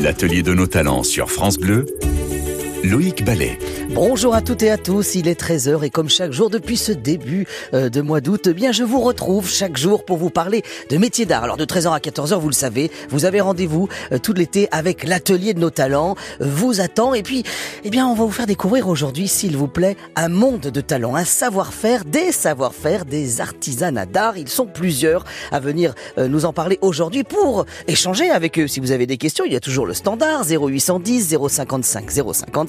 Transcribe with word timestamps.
L'atelier 0.00 0.42
de 0.42 0.54
nos 0.54 0.66
talents 0.66 1.02
sur 1.02 1.30
France 1.30 1.58
Bleu, 1.58 1.84
Loïc 2.82 3.24
Ballet. 3.24 3.58
Bonjour 3.90 4.34
à 4.34 4.40
toutes 4.40 4.62
et 4.62 4.70
à 4.70 4.78
tous, 4.78 5.14
il 5.14 5.28
est 5.28 5.38
13h 5.38 5.84
et 5.84 5.90
comme 5.90 6.08
chaque 6.08 6.32
jour 6.32 6.48
depuis 6.48 6.78
ce 6.78 6.92
début 6.92 7.46
euh, 7.74 7.90
de 7.90 8.00
mois 8.00 8.22
d'août, 8.22 8.46
eh 8.46 8.54
bien 8.54 8.72
je 8.72 8.84
vous 8.84 9.00
retrouve 9.00 9.50
chaque 9.50 9.76
jour 9.76 10.04
pour 10.04 10.16
vous 10.16 10.30
parler 10.30 10.62
de 10.88 10.96
métiers 10.96 11.26
d'art. 11.26 11.44
Alors 11.44 11.58
de 11.58 11.64
13h 11.66 11.92
à 11.92 11.98
14h, 11.98 12.38
vous 12.38 12.48
le 12.48 12.54
savez, 12.54 12.90
vous 13.10 13.26
avez 13.26 13.40
rendez-vous 13.40 13.88
euh, 14.12 14.18
tout 14.18 14.32
l'été 14.32 14.68
avec 14.70 15.04
l'atelier 15.04 15.52
de 15.52 15.60
nos 15.60 15.68
talents, 15.68 16.14
euh, 16.40 16.46
vous 16.48 16.80
attend 16.80 17.12
et 17.12 17.22
puis 17.22 17.42
eh 17.84 17.90
bien 17.90 18.06
on 18.06 18.14
va 18.14 18.24
vous 18.24 18.30
faire 18.30 18.46
découvrir 18.46 18.88
aujourd'hui 18.88 19.28
s'il 19.28 19.56
vous 19.56 19.68
plaît 19.68 19.96
un 20.16 20.28
monde 20.28 20.60
de 20.60 20.80
talents, 20.80 21.16
un 21.16 21.24
savoir-faire, 21.24 22.04
des 22.06 22.32
savoir-faire, 22.32 23.04
des 23.04 23.42
artisanats 23.42 24.06
d'art. 24.06 24.38
Ils 24.38 24.48
sont 24.48 24.66
plusieurs 24.66 25.24
à 25.52 25.60
venir 25.60 25.94
nous 26.16 26.44
en 26.44 26.52
parler 26.52 26.78
aujourd'hui 26.80 27.24
pour 27.24 27.66
échanger 27.88 28.30
avec 28.30 28.58
eux. 28.58 28.68
Si 28.68 28.80
vous 28.80 28.92
avez 28.92 29.06
des 29.06 29.16
questions, 29.16 29.44
il 29.44 29.52
y 29.52 29.56
a 29.56 29.60
toujours 29.60 29.86
le 29.86 29.94
standard 29.94 30.44
0810 30.48 31.36
055 31.48 32.10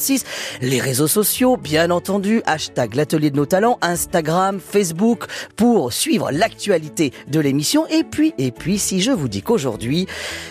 056, 0.01 0.25
les 0.61 0.79
réseaux 0.79 1.07
sociaux, 1.07 1.57
bien 1.57 1.91
entendu, 1.91 2.41
hashtag 2.45 2.95
l'atelier 2.95 3.29
de 3.29 3.37
nos 3.37 3.45
talents, 3.45 3.77
Instagram, 3.81 4.59
Facebook, 4.59 5.25
pour 5.55 5.93
suivre 5.93 6.31
l'actualité 6.31 7.13
de 7.27 7.39
l'émission. 7.39 7.85
Et 7.87 8.03
puis, 8.03 8.33
et 8.37 8.51
puis, 8.51 8.79
si 8.79 9.01
je 9.01 9.11
vous 9.11 9.27
dis 9.27 9.41
qu'aujourd'hui, 9.41 10.07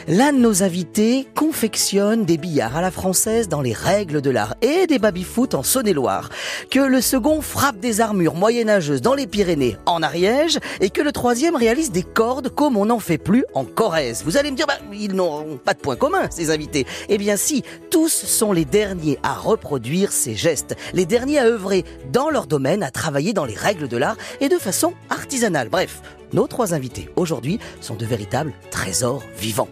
l'un 0.09 0.32
de 0.32 0.38
nos 0.38 0.62
invités 0.62 1.26
confectionne 1.34 2.24
des 2.24 2.38
billards 2.38 2.76
à 2.76 2.80
la 2.80 2.90
française 2.90 3.48
dans 3.48 3.60
les 3.60 3.73
règles 3.73 4.23
de 4.23 4.30
l'art 4.30 4.54
et 4.62 4.86
des 4.86 4.98
baby-foot 4.98 5.54
en 5.54 5.62
Saône-et-Loire, 5.62 6.30
que 6.70 6.80
le 6.80 7.01
second 7.01 7.40
frappe 7.40 7.80
des 7.80 8.01
armures 8.01 8.34
moyenâgeuses 8.34 9.02
dans 9.02 9.14
les 9.14 9.26
Pyrénées 9.26 9.76
en 9.87 10.02
Ariège 10.02 10.59
et 10.80 10.90
que 10.90 11.02
le 11.02 11.12
troisième 11.12 11.56
réalise 11.56 11.90
des 11.90 12.02
cordes 12.02 12.48
comme 12.51 12.76
on 12.76 12.87
n'en 12.87 13.01
fait 13.01 13.18
plus 13.18 13.45
en 13.54 13.64
Corrèze. 13.64 14.23
Vous 14.24 14.37
allez 14.37 14.51
me 14.51 14.56
dire, 14.56 14.66
bah, 14.66 14.78
ils 14.92 15.14
n'ont 15.14 15.56
pas 15.56 15.74
de 15.74 15.80
point 15.80 15.96
commun, 15.96 16.28
ces 16.30 16.51
invités. 16.51 16.87
Eh 17.09 17.18
bien 17.18 17.37
si, 17.37 17.64
tous 17.90 18.10
sont 18.10 18.52
les 18.52 18.64
derniers 18.64 19.18
à 19.23 19.34
reproduire 19.41 20.12
ces 20.12 20.35
gestes 20.35 20.77
les 20.93 21.07
derniers 21.07 21.38
à 21.38 21.46
œuvrer 21.46 21.85
dans 22.13 22.30
leur 22.30 22.46
domaine, 22.46 22.83
à 22.83 22.91
travailler 22.91 23.33
dans 23.33 23.45
les 23.45 23.55
règles 23.55 23.88
de 23.88 23.97
l'art 23.97 24.16
et 24.41 24.49
de 24.49 24.59
façon 24.59 24.95
artisanale. 25.09 25.69
Bref, 25.69 26.02
nos 26.32 26.47
trois 26.47 26.74
invités 26.74 27.09
aujourd'hui 27.16 27.59
sont 27.80 27.97
de 27.97 28.07
véritables 28.07 28.52
trésors 28.71 29.23
vivants. 29.37 29.69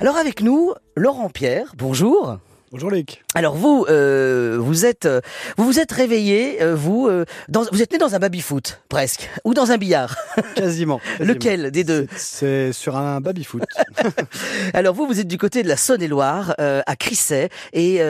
Alors 0.00 0.16
avec 0.16 0.42
nous, 0.42 0.74
Laurent 0.96 1.30
Pierre, 1.30 1.72
bonjour. 1.78 2.38
Bonjour 2.74 2.90
Luc. 2.90 3.22
Alors 3.36 3.54
vous, 3.54 3.86
euh, 3.88 4.56
vous 4.58 4.84
êtes, 4.84 5.06
euh, 5.06 5.20
vous 5.56 5.64
vous 5.64 5.78
êtes 5.78 5.92
réveillé, 5.92 6.60
euh, 6.60 6.74
vous, 6.74 7.08
dans, 7.48 7.62
vous 7.70 7.82
êtes 7.82 7.92
né 7.92 7.98
dans 7.98 8.16
un 8.16 8.18
baby-foot 8.18 8.80
presque, 8.88 9.30
ou 9.44 9.54
dans 9.54 9.70
un 9.70 9.76
billard. 9.76 10.16
Quasiment. 10.56 11.00
Lequel 11.20 11.70
des 11.70 11.84
deux? 11.84 12.08
C'est 12.16 12.72
sur 12.72 12.96
un 12.96 13.20
baby-foot. 13.20 13.62
Alors 14.74 14.92
vous, 14.92 15.06
vous 15.06 15.20
êtes 15.20 15.28
du 15.28 15.38
côté 15.38 15.62
de 15.62 15.68
la 15.68 15.76
Saône-et-Loire, 15.76 16.56
à 16.58 16.96
Crisset, 16.96 17.48
et 17.74 18.00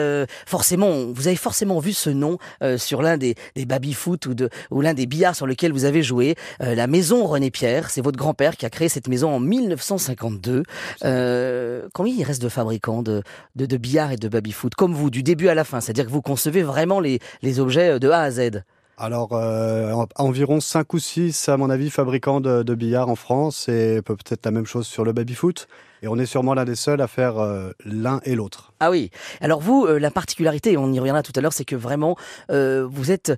forcément, 0.47 1.05
vous 1.13 1.27
avez 1.27 1.35
forcément 1.35 1.77
vu 1.77 1.93
ce 1.93 2.09
nom 2.09 2.39
sur 2.77 3.03
l'un 3.03 3.17
des, 3.17 3.35
des 3.55 3.67
baby-foot 3.67 4.25
ou 4.25 4.33
de 4.33 4.49
ou 4.71 4.81
l'un 4.81 4.95
des 4.95 5.05
billards 5.05 5.35
sur 5.35 5.45
lequel 5.45 5.73
vous 5.73 5.85
avez 5.85 6.01
joué. 6.01 6.35
la 6.59 6.87
maison 6.87 7.27
René 7.27 7.51
Pierre, 7.51 7.91
c'est 7.91 8.01
votre 8.01 8.17
grand-père 8.17 8.57
qui 8.57 8.65
a 8.65 8.71
créé 8.71 8.89
cette 8.89 9.09
maison 9.09 9.29
en 9.29 9.39
1952. 9.39 10.63
combien 11.01 12.13
il 12.17 12.23
reste 12.23 12.41
de 12.41 12.49
fabricants 12.49 13.03
de, 13.03 13.21
de, 13.55 13.67
de 13.67 13.77
billards 13.77 14.11
et 14.11 14.17
de 14.17 14.27
baby 14.27 14.54
foot, 14.55 14.75
comme 14.75 14.93
vous, 14.93 15.09
du 15.09 15.21
début 15.21 15.47
à 15.49 15.53
la 15.53 15.63
fin. 15.63 15.81
C'est-à-dire 15.81 16.05
que 16.05 16.11
vous 16.11 16.21
concevez 16.21 16.63
vraiment 16.63 16.99
les, 16.99 17.19
les 17.41 17.59
objets 17.59 17.99
de 17.99 18.09
A 18.09 18.21
à 18.21 18.31
Z. 18.31 18.63
Alors, 18.97 19.33
euh, 19.33 19.93
environ 20.15 20.61
5 20.61 20.93
ou 20.93 20.99
6, 20.99 21.49
à 21.49 21.57
mon 21.57 21.69
avis, 21.69 21.89
fabricants 21.89 22.39
de, 22.39 22.63
de 22.63 22.75
billard 22.75 23.09
en 23.09 23.15
France, 23.15 23.67
et 23.67 24.01
peut-être 24.01 24.45
la 24.45 24.51
même 24.51 24.65
chose 24.65 24.87
sur 24.87 25.03
le 25.03 25.11
baby-foot. 25.11 25.67
Et 26.01 26.07
on 26.07 26.17
est 26.17 26.25
sûrement 26.25 26.53
l'un 26.53 26.65
des 26.65 26.75
seuls 26.75 27.01
à 27.01 27.07
faire 27.07 27.39
euh, 27.39 27.71
l'un 27.83 28.21
et 28.23 28.35
l'autre. 28.35 28.73
Ah 28.79 28.91
oui. 28.91 29.09
Alors 29.41 29.59
vous, 29.59 29.85
euh, 29.85 29.97
la 29.97 30.11
particularité, 30.11 30.77
on 30.77 30.93
y 30.93 30.99
reviendra 30.99 31.23
tout 31.23 31.31
à 31.35 31.41
l'heure, 31.41 31.51
c'est 31.51 31.65
que 31.65 31.75
vraiment, 31.75 32.15
euh, 32.51 32.87
vous 32.89 33.11
êtes, 33.11 33.33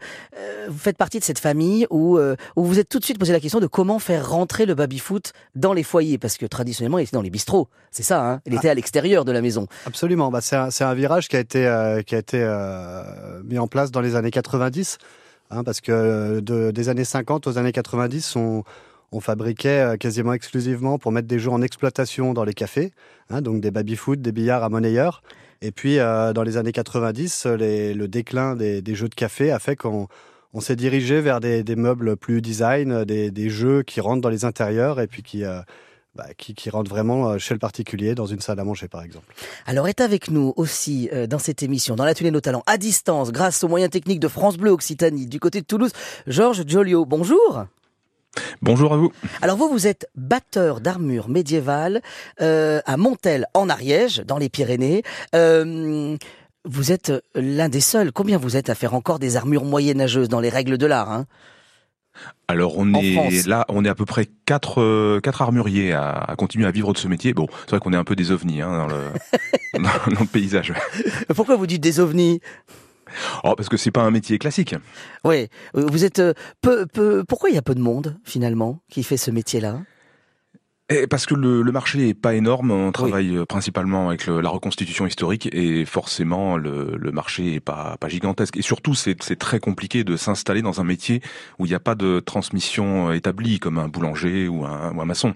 vous 0.67 0.77
faites 0.77 0.97
partie 0.97 1.17
de 1.17 1.23
cette 1.23 1.39
famille 1.39 1.87
où, 1.89 2.19
où 2.19 2.63
vous 2.63 2.77
êtes 2.77 2.89
tout 2.89 2.99
de 2.99 3.05
suite 3.05 3.17
posé 3.17 3.31
la 3.31 3.39
question 3.39 3.59
de 3.59 3.67
comment 3.67 3.99
faire 3.99 4.29
rentrer 4.29 4.65
le 4.65 4.75
baby-foot 4.75 5.33
dans 5.55 5.73
les 5.73 5.83
foyers, 5.83 6.17
parce 6.17 6.37
que 6.37 6.45
traditionnellement, 6.45 6.99
il 6.99 7.03
était 7.03 7.15
dans 7.15 7.21
les 7.21 7.29
bistrots. 7.29 7.67
C'est 7.91 8.03
ça, 8.03 8.21
hein 8.21 8.41
Il 8.45 8.53
était 8.53 8.69
à 8.69 8.73
l'extérieur 8.73 9.25
de 9.25 9.31
la 9.31 9.41
maison. 9.41 9.67
Absolument. 9.85 10.29
Bah, 10.29 10.41
c'est 10.41 10.55
un, 10.55 10.69
un, 10.81 10.93
virage 10.93 11.29
qui 11.29 11.35
a 11.35 11.39
été, 11.39 11.61
qui 12.05 12.15
a 12.15 12.17
été 12.17 12.39
mis 13.45 13.59
en 13.59 13.67
place 13.67 13.91
dans 13.91 14.01
les 14.01 14.15
années 14.15 14.31
90. 14.31 14.97
Hein, 15.49 15.63
parce 15.63 15.81
que 15.81 16.39
de, 16.41 16.71
des 16.71 16.89
années 16.89 17.05
50 17.05 17.47
aux 17.47 17.57
années 17.57 17.71
90, 17.71 18.35
on, 18.35 18.63
on 19.11 19.19
fabriquait 19.19 19.93
euh, 19.93 19.97
quasiment 19.97 20.33
exclusivement 20.33 20.97
pour 20.97 21.11
mettre 21.11 21.27
des 21.27 21.39
jeux 21.39 21.51
en 21.51 21.61
exploitation 21.61 22.33
dans 22.33 22.43
les 22.43 22.53
cafés, 22.53 22.91
hein, 23.29 23.41
donc 23.41 23.61
des 23.61 23.71
baby-foot, 23.71 24.21
des 24.21 24.31
billards 24.31 24.63
à 24.63 24.69
monnayeur. 24.69 25.23
Et 25.61 25.71
puis, 25.71 25.99
euh, 25.99 26.33
dans 26.33 26.43
les 26.43 26.57
années 26.57 26.71
90, 26.71 27.47
le 27.47 28.05
déclin 28.07 28.55
des, 28.55 28.83
jeux 28.95 29.09
de 29.09 29.15
café 29.15 29.51
a 29.51 29.59
fait 29.59 29.75
qu'on 29.75 30.07
on 30.53 30.61
s'est 30.61 30.75
dirigé 30.75 31.21
vers 31.21 31.39
des, 31.39 31.63
meubles 31.75 32.15
plus 32.17 32.41
design, 32.41 33.05
des, 33.05 33.49
jeux 33.49 33.83
qui 33.83 34.01
rentrent 34.01 34.21
dans 34.21 34.29
les 34.29 34.45
intérieurs 34.45 34.99
et 34.99 35.07
puis 35.07 35.23
qui, 35.23 35.43
euh, 35.43 35.61
bah, 36.17 36.27
qui, 36.37 36.69
rentrent 36.69 36.89
vraiment 36.89 37.37
chez 37.37 37.53
le 37.53 37.59
particulier, 37.59 38.15
dans 38.15 38.25
une 38.25 38.41
salle 38.41 38.59
à 38.59 38.63
manger 38.63 38.87
par 38.87 39.03
exemple. 39.03 39.33
Alors 39.65 39.87
est 39.87 40.01
avec 40.01 40.29
nous 40.29 40.53
aussi 40.57 41.09
dans 41.29 41.39
cette 41.39 41.63
émission, 41.63 41.95
dans 41.95 42.05
l'atelier 42.05 42.31
Nos 42.31 42.41
Talents, 42.41 42.63
à 42.65 42.77
distance, 42.77 43.31
grâce 43.31 43.63
aux 43.63 43.67
moyens 43.67 43.91
techniques 43.91 44.19
de 44.19 44.27
France 44.27 44.57
Bleu 44.57 44.71
Occitanie, 44.71 45.27
du 45.27 45.39
côté 45.39 45.61
de 45.61 45.65
Toulouse, 45.65 45.91
Georges 46.25 46.63
Joliot. 46.67 47.05
Bonjour. 47.05 47.65
Bonjour 48.61 48.93
à 48.93 48.97
vous. 48.97 49.11
Alors 49.41 49.57
vous, 49.57 49.69
vous 49.69 49.87
êtes 49.87 50.07
batteur 50.15 50.81
d'armure 50.81 51.29
médiévale 51.29 52.01
euh, 52.41 52.81
à 52.85 52.97
Montel, 52.97 53.45
en 53.53 53.69
Ariège, 53.69 54.23
dans 54.25 54.37
les 54.37 54.49
Pyrénées. 54.49 55.03
Euh, 55.35 56.17
vous 56.65 56.91
êtes 56.91 57.13
l'un 57.35 57.69
des 57.69 57.81
seuls. 57.81 58.11
Combien 58.11 58.37
vous 58.37 58.57
êtes 58.57 58.69
à 58.69 58.75
faire 58.75 58.93
encore 58.93 59.19
des 59.19 59.37
armures 59.37 59.63
moyenâgeuses 59.63 60.29
dans 60.29 60.39
les 60.39 60.49
règles 60.49 60.77
de 60.77 60.85
l'art 60.85 61.11
hein? 61.11 61.25
Alors 62.47 62.77
on 62.77 62.93
est 62.93 63.45
là, 63.47 63.65
on 63.69 63.83
est 63.83 63.89
à 63.89 63.95
peu 63.95 64.05
près 64.05 64.27
quatre 64.45 64.81
euh, 64.81 65.19
quatre 65.21 65.41
armuriers 65.41 65.93
à, 65.93 66.33
continuer 66.37 66.65
à 66.65 66.71
vivre 66.71 66.93
de 66.93 66.97
ce 66.97 67.07
métier. 67.07 67.33
Bon, 67.33 67.47
c'est 67.65 67.71
vrai 67.71 67.79
qu'on 67.79 67.93
est 67.93 67.97
un 67.97 68.03
peu 68.03 68.15
des 68.15 68.31
ovnis 68.31 68.61
hein, 68.61 68.77
dans, 68.77 68.87
le, 68.87 69.03
dans, 70.13 70.21
le 70.21 70.25
paysage. 70.27 70.73
Pourquoi 71.35 71.55
vous 71.55 71.67
dites 71.67 71.81
des 71.81 71.99
ovnis? 71.99 72.39
Oh, 73.43 73.53
parce 73.55 73.69
que 73.69 73.77
c'est 73.77 73.91
pas 73.91 74.01
un 74.01 74.11
métier 74.11 74.37
classique. 74.37 74.75
Oui, 75.23 75.47
vous 75.73 76.05
êtes 76.05 76.19
euh, 76.19 76.33
peu, 76.61 76.85
peu. 76.85 77.23
Pourquoi 77.27 77.49
il 77.49 77.55
y 77.55 77.57
a 77.57 77.61
peu 77.61 77.75
de 77.75 77.81
monde 77.81 78.17
finalement 78.23 78.79
qui 78.89 79.03
fait 79.03 79.17
ce 79.17 79.31
métier-là? 79.31 79.79
Et 80.89 81.05
parce 81.05 81.25
que 81.25 81.35
le, 81.35 81.63
marché 81.71 82.09
est 82.09 82.13
pas 82.13 82.33
énorme, 82.33 82.71
on 82.71 82.91
travaille 82.93 83.35
euh, 83.35 83.45
principalement 83.45 84.07
avec 84.07 84.27
la 84.27 84.49
reconstitution 84.49 85.05
historique 85.05 85.49
et 85.51 85.83
forcément 85.83 86.55
le, 86.55 86.97
marché 87.11 87.55
est 87.55 87.59
pas, 87.59 87.97
pas 87.99 88.07
gigantesque. 88.07 88.55
Et 88.55 88.61
surtout, 88.61 88.95
c'est 88.95 89.15
très 89.37 89.59
compliqué 89.59 90.03
de 90.03 90.15
s'installer 90.15 90.61
dans 90.61 90.79
un 90.79 90.85
métier 90.85 91.21
où 91.59 91.65
il 91.65 91.69
n'y 91.69 91.75
a 91.75 91.79
pas 91.79 91.95
de 91.95 92.21
transmission 92.21 93.11
établie 93.11 93.59
comme 93.59 93.79
un 93.79 93.89
boulanger 93.89 94.47
ou 94.47 94.65
un, 94.65 94.93
ou 94.95 95.01
un 95.01 95.05
maçon. 95.05 95.33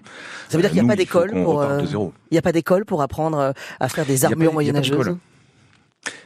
Ça 0.48 0.56
veut 0.56 0.62
dire 0.62 0.70
qu'il 0.70 0.82
n'y 0.82 0.88
a, 0.88 0.92
pas 0.92 0.96
d'école 0.96 1.32
pour. 1.32 1.60
Euh, 1.60 1.82
il 2.30 2.34
n'y 2.34 2.38
a 2.38 2.42
pas 2.42 2.52
d'école 2.52 2.84
pour 2.86 3.02
apprendre 3.02 3.52
à 3.78 3.88
faire 3.88 4.06
des 4.06 4.24
armures 4.24 4.54
moyenâgeuses? 4.54 5.16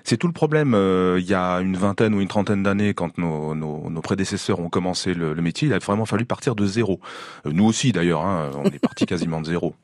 C'est 0.04 0.16
tout 0.16 0.26
le 0.26 0.32
problème. 0.32 0.74
Euh, 0.74 1.18
il 1.20 1.28
y 1.28 1.34
a 1.34 1.56
une 1.56 1.76
vingtaine 1.76 2.14
ou 2.14 2.20
une 2.20 2.28
trentaine 2.28 2.62
d'années, 2.62 2.94
quand 2.94 3.18
nos, 3.18 3.54
nos, 3.54 4.00
prédécesseurs 4.00 4.60
ont 4.60 4.68
commencé 4.68 5.14
le, 5.14 5.34
métier, 5.34 5.68
il 5.68 5.74
a 5.74 5.78
vraiment 5.78 6.06
fallu 6.06 6.24
partir 6.24 6.54
de 6.54 6.64
zéro. 6.64 7.00
Euh, 7.44 7.50
nous 7.52 7.64
aussi, 7.64 7.92
d'ailleurs, 7.92 8.24
hein, 8.24 8.50
on 8.56 8.64
est 8.64 8.78
parti 8.78 9.04
quasiment 9.06 9.40
de 9.40 9.46
zéro. 9.46 9.74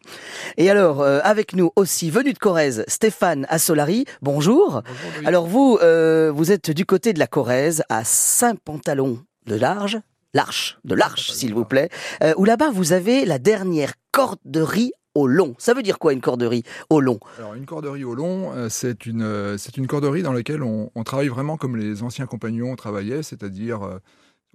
Et 0.56 0.70
alors, 0.70 1.02
euh, 1.02 1.20
avec 1.24 1.54
nous 1.54 1.72
aussi, 1.76 2.10
venu 2.10 2.32
de 2.32 2.38
Corrèze, 2.38 2.84
Stéphane 2.88 3.46
Assolari. 3.48 4.04
Bonjour. 4.22 4.82
alors 5.24 5.46
vous, 5.46 5.78
vous 5.78 6.52
êtes 6.52 6.70
du 6.70 6.86
côté 6.86 7.12
de 7.12 7.18
la 7.18 7.26
Corrèze, 7.26 7.82
à 7.88 8.04
Saint-Pantalon 8.04 9.18
de 9.46 9.56
Large, 9.56 9.98
l'Arche, 10.34 10.78
de 10.84 10.94
l'Arche, 10.94 11.32
s'il 11.32 11.52
vous 11.54 11.64
plaît, 11.64 11.88
où 12.36 12.44
là-bas 12.44 12.70
vous 12.70 12.92
avez 12.92 13.24
la 13.24 13.38
dernière 13.38 13.94
corderie 14.12 14.92
au 15.14 15.26
long. 15.26 15.54
Ça 15.58 15.74
veut 15.74 15.82
dire 15.82 15.98
quoi 15.98 16.12
une 16.12 16.20
corderie 16.20 16.62
au 16.90 17.00
long? 17.00 17.18
Alors 17.38 17.54
une 17.54 17.66
corderie 17.66 18.04
au 18.04 18.14
long, 18.14 18.52
euh, 18.52 18.68
c'est 18.68 19.06
une, 19.06 19.22
euh, 19.22 19.58
c'est 19.58 19.76
une 19.76 19.86
corderie 19.86 20.22
dans 20.22 20.32
laquelle 20.32 20.62
on, 20.62 20.90
travaille 21.04 21.28
vraiment 21.28 21.56
comme 21.56 21.76
les 21.76 22.02
anciens 22.02 22.26
compagnons 22.26 22.74
travaillaient, 22.76 23.22
c'est-à-dire 23.22 23.82
euh, 23.82 23.98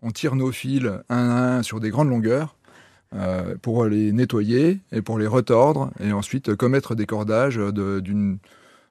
on 0.02 0.12
tire 0.12 0.36
nos 0.36 0.52
fils 0.52 0.88
un 1.10 1.30
à 1.30 1.58
un 1.58 1.64
sur 1.64 1.80
des 1.80 1.90
grandes 1.90 2.10
longueurs 2.10 2.56
pour 3.62 3.86
les 3.86 4.12
nettoyer 4.12 4.80
et 4.92 5.02
pour 5.02 5.18
les 5.18 5.28
retordre 5.28 5.92
et 6.02 6.12
ensuite 6.12 6.56
commettre 6.56 6.94
des 6.94 7.06
cordages 7.06 7.58
d'une 7.58 8.38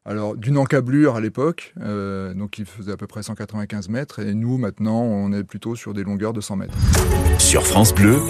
alors, 0.08 0.37
d'une 0.37 0.56
encablure 0.56 1.17
à 1.17 1.20
l'époque, 1.20 1.75
euh, 1.81 2.32
donc 2.32 2.58
il 2.58 2.64
faisait 2.64 2.93
à 2.93 2.97
peu 2.97 3.08
près 3.08 3.25
195 3.25 3.88
mètres, 3.88 4.20
et 4.20 4.35
nous, 4.35 4.56
maintenant, 4.56 5.03
on 5.03 5.32
est 5.32 5.43
plutôt 5.43 5.75
sur 5.75 5.94
des 5.94 6.05
longueurs 6.05 6.32
de 6.32 6.41
100 6.41 6.55
mètres. 6.55 6.75
Sur 7.41 7.67
France 7.67 7.93
Bleu, 7.93 8.20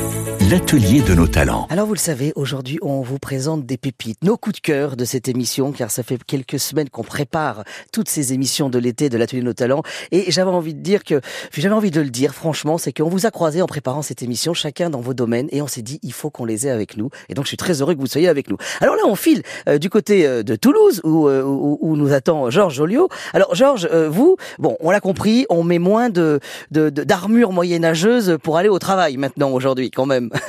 l'atelier 0.50 1.02
de 1.02 1.14
nos 1.14 1.26
talents. 1.26 1.67
Alors 1.70 1.87
vous 1.87 1.94
le 1.94 1.99
savez, 1.99 2.32
aujourd'hui 2.37 2.78
on 2.82 3.02
vous 3.02 3.19
présente 3.19 3.67
des 3.67 3.76
pépites, 3.76 4.23
nos 4.23 4.37
coups 4.37 4.56
de 4.56 4.61
cœur 4.61 4.96
de 4.96 5.05
cette 5.05 5.28
émission, 5.28 5.73
car 5.73 5.90
ça 5.90 6.02
fait 6.02 6.23
quelques 6.23 6.61
semaines 6.61 6.88
qu'on 6.88 7.02
prépare 7.02 7.64
toutes 7.93 8.08
ces 8.08 8.32
émissions 8.32 8.69
de 8.69 8.78
l'été 8.78 9.08
de 9.08 9.19
l'atelier 9.19 9.40
de 9.40 9.46
nos 9.46 9.52
talents. 9.52 9.82
Et 10.12 10.31
j'avais 10.31 10.50
envie 10.50 10.75
de 10.75 10.81
dire 10.81 11.02
que, 11.02 11.20
j'avais 11.52 11.75
envie 11.75 11.90
de 11.90 12.00
le 12.00 12.11
dire 12.11 12.34
franchement, 12.34 12.78
c'est 12.78 12.93
qu'on 12.93 13.08
vous 13.08 13.26
a 13.26 13.31
croisé 13.31 13.62
en 13.62 13.67
préparant 13.67 14.02
cette 14.02 14.23
émission, 14.23 14.55
chacun 14.55 14.88
dans 14.88 15.00
vos 15.00 15.14
domaines, 15.14 15.49
et 15.50 15.62
on 15.62 15.67
s'est 15.67 15.82
dit 15.82 15.99
il 16.02 16.12
faut 16.12 16.31
qu'on 16.31 16.44
les 16.44 16.67
ait 16.67 16.70
avec 16.70 16.96
nous. 16.96 17.11
Et 17.28 17.34
donc 17.34 17.46
je 17.46 17.49
suis 17.49 17.56
très 17.56 17.81
heureux 17.81 17.94
que 17.94 18.00
vous 18.00 18.06
soyez 18.06 18.28
avec 18.28 18.49
nous. 18.49 18.56
Alors 18.81 18.94
là 18.94 19.02
on 19.06 19.17
file 19.17 19.43
euh, 19.69 19.78
du 19.78 19.90
côté 19.90 20.26
euh, 20.26 20.43
de 20.43 20.55
Toulouse, 20.55 21.00
où, 21.02 21.28
euh, 21.28 21.43
où, 21.43 21.65
où, 21.80 21.96
nous 21.96 22.12
attend 22.12 22.50
Georges 22.50 22.74
Joliot. 22.74 23.08
Alors 23.32 23.54
Georges, 23.54 23.88
euh, 23.92 24.08
vous, 24.08 24.36
bon, 24.58 24.76
on 24.80 24.90
l'a 24.90 25.00
compris, 25.00 25.46
on 25.50 25.62
met 25.62 25.78
moins 25.78 26.10
de 26.10 26.40
d'armure 26.70 27.50
de, 27.50 27.54
moyenâgeuse 27.54 28.38
pour 28.42 28.56
aller 28.58 28.68
au 28.68 28.78
travail 28.78 29.16
maintenant 29.16 29.50
aujourd'hui 29.50 29.90
quand 29.90 30.06
même. 30.06 30.30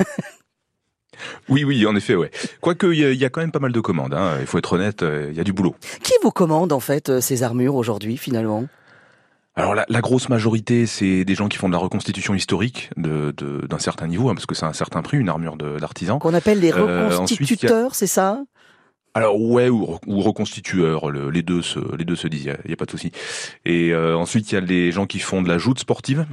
Oui, 1.48 1.64
oui, 1.64 1.84
en 1.84 1.96
effet, 1.96 2.14
ouais. 2.14 2.30
Quoique, 2.60 2.86
il 2.86 3.00
y, 3.00 3.24
a 3.24 3.28
quand 3.28 3.40
même 3.40 3.50
pas 3.50 3.58
mal 3.58 3.72
de 3.72 3.80
commandes. 3.80 4.14
Hein. 4.14 4.36
Il 4.40 4.46
faut 4.46 4.56
être 4.56 4.74
honnête, 4.74 5.02
il 5.02 5.36
y 5.36 5.40
a 5.40 5.42
du 5.42 5.52
boulot. 5.52 5.74
Qui 6.04 6.12
vous 6.22 6.30
commande 6.30 6.72
en 6.72 6.78
fait 6.78 7.18
ces 7.18 7.42
armures 7.42 7.74
aujourd'hui, 7.74 8.16
finalement? 8.16 8.68
Alors 9.58 9.74
la, 9.74 9.84
la, 9.88 10.00
grosse 10.00 10.28
majorité, 10.28 10.86
c'est 10.86 11.24
des 11.24 11.34
gens 11.34 11.48
qui 11.48 11.58
font 11.58 11.66
de 11.66 11.72
la 11.72 11.80
reconstitution 11.80 12.32
historique 12.32 12.90
de, 12.96 13.34
de, 13.36 13.66
d'un 13.66 13.80
certain 13.80 14.06
niveau, 14.06 14.28
hein, 14.28 14.34
parce 14.34 14.46
que 14.46 14.54
c'est 14.54 14.66
un 14.66 14.72
certain 14.72 15.02
prix, 15.02 15.18
une 15.18 15.28
armure 15.28 15.56
d'artisan. 15.56 16.20
Qu'on 16.20 16.32
appelle 16.32 16.60
les 16.60 16.70
reconstituteurs, 16.70 17.86
euh, 17.86 17.92
c'est 17.92 18.06
ça? 18.06 18.44
Alors 19.18 19.40
ouais 19.40 19.68
ou, 19.68 19.98
ou 20.06 20.22
les 21.30 21.42
deux 21.42 21.60
se 21.60 21.80
les 21.96 22.04
disent, 22.28 22.52
il 22.64 22.70
y, 22.70 22.72
a 22.72 22.76
pas 22.76 22.84
de 22.84 22.90
souci. 22.90 23.10
Et 23.64 23.92
euh, 23.92 24.16
ensuite 24.16 24.52
il 24.52 24.54
y 24.54 24.58
a 24.58 24.60
les 24.60 24.92
gens 24.92 25.06
qui 25.06 25.18
font 25.18 25.42
de 25.42 25.48
la 25.48 25.58
joute 25.58 25.80
sportive, 25.80 26.24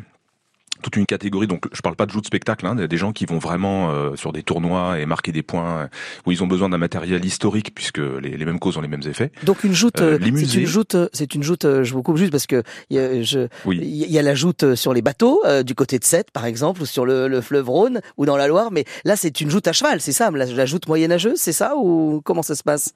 toute 0.85 0.97
une 0.97 1.07
catégorie. 1.07 1.47
Donc, 1.47 1.65
je 1.73 1.81
parle 1.81 1.95
pas 1.95 2.05
de 2.05 2.11
jeux 2.11 2.21
de 2.21 2.27
spectacle, 2.27 2.67
hein, 2.67 2.75
des 2.75 2.97
gens 2.97 3.11
qui 3.11 3.25
vont 3.25 3.39
vraiment 3.39 3.89
euh, 3.89 4.15
sur 4.15 4.31
des 4.31 4.43
tournois 4.43 4.99
et 4.99 5.07
marquer 5.07 5.31
des 5.31 5.41
points 5.41 5.79
euh, 5.79 5.87
où 6.27 6.31
ils 6.31 6.43
ont 6.43 6.47
besoin 6.47 6.69
d'un 6.69 6.77
matériel 6.77 7.25
historique 7.25 7.73
puisque 7.73 7.97
les, 7.97 8.37
les, 8.37 8.45
mêmes 8.45 8.59
causes 8.59 8.77
ont 8.77 8.81
les 8.81 8.87
mêmes 8.87 9.01
effets. 9.07 9.31
Donc 9.43 9.63
une 9.63 9.73
joute, 9.73 9.99
euh, 10.01 10.19
c'est 10.21 10.53
une 10.53 10.67
joute, 10.67 10.95
c'est 11.11 11.33
une 11.33 11.41
joute. 11.41 11.63
je 11.63 11.91
vous 11.91 12.03
coupe 12.03 12.17
juste 12.17 12.31
parce 12.31 12.45
que 12.45 12.61
il 12.91 12.99
y 12.99 14.19
a 14.19 14.21
la 14.21 14.35
joute 14.35 14.75
sur 14.75 14.93
les 14.93 15.01
bateaux 15.01 15.41
du 15.65 15.73
côté 15.73 15.97
de 15.97 16.03
Sète, 16.03 16.29
par 16.29 16.45
exemple, 16.45 16.83
ou 16.83 16.85
sur 16.85 17.05
le, 17.05 17.27
le, 17.27 17.41
fleuve 17.41 17.67
Rhône 17.67 18.01
ou 18.17 18.27
dans 18.27 18.37
la 18.37 18.47
Loire. 18.47 18.71
Mais 18.71 18.85
là, 19.05 19.15
c'est 19.15 19.41
une 19.41 19.49
joute 19.49 19.67
à 19.67 19.73
cheval, 19.73 20.01
c'est 20.01 20.11
ça, 20.11 20.29
la, 20.29 20.45
la 20.45 20.65
joute 20.67 20.87
moyenâgeuse, 20.87 21.39
c'est 21.39 21.51
ça 21.51 21.73
ou 21.75 22.21
comment 22.23 22.43
ça 22.43 22.53
se 22.53 22.63
passe? 22.63 22.93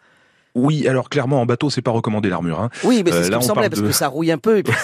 Oui, 0.55 0.87
alors 0.87 1.09
clairement 1.09 1.41
en 1.41 1.45
bateau 1.45 1.69
c'est 1.69 1.81
pas 1.81 1.91
recommandé 1.91 2.29
l'armure. 2.29 2.59
Hein. 2.59 2.69
Oui, 2.83 3.03
mais 3.03 3.11
c'est 3.11 3.25
ce 3.25 3.29
qui 3.29 3.35
me 3.35 3.41
semblait 3.41 3.69
parce 3.69 3.81
que 3.81 3.91
ça 3.91 4.07
rouille 4.07 4.31
un 4.31 4.37
peu 4.37 4.57
et 4.57 4.63
puis 4.63 4.75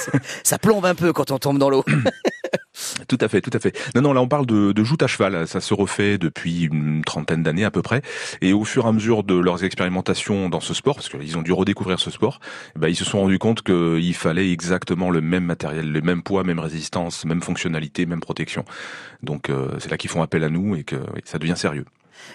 ça 0.44 0.58
plombe 0.58 0.86
un 0.86 0.96
peu 0.96 1.14
quand 1.14 1.32
on 1.32 1.38
tombe 1.38 1.58
dans 1.58 1.70
l'eau. 1.70 1.84
Tout 3.08 3.18
à 3.22 3.28
fait, 3.28 3.42
tout 3.42 3.52
à 3.54 3.60
fait. 3.60 3.78
Non, 3.96 4.02
non, 4.02 4.14
là 4.14 4.22
on 4.22 4.28
parle 4.28 4.46
de, 4.46 4.72
de 4.72 4.84
joute 4.84 5.04
à 5.04 5.08
cheval. 5.08 5.48
Ça 5.48 5.62
se 5.62 5.74
refait 5.74 6.18
depuis 6.18 6.64
une 6.64 7.04
trentaine 7.04 7.44
d'années 7.44 7.66
à 7.66 7.72
peu 7.72 7.82
près. 7.82 8.02
Et 8.42 8.54
au 8.54 8.64
fur 8.64 8.86
et 8.86 8.88
à 8.88 8.92
mesure 8.92 9.24
de 9.24 9.36
leurs 9.36 9.64
expérimentations 9.64 10.50
dans 10.50 10.60
ce 10.60 10.74
sport, 10.74 10.96
parce 10.96 11.10
qu'ils 11.10 11.38
ont 11.38 11.42
dû 11.42 11.52
redécouvrir 11.52 12.00
ce 12.00 12.12
sport, 12.12 12.40
eh 12.76 12.80
ben, 12.80 12.88
ils 12.88 12.96
se 12.96 13.06
sont 13.06 13.20
rendus 13.20 13.40
compte 13.40 13.62
qu'il 13.62 14.16
fallait 14.16 14.52
exactement 14.52 15.10
le 15.10 15.22
même 15.22 15.46
matériel, 15.46 15.92
le 15.92 16.02
même 16.02 16.24
poids, 16.24 16.44
même 16.44 16.60
résistance, 16.60 17.26
même 17.26 17.42
fonctionnalité, 17.42 18.06
même 18.06 18.20
protection. 18.22 18.66
Donc 19.24 19.50
euh, 19.50 19.70
c'est 19.80 19.90
là 19.90 19.98
qu'ils 19.98 20.10
font 20.10 20.22
appel 20.22 20.44
à 20.44 20.50
nous 20.50 20.76
et 20.76 20.84
que 20.84 20.98
ça 21.24 21.38
devient 21.40 21.58
sérieux. 21.58 21.86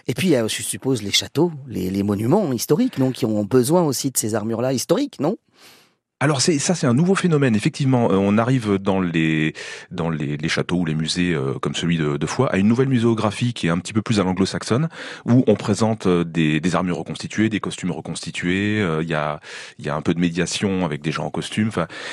Et 0.06 0.14
puis 0.14 0.28
il 0.28 0.30
y 0.30 0.36
a, 0.36 0.46
je 0.46 0.62
suppose, 0.62 1.02
les 1.02 1.10
châteaux, 1.10 1.52
les, 1.66 1.90
les 1.90 2.02
monuments 2.02 2.52
historiques, 2.52 2.98
non, 2.98 3.12
qui 3.12 3.24
ont 3.24 3.44
besoin 3.44 3.82
aussi 3.82 4.10
de 4.10 4.16
ces 4.16 4.34
armures-là 4.34 4.72
historiques, 4.72 5.20
non? 5.20 5.36
Alors 6.22 6.42
c'est 6.42 6.58
ça 6.58 6.74
c'est 6.74 6.86
un 6.86 6.92
nouveau 6.92 7.14
phénomène. 7.14 7.56
Effectivement 7.56 8.12
euh, 8.12 8.16
on 8.16 8.36
arrive 8.36 8.76
dans 8.76 9.00
les 9.00 9.54
dans 9.90 10.10
les, 10.10 10.36
les 10.36 10.48
châteaux 10.50 10.76
ou 10.76 10.84
les 10.84 10.94
musées 10.94 11.32
euh, 11.32 11.54
comme 11.58 11.74
celui 11.74 11.96
de, 11.96 12.18
de 12.18 12.26
Foix 12.26 12.52
à 12.52 12.58
une 12.58 12.68
nouvelle 12.68 12.88
muséographie 12.90 13.54
qui 13.54 13.68
est 13.68 13.70
un 13.70 13.78
petit 13.78 13.94
peu 13.94 14.02
plus 14.02 14.20
à 14.20 14.24
l'anglo-saxonne 14.24 14.90
où 15.24 15.44
on 15.46 15.54
présente 15.54 16.06
euh, 16.06 16.22
des, 16.22 16.60
des 16.60 16.74
armures 16.74 16.98
reconstituées 16.98 17.48
des 17.48 17.60
costumes 17.60 17.90
reconstitués 17.90 18.86
il 19.00 19.08
y 19.08 19.14
a 19.14 19.40
il 19.78 19.86
y 19.86 19.88
a 19.88 19.96
un 19.96 20.02
peu 20.02 20.12
de 20.12 20.20
médiation 20.20 20.84
avec 20.84 21.00
des 21.00 21.10
gens 21.10 21.24
en 21.24 21.30
costume 21.30 21.70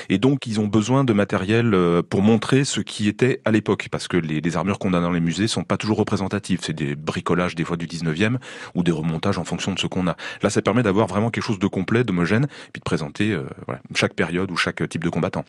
et 0.08 0.20
donc 0.20 0.48
ils 0.48 0.62
ont 0.62 0.68
besoin 0.68 1.04
de 1.04 1.12
matériel 1.12 1.76
pour 2.10 2.22
montrer 2.22 2.64
ce 2.64 2.80
qui 2.80 3.10
était 3.10 3.42
à 3.44 3.52
l'époque 3.52 3.90
parce 3.92 4.08
que 4.08 4.16
les, 4.16 4.40
les 4.40 4.58
armures 4.58 4.80
qu'on 4.80 4.94
a 4.94 5.02
dans 5.02 5.12
les 5.12 5.20
musées 5.20 5.48
sont 5.48 5.64
pas 5.64 5.78
toujours 5.78 5.98
représentatives. 5.98 6.60
C'est 6.62 6.74
des 6.74 6.96
bricolages 6.96 7.56
des 7.56 7.66
fois 7.66 7.76
du 7.76 7.88
19e 7.88 8.38
ou 8.76 8.84
des 8.84 8.92
remontages 8.92 9.38
en 9.38 9.44
fonction 9.44 9.74
de 9.74 9.80
ce 9.80 9.88
qu'on 9.88 10.08
a. 10.08 10.16
Là 10.42 10.50
ça 10.50 10.62
permet 10.62 10.84
d'avoir 10.84 11.08
vraiment 11.08 11.30
quelque 11.30 11.44
chose 11.44 11.60
de 11.60 11.68
complet 11.68 12.04
d'homogène 12.04 12.48
puis 12.72 12.80
de 12.80 12.86
présenter 12.86 13.36
voilà 13.66 13.82
chaque 13.98 14.14
période 14.14 14.52
ou 14.52 14.56
chaque 14.56 14.88
type 14.88 15.04
de 15.04 15.10
combattant. 15.10 15.44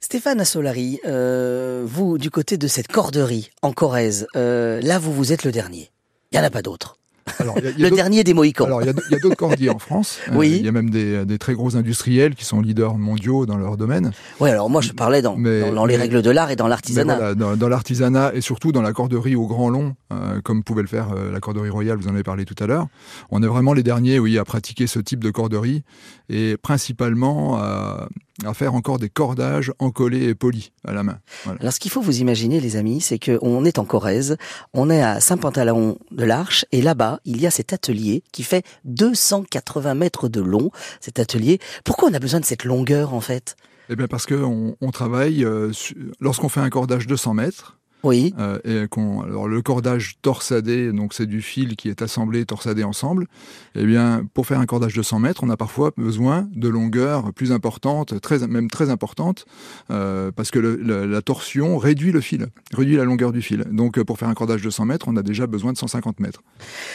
Stéphane 0.00 0.40
Assolari, 0.40 1.00
euh, 1.06 1.84
vous, 1.86 2.18
du 2.18 2.30
côté 2.30 2.56
de 2.56 2.68
cette 2.68 2.88
corderie 2.88 3.50
en 3.62 3.72
Corrèze, 3.72 4.26
euh, 4.36 4.80
là, 4.80 4.98
vous, 4.98 5.12
vous 5.12 5.32
êtes 5.32 5.44
le 5.44 5.52
dernier. 5.52 5.90
Il 6.30 6.38
n'y 6.38 6.44
en 6.44 6.46
a 6.46 6.50
pas 6.50 6.62
d'autres. 6.62 6.98
Alors, 7.38 7.58
y 7.58 7.66
a, 7.66 7.70
y 7.70 7.84
a 7.84 7.90
le 7.90 7.96
dernier 7.96 8.24
des 8.24 8.34
Mohicans. 8.34 8.66
Alors, 8.66 8.82
il 8.82 8.86
y 8.86 9.14
a, 9.14 9.18
d'autres 9.18 9.36
cordiers 9.36 9.70
en 9.70 9.78
France. 9.78 10.18
Oui. 10.32 10.50
Il 10.50 10.60
euh, 10.60 10.64
y 10.66 10.68
a 10.68 10.72
même 10.72 10.90
des, 10.90 11.24
des, 11.24 11.38
très 11.38 11.54
gros 11.54 11.76
industriels 11.76 12.34
qui 12.34 12.44
sont 12.44 12.60
leaders 12.60 12.96
mondiaux 12.96 13.46
dans 13.46 13.56
leur 13.56 13.76
domaine. 13.76 14.12
Oui, 14.40 14.50
alors 14.50 14.68
moi, 14.68 14.80
je 14.80 14.92
parlais 14.92 15.22
dans, 15.22 15.36
mais, 15.36 15.60
dans, 15.60 15.72
dans 15.72 15.86
les 15.86 15.96
mais, 15.96 16.02
règles 16.02 16.22
de 16.22 16.30
l'art 16.30 16.50
et 16.50 16.56
dans 16.56 16.68
l'artisanat. 16.68 17.16
Voilà, 17.16 17.34
dans, 17.34 17.56
dans 17.56 17.68
l'artisanat 17.68 18.32
et 18.34 18.40
surtout 18.40 18.72
dans 18.72 18.82
la 18.82 18.92
corderie 18.92 19.36
au 19.36 19.46
grand 19.46 19.70
long, 19.70 19.96
euh, 20.12 20.40
comme 20.42 20.62
pouvait 20.62 20.82
le 20.82 20.88
faire 20.88 21.12
euh, 21.16 21.32
la 21.32 21.40
corderie 21.40 21.70
royale, 21.70 21.98
vous 21.98 22.08
en 22.08 22.14
avez 22.14 22.22
parlé 22.22 22.44
tout 22.44 22.56
à 22.62 22.66
l'heure. 22.66 22.86
On 23.30 23.42
est 23.42 23.46
vraiment 23.46 23.72
les 23.72 23.82
derniers, 23.82 24.18
oui, 24.18 24.38
à 24.38 24.44
pratiquer 24.44 24.86
ce 24.86 24.98
type 24.98 25.24
de 25.24 25.30
corderie 25.30 25.82
et 26.28 26.56
principalement 26.56 27.58
à, 27.58 28.08
à 28.44 28.54
faire 28.54 28.74
encore 28.74 28.98
des 28.98 29.08
cordages 29.08 29.72
encollés 29.78 30.24
et 30.24 30.34
polis 30.34 30.70
à 30.84 30.92
la 30.92 31.02
main. 31.02 31.18
Voilà. 31.44 31.60
Alors, 31.60 31.72
ce 31.72 31.80
qu'il 31.80 31.90
faut 31.90 32.00
vous 32.00 32.20
imaginer, 32.20 32.60
les 32.60 32.76
amis, 32.76 33.00
c'est 33.00 33.18
qu'on 33.18 33.64
est 33.64 33.78
en 33.78 33.84
Corrèze, 33.84 34.36
on 34.74 34.90
est 34.90 35.02
à 35.02 35.20
Saint-Pantalon 35.20 35.98
de 36.10 36.24
l'Arche, 36.24 36.64
et 36.72 36.82
là-bas, 36.82 37.20
il 37.24 37.40
y 37.40 37.46
a 37.46 37.50
cet 37.50 37.72
atelier 37.72 38.22
qui 38.32 38.42
fait 38.42 38.64
280 38.84 39.94
mètres 39.94 40.28
de 40.28 40.40
long, 40.40 40.70
cet 41.00 41.18
atelier. 41.18 41.58
Pourquoi 41.84 42.10
on 42.10 42.14
a 42.14 42.18
besoin 42.18 42.40
de 42.40 42.44
cette 42.44 42.64
longueur, 42.64 43.14
en 43.14 43.20
fait? 43.20 43.56
Eh 43.90 43.96
bien, 43.96 44.06
parce 44.06 44.26
qu'on 44.26 44.76
on 44.80 44.90
travaille, 44.90 45.44
euh, 45.44 45.72
lorsqu'on 46.20 46.50
fait 46.50 46.60
un 46.60 46.68
cordage 46.68 47.06
de 47.06 47.16
100 47.16 47.34
mètres, 47.34 47.77
oui. 48.02 48.34
Euh, 48.38 48.58
et 48.64 48.88
qu'on, 48.88 49.22
alors 49.22 49.48
le 49.48 49.60
cordage 49.62 50.16
torsadé, 50.22 50.92
donc 50.92 51.14
c'est 51.14 51.26
du 51.26 51.42
fil 51.42 51.76
qui 51.76 51.88
est 51.88 52.02
assemblé, 52.02 52.44
torsadé 52.44 52.84
ensemble. 52.84 53.26
Eh 53.74 53.84
bien, 53.84 54.24
pour 54.34 54.46
faire 54.46 54.60
un 54.60 54.66
cordage 54.66 54.94
de 54.94 55.02
100 55.02 55.18
mètres, 55.18 55.42
on 55.42 55.50
a 55.50 55.56
parfois 55.56 55.92
besoin 55.96 56.48
de 56.54 56.68
longueurs 56.68 57.32
plus 57.32 57.52
importantes, 57.52 58.20
très, 58.20 58.46
même 58.46 58.70
très 58.70 58.90
importantes, 58.90 59.46
euh, 59.90 60.30
parce 60.34 60.50
que 60.50 60.58
le, 60.58 60.76
le, 60.76 61.06
la 61.06 61.22
torsion 61.22 61.78
réduit 61.78 62.12
le 62.12 62.20
fil, 62.20 62.46
réduit 62.72 62.96
la 62.96 63.04
longueur 63.04 63.32
du 63.32 63.42
fil. 63.42 63.64
Donc, 63.70 64.00
pour 64.02 64.18
faire 64.18 64.28
un 64.28 64.34
cordage 64.34 64.62
de 64.62 64.70
100 64.70 64.84
mètres, 64.84 65.06
on 65.08 65.16
a 65.16 65.22
déjà 65.22 65.46
besoin 65.46 65.72
de 65.72 65.78
150 65.78 66.20
mètres. 66.20 66.42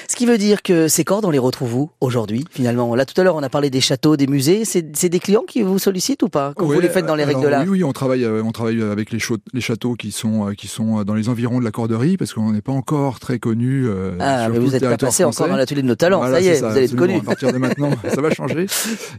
Ce 0.07 0.15
qui 0.15 0.25
veut 0.25 0.37
dire 0.37 0.61
que 0.61 0.87
ces 0.87 1.03
cordes, 1.03 1.25
on 1.25 1.31
les 1.31 1.39
retrouve 1.39 1.75
où 1.75 1.91
aujourd'hui, 2.01 2.45
finalement? 2.51 2.95
Là, 2.95 3.05
tout 3.05 3.19
à 3.19 3.23
l'heure, 3.23 3.35
on 3.35 3.43
a 3.43 3.49
parlé 3.49 3.69
des 3.69 3.81
châteaux, 3.81 4.15
des 4.15 4.27
musées. 4.27 4.65
C'est, 4.65 4.95
c'est 4.95 5.09
des 5.09 5.19
clients 5.19 5.43
qui 5.47 5.61
vous 5.61 5.79
sollicitent 5.79 6.23
ou 6.23 6.29
pas? 6.29 6.53
Quand 6.55 6.65
oui, 6.65 6.75
vous 6.75 6.81
les 6.81 6.89
faites 6.89 7.05
dans 7.05 7.15
les 7.15 7.23
alors, 7.23 7.35
règles 7.35 7.45
de 7.45 7.51
l'art? 7.51 7.63
Oui, 7.63 7.69
oui, 7.69 7.83
on 7.83 7.93
travaille, 7.93 8.23
euh, 8.23 8.43
on 8.43 8.51
travaille 8.51 8.81
avec 8.81 9.11
les, 9.11 9.19
châteaux, 9.19 9.41
les 9.53 9.61
châteaux 9.61 9.95
qui 9.95 10.11
sont, 10.11 10.53
qui 10.57 10.67
sont 10.67 10.92
dans 11.03 11.15
les 11.15 11.29
environs 11.29 11.59
de 11.59 11.63
la 11.63 11.71
corderie 11.71 12.17
parce 12.17 12.33
qu'on 12.33 12.51
n'est 12.51 12.61
pas 12.61 12.71
encore 12.71 13.19
très 13.19 13.39
connu. 13.39 13.87
Euh, 13.87 14.15
ah, 14.19 14.45
sur 14.45 14.53
mais 14.53 14.59
vous 14.59 14.75
êtes 14.75 14.83
pas 14.83 14.97
passé 14.97 15.23
encore 15.23 15.47
dans 15.47 15.55
l'atelier 15.55 15.81
de 15.81 15.87
nos 15.87 15.95
talents. 15.95 16.19
Voilà, 16.19 16.37
ça 16.37 16.41
y 16.41 16.47
est, 16.47 16.55
ça, 16.55 16.69
vous 16.69 16.77
allez 16.77 16.85
être 16.85 16.95
connu. 16.95 17.15
À 17.15 17.21
partir 17.21 17.51
de 17.51 17.57
maintenant, 17.57 17.91
ça 18.13 18.21
va 18.21 18.29
changer. 18.29 18.67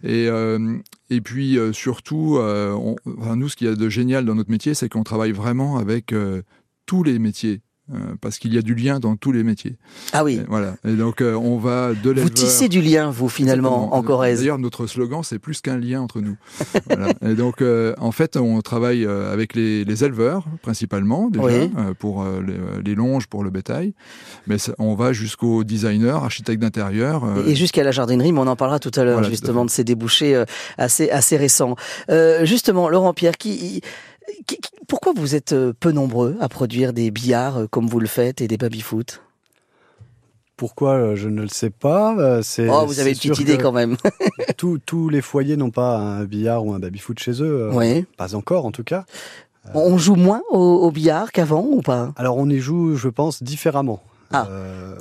Et, 0.02 0.28
euh, 0.28 0.76
et 1.10 1.20
puis 1.20 1.58
euh, 1.58 1.72
surtout, 1.72 2.38
on, 2.38 2.96
enfin, 3.18 3.36
nous, 3.36 3.48
ce 3.48 3.56
qu'il 3.56 3.66
y 3.66 3.70
a 3.70 3.74
de 3.74 3.88
génial 3.88 4.24
dans 4.24 4.34
notre 4.34 4.50
métier, 4.50 4.74
c'est 4.74 4.88
qu'on 4.88 5.04
travaille 5.04 5.32
vraiment 5.32 5.78
avec 5.78 6.14
tous 6.86 7.02
les 7.02 7.18
métiers. 7.18 7.60
Euh, 7.92 8.14
parce 8.22 8.38
qu'il 8.38 8.54
y 8.54 8.56
a 8.56 8.62
du 8.62 8.74
lien 8.74 8.98
dans 8.98 9.14
tous 9.14 9.30
les 9.30 9.42
métiers. 9.44 9.76
Ah 10.14 10.24
oui. 10.24 10.36
Et 10.36 10.46
voilà. 10.48 10.76
Et 10.88 10.94
donc 10.94 11.20
euh, 11.20 11.34
on 11.34 11.58
va 11.58 11.90
de 11.90 12.08
l'éleveur. 12.08 12.24
Vous 12.24 12.30
tissez 12.30 12.70
du 12.70 12.80
lien, 12.80 13.10
vous 13.10 13.28
finalement, 13.28 13.94
en 13.94 14.02
Corrèze. 14.02 14.38
D'ailleurs, 14.38 14.58
notre 14.58 14.86
slogan, 14.86 15.22
c'est 15.22 15.38
plus 15.38 15.60
qu'un 15.60 15.76
lien 15.76 16.00
entre 16.00 16.22
nous. 16.22 16.36
voilà. 16.86 17.12
Et 17.20 17.34
donc, 17.34 17.60
euh, 17.60 17.94
en 17.98 18.10
fait, 18.10 18.38
on 18.38 18.62
travaille 18.62 19.04
avec 19.04 19.54
les, 19.54 19.84
les 19.84 20.02
éleveurs 20.02 20.46
principalement 20.62 21.28
déjà 21.28 21.44
Oui. 21.44 21.70
pour 21.98 22.24
les, 22.24 22.54
les, 22.82 22.94
longes, 22.94 23.26
pour 23.26 23.44
le 23.44 23.50
bétail. 23.50 23.92
Mais 24.46 24.56
ça, 24.56 24.72
on 24.78 24.94
va 24.94 25.12
jusqu'aux 25.12 25.62
designers, 25.62 26.08
architectes 26.08 26.62
d'intérieur. 26.62 27.26
Et 27.46 27.54
jusqu'à 27.54 27.84
la 27.84 27.90
jardinerie, 27.90 28.32
mais 28.32 28.40
on 28.40 28.46
en 28.46 28.56
parlera 28.56 28.78
tout 28.78 28.92
à 28.96 29.04
l'heure 29.04 29.18
Voilà, 29.18 29.28
justement 29.28 29.66
de 29.66 29.70
ces 29.70 29.84
débouchés 29.84 30.42
assez 30.78 31.10
assez 31.10 31.36
récents. 31.36 31.76
justement, 32.44 32.88
Laurent 32.88 33.12
Pierre, 33.12 33.36
qui 33.36 33.82
pourquoi 34.86 35.12
vous 35.14 35.34
êtes 35.34 35.52
euh, 35.52 35.72
peu 35.78 35.92
nombreux 35.92 36.36
à 36.40 36.48
produire 36.48 36.92
des 36.92 37.10
billards 37.10 37.58
euh, 37.58 37.66
comme 37.66 37.86
vous 37.86 38.00
le 38.00 38.06
faites 38.06 38.40
et 38.40 38.48
des 38.48 38.56
baby-foot? 38.56 39.22
Pourquoi 40.56 40.92
euh, 40.92 41.16
je 41.16 41.28
ne 41.28 41.42
le 41.42 41.48
sais 41.48 41.70
pas. 41.70 42.42
C'est, 42.42 42.68
oh, 42.68 42.86
vous 42.86 43.00
avez 43.00 43.10
une 43.10 43.16
petite 43.16 43.38
idée 43.40 43.58
quand 43.58 43.72
même. 43.72 43.96
tous, 44.56 44.78
tous 44.78 45.08
les 45.08 45.20
foyers 45.20 45.56
n'ont 45.56 45.70
pas 45.70 45.96
un 45.98 46.24
billard 46.24 46.64
ou 46.64 46.72
un 46.72 46.78
baby-foot 46.78 47.18
chez 47.18 47.42
eux. 47.42 47.70
Oui. 47.72 48.04
Pas 48.16 48.34
encore, 48.34 48.66
en 48.66 48.70
tout 48.70 48.84
cas. 48.84 49.04
On 49.72 49.96
joue 49.96 50.14
moins 50.14 50.42
au, 50.50 50.58
au 50.58 50.90
billard 50.90 51.32
qu'avant 51.32 51.66
ou 51.66 51.80
pas? 51.80 52.12
Alors 52.16 52.36
on 52.36 52.48
y 52.50 52.58
joue, 52.58 52.96
je 52.96 53.08
pense, 53.08 53.42
différemment. 53.42 54.02
Ah. 54.30 54.46
Euh, 54.50 54.96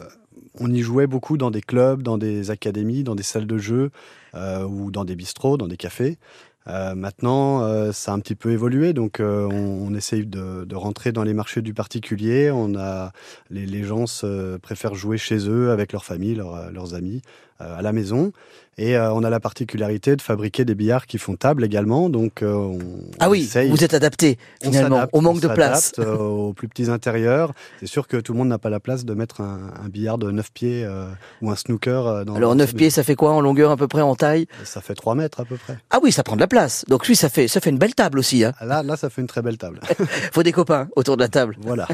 on 0.60 0.72
y 0.72 0.80
jouait 0.80 1.06
beaucoup 1.06 1.38
dans 1.38 1.51
des 1.51 1.62
clubs, 1.62 2.01
dans 2.01 2.18
des 2.18 2.50
académies, 2.50 3.03
dans 3.03 3.15
des 3.15 3.24
salles 3.24 3.48
de 3.48 3.58
jeu 3.58 3.92
ou 4.36 4.89
dans 4.89 5.06
des 5.06 5.15
bistrots, 5.15 5.58
dans 5.58 5.68
des 5.68 5.77
cafés. 5.77 6.18
Euh, 6.67 6.96
maintenant, 6.96 7.63
euh, 7.63 7.91
ça 7.91 8.12
a 8.12 8.15
un 8.15 8.20
petit 8.20 8.36
peu 8.36 8.51
évolué, 8.51 8.93
donc 8.93 9.20
euh, 9.20 9.48
on, 9.51 9.88
on, 9.88 9.93
essaye 9.96 10.25
de, 10.25 10.63
de, 10.63 10.75
rentrer 10.75 11.12
dans 11.12 11.24
les 11.24 11.34
marchés 11.34 11.62
du 11.62 11.74
particulier. 11.74 12.51
On 12.51 12.75
a 12.77 13.12
les, 13.50 13.65
les 13.65 13.84
gens 13.84 14.08
se, 14.08 14.58
préfèrent 14.58 14.96
jouer 14.96 15.17
chez 15.17 15.50
eux 15.50 15.72
avec 15.72 15.91
leur 15.91 16.05
famille, 16.05 16.36
leur, 16.36 16.72
leurs 16.72 16.93
amis, 16.93 17.22
à 17.60 17.82
la 17.82 17.93
maison. 17.93 18.34
Et 18.77 18.98
euh, 18.98 19.13
on 19.13 19.24
a 19.24 19.30
la 19.30 19.39
particularité 19.39 20.15
de 20.15 20.22
fabriquer 20.22 20.65
des 20.65 20.75
billards 20.75 21.06
qui 21.06 21.18
font 21.18 21.36
table 21.36 21.63
également. 21.63 22.10
Donc, 22.10 22.42
euh, 22.42 22.53
on, 22.53 22.80
ah 23.20 23.30
oui, 23.30 23.50
vous 23.70 23.84
êtes 23.84 23.94
adapté 23.94 24.38
finalement 24.62 25.06
au 25.12 25.22
manque 25.22 25.39
de 25.39 25.48
place. 25.48 25.94
Euh, 26.00 26.18
aux 26.18 26.53
plus 26.53 26.68
petits 26.68 26.89
intérieurs. 26.89 27.53
C'est 27.80 27.88
sûr 27.88 28.08
que 28.08 28.18
tout 28.18 28.34
le 28.34 28.39
monde 28.39 28.48
n'a 28.50 28.58
pas 28.58 28.70
la 28.70 28.80
place 28.80 29.06
de 29.06 29.13
mettre 29.13 29.42
un, 29.42 29.72
un 29.84 29.89
billard 29.89 30.18
de 30.18 30.32
9 30.32 30.51
pieds 30.51 30.88
ou 31.42 31.51
un 31.51 31.56
snooker. 31.56 32.25
Dans 32.25 32.36
Alors 32.36 32.56
9 32.56 32.75
pieds, 32.75 32.89
ça 32.89 33.03
fait 33.03 33.15
quoi 33.15 33.32
en 33.32 33.42
longueur 33.42 33.72
à 33.72 33.77
peu 33.77 33.88
près, 33.88 34.01
en 34.01 34.15
taille? 34.15 34.48
Ça 34.63 34.82
fait 34.82 34.96
3 34.96 35.15
mètres 35.15 35.39
à 35.39 35.46
peu 35.46 35.56
près. 35.56 35.77
Ah 35.89 36.00
oui, 36.01 36.12
ça 36.12 36.24
prend 36.24 36.36
de 36.36 36.42
la 36.42 36.48
place. 36.48 36.86
Donc 36.88 37.06
oui, 37.08 37.15
ça 37.15 37.30
fait, 37.30 37.48
ça 37.48 37.60
fait 37.60 37.70
une 37.70 37.77
belle 37.77 37.96
table 37.96 38.20
aussi. 38.20 38.44
Hein. 38.44 38.53
Là, 38.62 38.84
là, 38.84 38.98
ça 38.98 39.10
fait 39.10 39.22
une 39.22 39.27
très 39.27 39.42
belle 39.42 39.58
table. 39.58 39.80
Faut 40.32 40.44
des 40.44 40.51
copains 40.51 40.88
autour 40.96 41.18
de 41.18 41.22
la 41.22 41.27
table. 41.27 41.58
Voilà. 41.62 41.88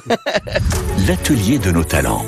L'atelier 1.08 1.60
de 1.60 1.72
nos 1.72 1.84
talents 1.84 2.26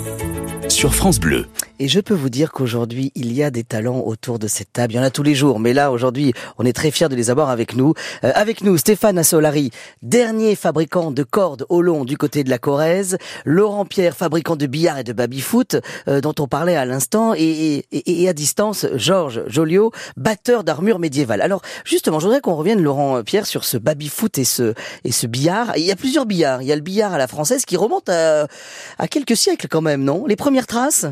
France 0.89 1.19
Bleu. 1.19 1.45
Et 1.79 1.87
je 1.87 1.99
peux 1.99 2.13
vous 2.13 2.29
dire 2.29 2.51
qu'aujourd'hui, 2.51 3.11
il 3.15 3.33
y 3.33 3.41
a 3.41 3.49
des 3.49 3.63
talents 3.63 4.03
autour 4.05 4.37
de 4.37 4.47
cette 4.47 4.71
table. 4.71 4.93
Il 4.93 4.97
y 4.97 4.99
en 4.99 5.03
a 5.03 5.09
tous 5.09 5.23
les 5.23 5.33
jours. 5.33 5.59
Mais 5.59 5.73
là, 5.73 5.91
aujourd'hui, 5.91 6.31
on 6.59 6.65
est 6.65 6.73
très 6.73 6.91
fiers 6.91 7.09
de 7.09 7.15
les 7.15 7.31
avoir 7.31 7.49
avec 7.49 7.75
nous. 7.75 7.95
Euh, 8.23 8.31
avec 8.35 8.61
nous, 8.61 8.77
Stéphane 8.77 9.17
Assolari, 9.17 9.71
dernier 10.03 10.55
fabricant 10.55 11.09
de 11.09 11.23
cordes 11.23 11.65
au 11.69 11.81
long 11.81 12.05
du 12.05 12.17
côté 12.17 12.43
de 12.43 12.51
la 12.51 12.59
Corrèze. 12.59 13.17
Laurent 13.45 13.85
Pierre, 13.85 14.15
fabricant 14.15 14.55
de 14.55 14.67
billard 14.67 14.99
et 14.99 15.03
de 15.03 15.11
baby-foot, 15.11 15.77
euh, 16.07 16.21
dont 16.21 16.35
on 16.39 16.47
parlait 16.47 16.75
à 16.75 16.85
l'instant. 16.85 17.33
Et, 17.35 17.83
et, 17.91 18.23
et, 18.23 18.29
à 18.29 18.33
distance, 18.33 18.85
Georges 18.93 19.41
Joliot, 19.47 19.91
batteur 20.17 20.63
d'armure 20.63 20.99
médiévale. 20.99 21.41
Alors, 21.41 21.63
justement, 21.83 22.19
je 22.19 22.25
voudrais 22.25 22.41
qu'on 22.41 22.55
revienne, 22.55 22.81
Laurent 22.81 23.23
Pierre, 23.23 23.47
sur 23.47 23.63
ce 23.63 23.77
baby-foot 23.77 24.37
et 24.37 24.45
ce, 24.45 24.75
et 25.03 25.11
ce 25.11 25.25
billard. 25.25 25.73
Il 25.77 25.83
y 25.83 25.91
a 25.91 25.95
plusieurs 25.95 26.27
billards. 26.27 26.61
Il 26.61 26.67
y 26.67 26.71
a 26.71 26.75
le 26.75 26.81
billard 26.81 27.13
à 27.13 27.17
la 27.17 27.27
française 27.27 27.65
qui 27.65 27.75
remonte 27.75 28.09
à, 28.09 28.45
à 28.99 29.07
quelques 29.07 29.35
siècles 29.35 29.67
quand 29.67 29.81
même, 29.81 30.03
non? 30.03 30.27
Les 30.27 30.35
premières 30.35 30.67
traces 30.71 31.05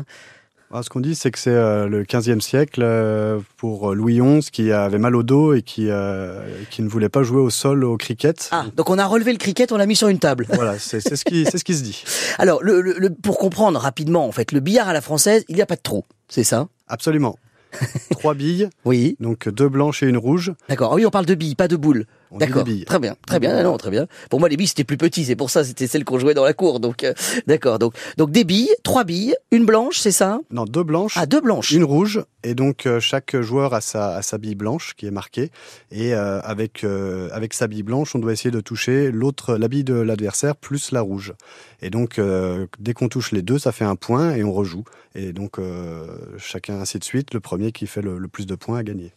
ah, 0.72 0.84
ce 0.84 0.88
qu'on 0.88 1.00
dit, 1.00 1.16
c'est 1.16 1.32
que 1.32 1.38
c'est 1.40 1.50
euh, 1.50 1.88
le 1.88 2.04
15e 2.04 2.40
siècle 2.40 2.82
euh, 2.84 3.40
pour 3.56 3.92
Louis 3.92 4.20
XI 4.20 4.48
qui 4.52 4.70
avait 4.70 4.98
mal 4.98 5.16
au 5.16 5.24
dos 5.24 5.52
et 5.52 5.62
qui, 5.62 5.88
euh, 5.90 6.44
qui 6.70 6.82
ne 6.82 6.88
voulait 6.88 7.08
pas 7.08 7.24
jouer 7.24 7.40
au 7.40 7.50
sol 7.50 7.82
au 7.82 7.96
cricket. 7.96 8.48
Ah, 8.52 8.66
donc 8.76 8.88
on 8.88 8.96
a 8.96 9.04
relevé 9.04 9.32
le 9.32 9.38
cricket, 9.38 9.72
on 9.72 9.76
l'a 9.76 9.86
mis 9.86 9.96
sur 9.96 10.06
une 10.06 10.20
table. 10.20 10.46
Voilà, 10.52 10.78
c'est 10.78 11.00
ce, 11.00 11.24
qui, 11.24 11.44
ce 11.44 11.64
qui 11.64 11.74
se 11.74 11.82
dit. 11.82 12.04
Alors, 12.38 12.62
le, 12.62 12.80
le, 12.82 13.10
pour 13.10 13.38
comprendre 13.38 13.80
rapidement, 13.80 14.24
en 14.24 14.30
fait, 14.30 14.52
le 14.52 14.60
billard 14.60 14.88
à 14.88 14.92
la 14.92 15.00
française, 15.00 15.44
il 15.48 15.56
n'y 15.56 15.62
a 15.62 15.66
pas 15.66 15.74
de 15.74 15.82
trou, 15.82 16.04
c'est 16.28 16.44
ça? 16.44 16.68
Absolument. 16.86 17.36
Trois 18.10 18.34
billes. 18.34 18.70
Oui. 18.84 19.16
Donc 19.18 19.48
deux 19.48 19.68
blanches 19.68 20.04
et 20.04 20.06
une 20.06 20.18
rouge. 20.18 20.52
D'accord. 20.68 20.92
Ah 20.92 20.94
oui, 20.94 21.04
on 21.04 21.10
parle 21.10 21.26
de 21.26 21.34
billes, 21.34 21.56
pas 21.56 21.68
de 21.68 21.76
boules. 21.76 22.06
D'accord. 22.32 22.64
Très 22.86 22.98
bien, 22.98 23.16
très 23.26 23.40
bien. 23.40 23.62
Non, 23.62 23.76
très 23.76 23.90
bien. 23.90 24.06
Pour 24.28 24.40
moi, 24.40 24.48
les 24.48 24.56
billes 24.56 24.68
c'était 24.68 24.84
plus 24.84 24.96
petit, 24.96 25.24
c'est 25.24 25.36
pour 25.36 25.50
ça 25.50 25.64
c'était 25.64 25.86
celles 25.86 26.04
qu'on 26.04 26.18
jouait 26.18 26.34
dans 26.34 26.44
la 26.44 26.52
cour. 26.52 26.78
Donc, 26.78 27.02
euh, 27.04 27.12
d'accord. 27.46 27.78
Donc, 27.78 27.94
donc 28.16 28.30
des 28.30 28.44
billes, 28.44 28.70
trois 28.82 29.04
billes, 29.04 29.34
une 29.50 29.66
blanche, 29.66 29.98
c'est 29.98 30.12
ça? 30.12 30.40
Non, 30.50 30.64
deux 30.64 30.84
blanches. 30.84 31.14
Ah, 31.16 31.26
deux 31.26 31.40
blanches. 31.40 31.72
Une 31.72 31.84
rouge. 31.84 32.22
Et 32.42 32.54
donc 32.54 32.86
euh, 32.86 33.00
chaque 33.00 33.38
joueur 33.40 33.74
a 33.74 33.80
sa, 33.80 34.16
a 34.16 34.22
sa 34.22 34.38
bille 34.38 34.54
blanche 34.54 34.94
qui 34.96 35.06
est 35.06 35.10
marquée. 35.10 35.50
Et 35.90 36.14
euh, 36.14 36.40
avec 36.42 36.84
avec 37.32 37.54
sa 37.54 37.66
bille 37.66 37.82
blanche, 37.82 38.14
on 38.14 38.18
doit 38.18 38.32
essayer 38.32 38.50
de 38.50 38.60
toucher 38.60 39.10
l'autre, 39.10 39.56
la 39.56 39.68
bille 39.68 39.84
de 39.84 39.94
l'adversaire 39.94 40.56
plus 40.56 40.92
la 40.92 41.00
rouge. 41.00 41.34
Et 41.82 41.90
donc 41.90 42.20
dès 42.78 42.92
qu'on 42.94 43.08
touche 43.08 43.32
les 43.32 43.42
deux, 43.42 43.58
ça 43.58 43.72
fait 43.72 43.84
un 43.84 43.96
point 43.96 44.34
et 44.34 44.44
on 44.44 44.52
rejoue. 44.52 44.84
Et 45.14 45.32
donc 45.32 45.58
chacun 46.38 46.80
ainsi 46.80 46.98
de 46.98 47.04
suite. 47.04 47.34
Le 47.34 47.40
premier 47.40 47.72
qui 47.72 47.86
fait 47.86 48.02
le, 48.02 48.18
le 48.18 48.28
plus 48.28 48.46
de 48.46 48.54
points 48.54 48.78
a 48.78 48.82
gagné. 48.82 49.12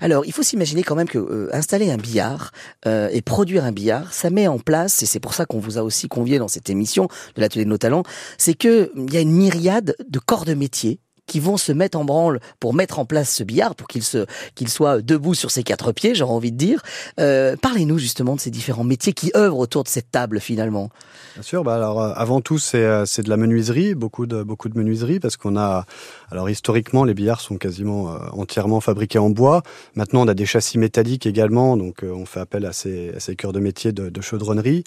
Alors, 0.00 0.24
il 0.26 0.32
faut 0.32 0.42
s'imaginer 0.42 0.82
quand 0.82 0.94
même 0.94 1.08
que 1.08 1.48
installer 1.52 1.90
un 1.90 1.96
billard 1.96 2.52
euh, 2.86 3.08
et 3.12 3.22
produire 3.22 3.64
un 3.64 3.72
billard, 3.72 4.12
ça 4.12 4.30
met 4.30 4.46
en 4.46 4.58
place, 4.58 5.02
et 5.02 5.06
c'est 5.06 5.20
pour 5.20 5.34
ça 5.34 5.46
qu'on 5.46 5.58
vous 5.58 5.78
a 5.78 5.82
aussi 5.82 6.08
convié 6.08 6.38
dans 6.38 6.48
cette 6.48 6.70
émission 6.70 7.08
de 7.34 7.40
l'atelier 7.40 7.64
de 7.64 7.70
nos 7.70 7.78
talents, 7.78 8.02
c'est 8.38 8.54
que 8.54 8.90
il 8.96 9.12
y 9.12 9.16
a 9.16 9.20
une 9.20 9.32
myriade 9.32 9.94
de 10.08 10.18
corps 10.18 10.44
de 10.44 10.54
métier 10.54 11.00
qui 11.26 11.40
vont 11.40 11.56
se 11.56 11.72
mettre 11.72 11.98
en 11.98 12.04
branle 12.04 12.40
pour 12.60 12.74
mettre 12.74 12.98
en 12.98 13.04
place 13.04 13.30
ce 13.30 13.42
billard, 13.42 13.74
pour 13.74 13.88
qu'il 13.88 14.02
se 14.02 14.26
qu'il 14.54 14.68
soit 14.68 15.02
debout 15.02 15.34
sur 15.34 15.50
ses 15.50 15.62
quatre 15.62 15.92
pieds, 15.92 16.14
j'aurais 16.14 16.32
envie 16.32 16.52
de 16.52 16.56
dire. 16.56 16.82
Euh, 17.20 17.56
Parlez-nous 17.60 17.98
justement 17.98 18.36
de 18.36 18.40
ces 18.40 18.50
différents 18.50 18.84
métiers 18.84 19.12
qui 19.12 19.32
œuvrent 19.36 19.58
autour 19.58 19.84
de 19.84 19.88
cette 19.88 20.10
table 20.10 20.40
finalement. 20.40 20.90
Bien 21.34 21.42
sûr, 21.42 21.64
bah 21.64 21.74
alors 21.74 22.00
euh, 22.00 22.12
avant 22.14 22.40
tout 22.40 22.58
c'est 22.58 22.84
euh, 22.84 23.04
c'est 23.06 23.22
de 23.22 23.28
la 23.28 23.36
menuiserie, 23.36 23.94
beaucoup 23.94 24.26
de 24.26 24.42
beaucoup 24.42 24.68
de 24.68 24.78
menuiserie 24.78 25.20
parce 25.20 25.36
qu'on 25.36 25.56
a 25.56 25.84
alors 26.30 26.48
historiquement 26.48 27.04
les 27.04 27.14
billards 27.14 27.40
sont 27.40 27.56
quasiment 27.56 28.16
entièrement 28.32 28.80
fabriqués 28.80 29.18
en 29.18 29.30
bois. 29.30 29.62
Maintenant 29.94 30.22
on 30.22 30.28
a 30.28 30.34
des 30.34 30.46
châssis 30.46 30.78
métalliques 30.78 31.26
également, 31.26 31.76
donc 31.76 32.04
on 32.04 32.24
fait 32.26 32.40
appel 32.40 32.64
à 32.66 32.72
ces 32.72 33.12
à 33.16 33.20
ces 33.20 33.36
cœurs 33.36 33.52
de 33.52 33.60
métier 33.60 33.92
de, 33.92 34.20
chaudronnerie. 34.20 34.84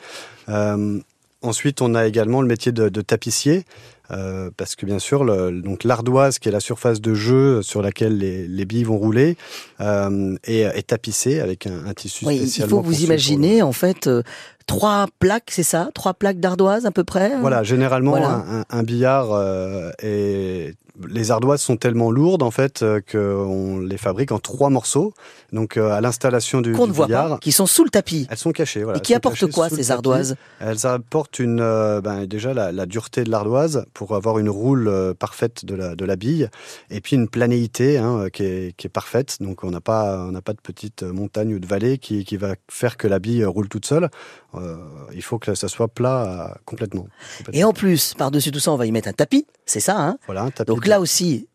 Ensuite, 1.42 1.82
on 1.82 1.96
a 1.96 2.06
également 2.06 2.42
le 2.42 2.50
métier 2.50 2.74
de 2.74 3.02
tapissier. 3.02 3.64
Euh, 4.12 4.50
parce 4.58 4.76
que 4.76 4.86
bien 4.86 5.00
sûr, 5.00 5.24
le, 5.24 5.62
donc 5.62 5.84
l'ardoise, 5.84 6.40
qui 6.40 6.50
est 6.50 6.52
la 6.52 6.60
surface 6.60 7.02
de 7.02 7.14
jeu 7.14 7.62
sur 7.62 7.82
laquelle 7.82 8.18
les, 8.18 8.48
les 8.48 8.66
billes 8.66 8.84
vont 8.84 8.98
rouler, 8.98 9.38
euh, 9.82 10.36
est, 10.46 10.62
est, 10.62 10.88
tapissée 10.88 11.40
avec 11.40 11.68
un, 11.68 11.86
un 11.86 11.94
tissu 11.94 12.26
oui, 12.26 12.38
spécialement. 12.38 12.80
Il 12.80 12.84
faut 12.84 12.90
vous 12.90 13.04
imaginer 13.04 13.62
en 13.62 13.72
fait 13.72 14.08
euh, 14.08 14.24
trois 14.66 15.08
plaques, 15.20 15.52
c'est 15.52 15.64
ça, 15.64 15.90
trois 15.94 16.14
plaques 16.14 16.40
d'ardoise 16.40 16.86
à 16.86 16.92
peu 16.92 17.04
près. 17.04 17.38
Voilà, 17.40 17.64
généralement 17.64 18.12
voilà. 18.12 18.44
Un, 18.50 18.66
un, 18.70 18.84
billard 18.84 19.32
euh, 19.32 19.92
est 20.02 20.76
les 21.08 21.32
ardoises 21.32 21.62
sont 21.62 21.78
tellement 21.78 22.12
lourdes 22.12 22.44
en 22.44 22.52
fait 22.52 22.82
euh, 22.82 23.00
qu'on 23.12 23.80
les 23.80 23.98
fabrique 23.98 24.32
en 24.32 24.40
trois 24.40 24.70
morceaux. 24.70 25.14
Donc 25.52 25.78
euh, 25.78 25.92
à 25.92 26.02
l'installation 26.02 26.62
du, 26.62 26.74
qu'on 26.74 26.88
ne 26.88 26.92
voit 26.92 27.06
billard, 27.06 27.30
pas, 27.30 27.38
qui 27.40 27.52
sont 27.52 27.66
sous 27.66 27.84
le 27.84 27.90
tapis. 27.90 28.28
Elles 28.30 28.38
sont 28.38 28.52
cachées. 28.52 28.84
Voilà, 28.84 29.00
Et 29.00 29.02
qui 29.02 29.14
apportent 29.14 29.50
quoi 29.52 29.70
ces 29.70 29.92
ardoises? 29.92 30.36
Elles 30.60 30.86
apportent 30.86 31.40
une, 31.40 31.62
euh, 31.62 32.02
ben, 32.02 32.26
déjà 32.26 32.54
la, 32.54 32.72
la, 32.72 32.86
dureté 32.86 33.24
de 33.24 33.30
l'ardoise 33.30 33.86
pour 33.94 34.16
avoir 34.16 34.40
une 34.40 34.50
roule 34.50 35.14
parfaite 35.18 35.66
de 35.66 35.76
la, 35.76 35.96
de 35.96 36.06
la 36.06 36.16
bille, 36.16 36.50
et 36.90 37.02
puis 37.02 37.16
une 37.16 37.28
planéité 37.28 37.98
hein, 37.98 38.28
qui, 38.32 38.44
est, 38.44 38.76
qui 38.76 38.88
est 38.88 38.90
parfaite. 38.90 39.38
Donc 39.42 39.64
on 39.64 39.72
n'a 39.72 39.82
pas 39.82 40.26
on 40.28 40.32
n'a 40.32 40.42
pas 40.42 40.54
de 40.54 40.62
petite 40.62 41.04
montagne 41.04 41.54
ou 41.54 41.60
de 41.60 41.68
vallée 41.68 41.98
qui, 41.98 42.26
qui 42.26 42.38
va 42.38 42.56
faire 42.70 42.98
que 42.98 43.08
la 43.08 43.20
bille 43.20 43.46
roule 43.46 43.70
toute 43.70 43.86
seule. 43.86 44.10
Euh, 44.56 44.78
il 45.14 45.22
faut 45.22 45.38
que 45.38 45.54
ça 45.54 45.68
soit 45.68 45.88
plat 45.88 46.58
complètement, 46.66 47.08
complètement. 47.38 47.60
Et 47.60 47.64
en 47.64 47.74
plus, 47.74 48.16
par-dessus 48.16 48.52
tout 48.52 48.60
ça, 48.60 48.72
on 48.72 48.78
va 48.78 48.88
y 48.88 48.92
mettre 48.92 49.08
un 49.08 49.14
tapis, 49.14 49.46
c'est 49.66 49.80
ça, 49.80 50.00
hein? 50.00 50.18
Voilà, 50.26 50.44
un 50.44 50.50
tapis. 50.50 50.68
Donc 50.68 50.88
là 50.90 51.00
aussi, 51.00 51.48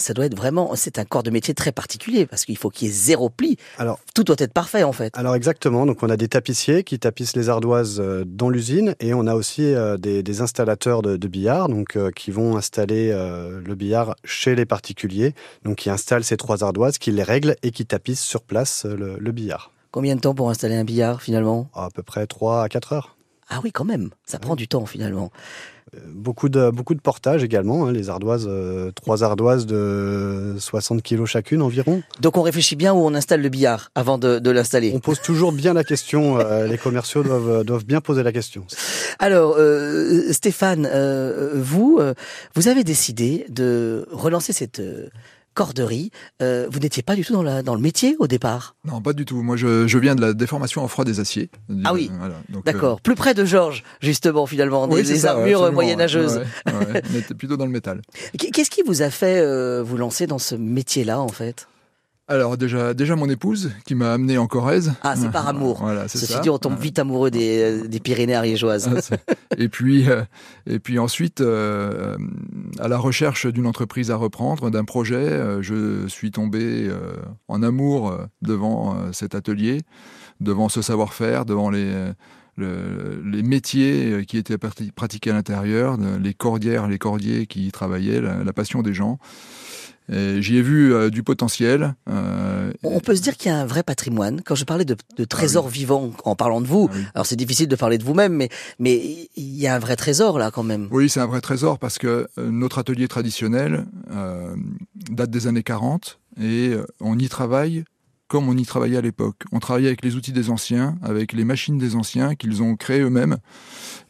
ça 0.00 0.14
doit 0.14 0.24
être 0.24 0.36
vraiment, 0.36 0.74
c'est 0.74 0.98
un 0.98 1.04
corps 1.04 1.22
de 1.22 1.30
métier 1.30 1.54
très 1.54 1.72
particulier 1.72 2.26
parce 2.26 2.44
qu'il 2.44 2.56
faut 2.56 2.70
qu'il 2.70 2.88
y 2.88 2.90
ait 2.90 2.94
zéro 2.94 3.28
pli. 3.28 3.56
Alors, 3.78 4.00
tout 4.14 4.24
doit 4.24 4.36
être 4.38 4.52
parfait 4.52 4.82
en 4.82 4.92
fait. 4.92 5.16
Alors 5.16 5.34
exactement. 5.34 5.86
Donc 5.86 6.02
on 6.02 6.08
a 6.08 6.16
des 6.16 6.28
tapissiers 6.28 6.82
qui 6.82 6.98
tapissent 6.98 7.36
les 7.36 7.48
ardoises 7.48 8.02
dans 8.26 8.48
l'usine 8.48 8.94
et 9.00 9.12
on 9.14 9.26
a 9.26 9.34
aussi 9.34 9.62
euh, 9.62 9.98
des, 9.98 10.22
des, 10.22 10.40
installateurs 10.40 11.02
de, 11.02 11.16
de 11.16 11.28
billard, 11.28 11.68
donc 11.68 11.96
euh, 11.96 12.10
qui 12.10 12.30
vont 12.30 12.56
installer 12.56 13.10
euh, 13.12 13.60
le 13.62 13.74
billard 13.74 14.16
chez 14.24 14.54
les 14.54 14.64
particuliers, 14.64 15.34
donc 15.64 15.76
qui 15.76 15.90
installent 15.90 16.24
ces 16.24 16.38
trois 16.38 16.64
ardoises, 16.64 16.96
qui 16.98 17.12
les 17.12 17.22
règlent 17.22 17.56
et 17.62 17.70
qui 17.70 17.84
tapissent 17.84 18.22
sur 18.22 18.42
place 18.42 18.86
le, 18.86 19.18
le 19.18 19.32
billard. 19.32 19.70
Combien 19.90 20.16
de 20.16 20.20
temps 20.20 20.34
pour 20.34 20.48
installer 20.50 20.76
un 20.76 20.84
billard 20.84 21.20
finalement? 21.20 21.68
À 21.74 21.88
peu 21.92 22.02
près 22.02 22.26
3 22.26 22.62
à 22.62 22.68
4 22.68 22.92
heures. 22.92 23.16
Ah 23.50 23.60
oui, 23.62 23.72
quand 23.72 23.84
même. 23.84 24.10
Ça 24.24 24.38
prend 24.38 24.56
du 24.56 24.68
temps 24.68 24.86
finalement. 24.86 25.30
Beaucoup 26.06 26.48
de, 26.48 26.70
beaucoup 26.70 26.94
de 26.94 27.00
portage 27.00 27.42
également, 27.42 27.86
hein, 27.86 27.92
les 27.92 28.10
ardoises, 28.10 28.46
euh, 28.48 28.92
trois 28.92 29.24
ardoises 29.24 29.66
de 29.66 30.54
60 30.56 31.02
kilos 31.02 31.28
chacune 31.28 31.62
environ. 31.62 32.02
Donc 32.20 32.36
on 32.36 32.42
réfléchit 32.42 32.76
bien 32.76 32.92
où 32.94 32.98
on 32.98 33.12
installe 33.12 33.42
le 33.42 33.48
billard 33.48 33.90
avant 33.96 34.16
de, 34.16 34.38
de 34.38 34.50
l'installer. 34.52 34.92
On 34.94 35.00
pose 35.00 35.20
toujours 35.20 35.50
bien 35.50 35.74
la 35.74 35.82
question, 35.82 36.38
euh, 36.38 36.68
les 36.68 36.78
commerciaux 36.78 37.24
doivent, 37.24 37.64
doivent 37.64 37.84
bien 37.84 38.00
poser 38.00 38.22
la 38.22 38.30
question. 38.30 38.64
Alors 39.18 39.56
euh, 39.58 40.32
Stéphane, 40.32 40.88
vous, 41.56 42.00
vous 42.54 42.68
avez 42.68 42.84
décidé 42.84 43.46
de 43.48 44.06
relancer 44.12 44.52
cette 44.52 44.80
corderie. 45.60 46.10
Euh, 46.40 46.68
vous 46.70 46.78
n'étiez 46.78 47.02
pas 47.02 47.14
du 47.14 47.22
tout 47.22 47.34
dans, 47.34 47.42
la, 47.42 47.62
dans, 47.62 47.74
le 47.74 47.82
métier 47.82 48.16
au 48.18 48.26
départ? 48.26 48.76
Non, 48.86 49.02
pas 49.02 49.12
du 49.12 49.26
tout. 49.26 49.42
Moi, 49.42 49.56
je, 49.56 49.86
je 49.86 49.98
viens 49.98 50.14
de 50.14 50.22
la 50.22 50.32
déformation 50.32 50.82
en 50.82 50.88
froid 50.88 51.04
des 51.04 51.20
aciers. 51.20 51.50
Ah 51.84 51.92
oui, 51.92 52.10
voilà. 52.18 52.36
d'accord. 52.64 52.96
Euh... 52.96 53.02
Plus 53.02 53.14
près 53.14 53.34
de 53.34 53.44
Georges, 53.44 53.84
justement, 54.00 54.46
finalement, 54.46 54.88
des, 54.88 54.94
oui, 54.94 55.02
des 55.02 55.16
ça, 55.16 55.32
armures 55.32 55.70
moyenâgeuses. 55.70 56.38
Ouais, 56.38 56.72
ouais, 56.72 56.92
ouais. 56.94 57.02
On 57.12 57.18
était 57.18 57.34
plutôt 57.34 57.58
dans 57.58 57.66
le 57.66 57.72
métal. 57.72 58.00
Qu'est-ce 58.38 58.70
qui 58.70 58.80
vous 58.86 59.02
a 59.02 59.10
fait 59.10 59.40
euh, 59.40 59.82
vous 59.82 59.98
lancer 59.98 60.26
dans 60.26 60.38
ce 60.38 60.54
métier-là, 60.54 61.20
en 61.20 61.28
fait? 61.28 61.68
Alors 62.30 62.56
déjà, 62.56 62.94
déjà 62.94 63.16
mon 63.16 63.28
épouse 63.28 63.72
qui 63.84 63.96
m'a 63.96 64.12
amené 64.12 64.38
en 64.38 64.46
Corrèze. 64.46 64.94
Ah, 65.02 65.16
c'est 65.16 65.32
par 65.32 65.48
amour. 65.48 65.80
Voilà, 65.80 66.06
c'est 66.06 66.18
ça. 66.18 66.38
dit, 66.38 66.48
on 66.48 66.58
tombe 66.58 66.78
vite 66.78 67.00
amoureux 67.00 67.28
des, 67.30 67.88
des 67.88 67.98
Pyrénées 67.98 68.36
ariégeoises. 68.36 68.88
et 69.58 69.68
puis, 69.68 70.08
euh, 70.08 70.22
et 70.64 70.78
puis 70.78 71.00
ensuite, 71.00 71.40
euh, 71.40 72.16
à 72.78 72.86
la 72.86 72.98
recherche 72.98 73.46
d'une 73.46 73.66
entreprise 73.66 74.12
à 74.12 74.16
reprendre, 74.16 74.70
d'un 74.70 74.84
projet, 74.84 75.16
euh, 75.16 75.60
je 75.60 76.06
suis 76.06 76.30
tombé 76.30 76.86
euh, 76.88 77.16
en 77.48 77.64
amour 77.64 78.16
devant 78.42 79.12
cet 79.12 79.34
atelier, 79.34 79.80
devant 80.40 80.68
ce 80.68 80.82
savoir-faire, 80.82 81.44
devant 81.44 81.70
les 81.70 81.92
les 82.58 83.42
métiers 83.42 84.26
qui 84.26 84.36
étaient 84.36 84.58
pratiqués 84.58 85.30
à 85.30 85.32
l'intérieur, 85.32 85.96
les 86.22 86.34
cordières, 86.34 86.88
les 86.88 86.98
cordiers 86.98 87.46
qui 87.46 87.66
y 87.66 87.72
travaillaient, 87.72 88.20
la 88.20 88.52
passion 88.52 88.82
des 88.82 88.92
gens. 88.92 89.18
J'y 90.10 90.56
ai 90.56 90.62
vu 90.62 90.92
euh, 90.92 91.08
du 91.10 91.22
potentiel. 91.22 91.94
Euh, 92.08 92.72
On 92.82 93.00
peut 93.00 93.14
se 93.14 93.22
dire 93.22 93.36
qu'il 93.36 93.50
y 93.50 93.54
a 93.54 93.58
un 93.58 93.66
vrai 93.66 93.82
patrimoine. 93.82 94.42
Quand 94.44 94.54
je 94.54 94.64
parlais 94.64 94.84
de, 94.84 94.96
de 95.16 95.24
trésor 95.24 95.66
ah 95.68 95.70
vivant 95.70 96.10
en 96.24 96.34
parlant 96.34 96.60
de 96.60 96.66
vous, 96.66 96.90
ah 96.92 96.96
alors 97.14 97.26
c'est 97.26 97.36
difficile 97.36 97.68
de 97.68 97.76
parler 97.76 97.98
de 97.98 98.04
vous-même, 98.04 98.34
mais 98.34 98.48
mais 98.78 99.28
il 99.36 99.56
y 99.56 99.66
a 99.66 99.74
un 99.74 99.78
vrai 99.78 99.96
trésor 99.96 100.38
là 100.38 100.50
quand 100.50 100.62
même. 100.62 100.88
Oui, 100.90 101.08
c'est 101.08 101.20
un 101.20 101.26
vrai 101.26 101.40
trésor 101.40 101.78
parce 101.78 101.98
que 101.98 102.26
euh, 102.38 102.50
notre 102.50 102.78
atelier 102.78 103.08
traditionnel 103.08 103.86
euh, 104.10 104.54
date 105.10 105.30
des 105.30 105.46
années 105.46 105.62
40 105.62 106.18
et 106.40 106.74
on 107.00 107.18
y 107.18 107.28
travaille 107.28 107.84
comme 108.30 108.48
on 108.48 108.56
y 108.56 108.64
travaillait 108.64 108.96
à 108.96 109.00
l'époque. 109.00 109.42
On 109.50 109.58
travaillait 109.58 109.88
avec 109.88 110.04
les 110.04 110.14
outils 110.14 110.32
des 110.32 110.50
anciens, 110.50 110.96
avec 111.02 111.32
les 111.32 111.44
machines 111.44 111.78
des 111.78 111.96
anciens 111.96 112.36
qu'ils 112.36 112.62
ont 112.62 112.76
créées 112.76 113.00
eux-mêmes, 113.00 113.38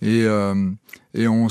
et, 0.02 0.24
euh, 0.24 0.70
et 1.14 1.26
on 1.26 1.48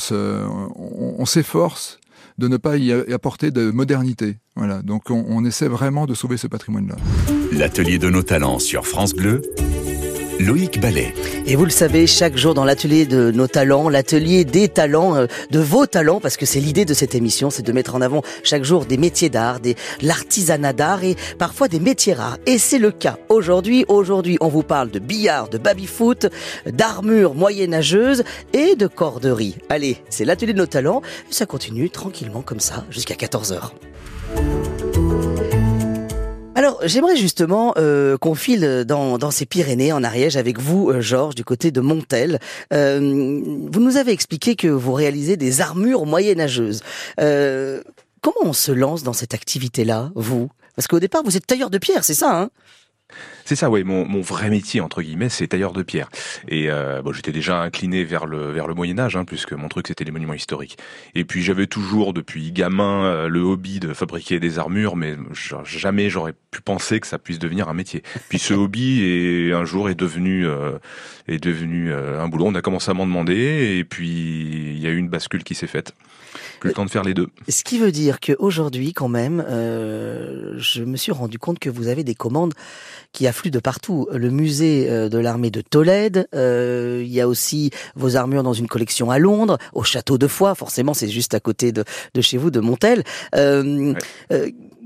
s'efforce 1.25 1.99
de 2.39 2.48
ne 2.48 2.58
pas 2.58 2.77
y 2.77 2.91
apporter 3.13 3.51
de 3.51 3.69
modernité. 3.69 4.38
Voilà, 4.55 4.81
donc 4.81 5.12
on, 5.12 5.25
on 5.27 5.46
essaie 5.46 5.67
vraiment 5.67 6.05
de 6.05 6.13
sauver 6.13 6.38
ce 6.38 6.48
patrimoine-là. 6.48 6.96
L'atelier 7.51 8.00
de 8.00 8.10
nos 8.10 8.24
talents 8.24 8.60
sur 8.60 8.88
France 8.88 9.13
Bleu, 9.13 9.41
Loïc 10.39 10.79
Ballet. 10.79 11.13
Et 11.46 11.55
vous 11.55 11.65
le 11.65 11.72
savez, 11.72 12.08
chaque 12.08 12.38
jour 12.38 12.53
dans 12.53 12.63
l'atelier 12.63 13.05
de 13.05 13.29
nos 13.31 13.48
talents, 13.48 13.89
l'atelier 13.89 14.46
des 14.46 14.69
talents, 14.69 15.15
euh, 15.15 15.27
de 15.51 15.60
vos 15.60 15.86
talents, 15.86 16.22
parce 16.22 16.38
que 16.38 16.46
c'est 16.46 16.62
l'idée 16.62 16.86
de 16.86 16.93
cette 16.93 17.13
émission, 17.13 17.50
c'est 17.50 17.62
de 17.62 17.72
mettre 17.74 17.93
en 17.93 18.01
avant 18.01 18.22
chaque 18.43 18.63
jour 18.63 18.86
des 18.86 18.98
métiers 18.98 19.29
d'art, 19.29 19.60
des 19.60 19.75
l'artisanat 20.01 20.72
d'art 20.72 21.03
et 21.03 21.17
parfois 21.38 21.67
des 21.67 21.81
métiers 21.81 22.13
rares. 22.13 22.38
Et 22.46 22.58
c'est 22.58 22.79
le 22.79 22.91
cas 22.91 23.17
aujourd'hui. 23.27 23.84
Aujourd'hui, 23.89 24.38
on 24.39 24.48
vous 24.48 24.63
parle 24.63 24.89
de 24.89 25.00
billard, 25.00 25.50
de 25.50 25.58
baby-foot, 25.58 26.27
d'armure 26.65 27.36
moyenâgeuse 27.36 28.24
et 28.53 28.75
de 28.75 28.88
corderie. 28.88 29.58
Allez, 29.67 29.98
c'est 30.10 30.24
l'atelier 30.24 30.53
de 30.53 30.60
nos 30.60 30.67
talents. 30.67 31.01
Ça 31.29 31.46
continue 31.46 31.89
tranquillement 31.89 32.41
comme 32.41 32.62
ça 32.62 32.86
jusqu'à 32.89 33.15
14h. 33.15 33.72
Alors, 36.56 36.79
j'aimerais 36.84 37.15
justement 37.15 37.74
euh, 37.77 38.18
qu'on 38.18 38.36
file 38.36 38.84
dans, 38.86 39.32
ces 39.32 39.46
Pyrénées, 39.46 39.94
en 39.94 40.03
Ariège, 40.03 40.36
avec 40.36 40.60
vous, 40.60 40.89
euh, 40.89 41.00
Georges, 41.00 41.36
du 41.36 41.46
côté 41.46 41.72
de 41.72 41.79
Montel. 41.79 42.39
Euh, 42.74 43.00
vous 43.00 43.79
nous 43.79 43.98
avez 43.98 44.12
expliqué 44.12 44.56
que 44.56 44.68
vous 44.68 44.94
réalisez 44.94 45.38
des 45.38 45.62
armures 45.62 46.06
moyenâgeuses. 46.06 46.82
comment 47.18 48.44
on 48.44 48.53
se 48.53 48.72
lance 48.72 49.03
dans 49.03 49.13
cette 49.13 49.34
activité-là, 49.34 50.12
vous? 50.15 50.50
Parce 50.75 50.88
qu'au 50.88 51.00
départ, 51.00 51.24
vous 51.24 51.38
êtes 51.38 51.48
tailleur 51.48 51.70
de 51.70 51.77
pierre, 51.77 52.03
c'est 52.03 52.13
ça 52.13 52.41
hein? 52.41 52.50
C'est 53.50 53.56
ça, 53.56 53.72
oui. 53.72 53.84
Mon, 53.84 54.06
mon, 54.06 54.22
vrai 54.22 54.51
métier 54.51 54.79
entre 54.79 55.01
guillemets, 55.01 55.27
c'est 55.27 55.48
tailleur 55.48 55.74
de 55.74 55.82
pierre. 55.82 56.12
Et 56.50 56.70
euh, 56.70 57.01
bon, 57.01 57.13
j'étais 57.13 57.32
déjà 57.32 57.60
incliné 57.60 58.03
vers 58.03 58.27
le 58.27 58.51
vers 58.51 58.68
le 58.68 58.75
Moyen 58.75 59.00
Âge, 59.00 59.15
hein, 59.15 59.25
puisque 59.25 59.53
mon 59.53 59.70
truc 59.70 59.88
c'était 59.88 60.03
les 60.03 60.12
monuments 60.12 60.36
historiques. 60.36 60.77
Et 61.15 61.25
puis 61.25 61.41
j'avais 61.41 61.65
toujours 61.65 62.13
depuis 62.13 62.51
gamin 62.51 63.06
euh, 63.06 63.27
le 63.27 63.39
hobby 63.39 63.79
de 63.79 63.91
fabriquer 63.96 64.39
des 64.39 64.60
armures, 64.60 64.96
mais 64.96 65.15
jamais 65.63 66.12
j'aurais 66.12 66.36
pu 66.51 66.62
penser 66.62 67.00
que 67.00 67.08
ça 67.08 67.18
puisse 67.18 67.39
devenir 67.39 67.70
un 67.70 67.74
métier. 67.74 68.03
Puis 68.29 68.38
ce 68.38 68.53
hobby 68.53 69.01
est 69.01 69.51
un 69.51 69.65
jour 69.65 69.89
est 69.89 69.96
devenu 69.96 70.46
euh, 70.46 70.77
est 71.27 71.44
devenu 71.44 71.91
un 71.91 72.27
boulot. 72.27 72.46
On 72.46 72.53
a 72.53 72.62
commencé 72.62 72.91
à 72.91 72.94
m'en 72.94 73.08
demander, 73.08 73.79
et 73.79 73.84
puis 73.84 74.10
il 74.75 74.79
y 74.79 74.86
a 74.86 74.91
eu 74.91 74.98
une 74.98 75.10
bascule 75.10 75.44
qui 75.44 75.56
s'est 75.56 75.65
faite. 75.65 75.96
Plus 76.59 76.69
le 76.69 76.73
temps 76.73 76.85
de 76.85 76.89
faire 76.89 77.03
les 77.03 77.13
deux. 77.13 77.29
Ce 77.47 77.63
qui 77.63 77.79
veut 77.79 77.91
dire 77.91 78.19
qu'aujourd'hui, 78.19 78.93
quand 78.93 79.07
même, 79.07 79.43
euh, 79.47 80.55
je 80.57 80.83
me 80.83 80.97
suis 80.97 81.11
rendu 81.11 81.39
compte 81.39 81.59
que 81.59 81.69
vous 81.69 81.87
avez 81.87 82.03
des 82.03 82.15
commandes 82.15 82.53
qui 83.11 83.27
affluent 83.27 83.51
de 83.51 83.59
partout. 83.59 84.07
Le 84.11 84.29
musée 84.29 84.89
euh, 84.89 85.09
de 85.09 85.17
l'armée 85.17 85.51
de 85.51 85.61
Tolède, 85.61 86.27
euh, 86.35 87.01
il 87.03 87.11
y 87.11 87.21
a 87.21 87.27
aussi 87.27 87.71
vos 87.95 88.15
armures 88.15 88.43
dans 88.43 88.53
une 88.53 88.67
collection 88.67 89.09
à 89.09 89.19
Londres, 89.19 89.57
au 89.73 89.83
château 89.83 90.17
de 90.17 90.27
Foix, 90.27 90.55
forcément 90.55 90.93
c'est 90.93 91.07
juste 91.09 91.33
à 91.33 91.39
côté 91.39 91.71
de, 91.71 91.83
de, 92.13 92.21
chez 92.21 92.37
vous, 92.37 92.51
de 92.51 92.59
Montel. 92.59 93.03
Euh, 93.35 93.93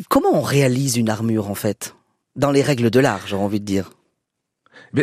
comment 0.09 0.33
on 0.33 0.41
réalise 0.41 0.97
une 0.97 1.09
armure 1.09 1.49
en 1.49 1.55
fait? 1.55 1.95
Dans 2.35 2.51
les 2.51 2.61
règles 2.61 2.89
de 2.89 2.99
l'art, 2.99 3.27
j'ai 3.27 3.35
envie 3.35 3.59
de 3.59 3.65
dire. 3.65 3.91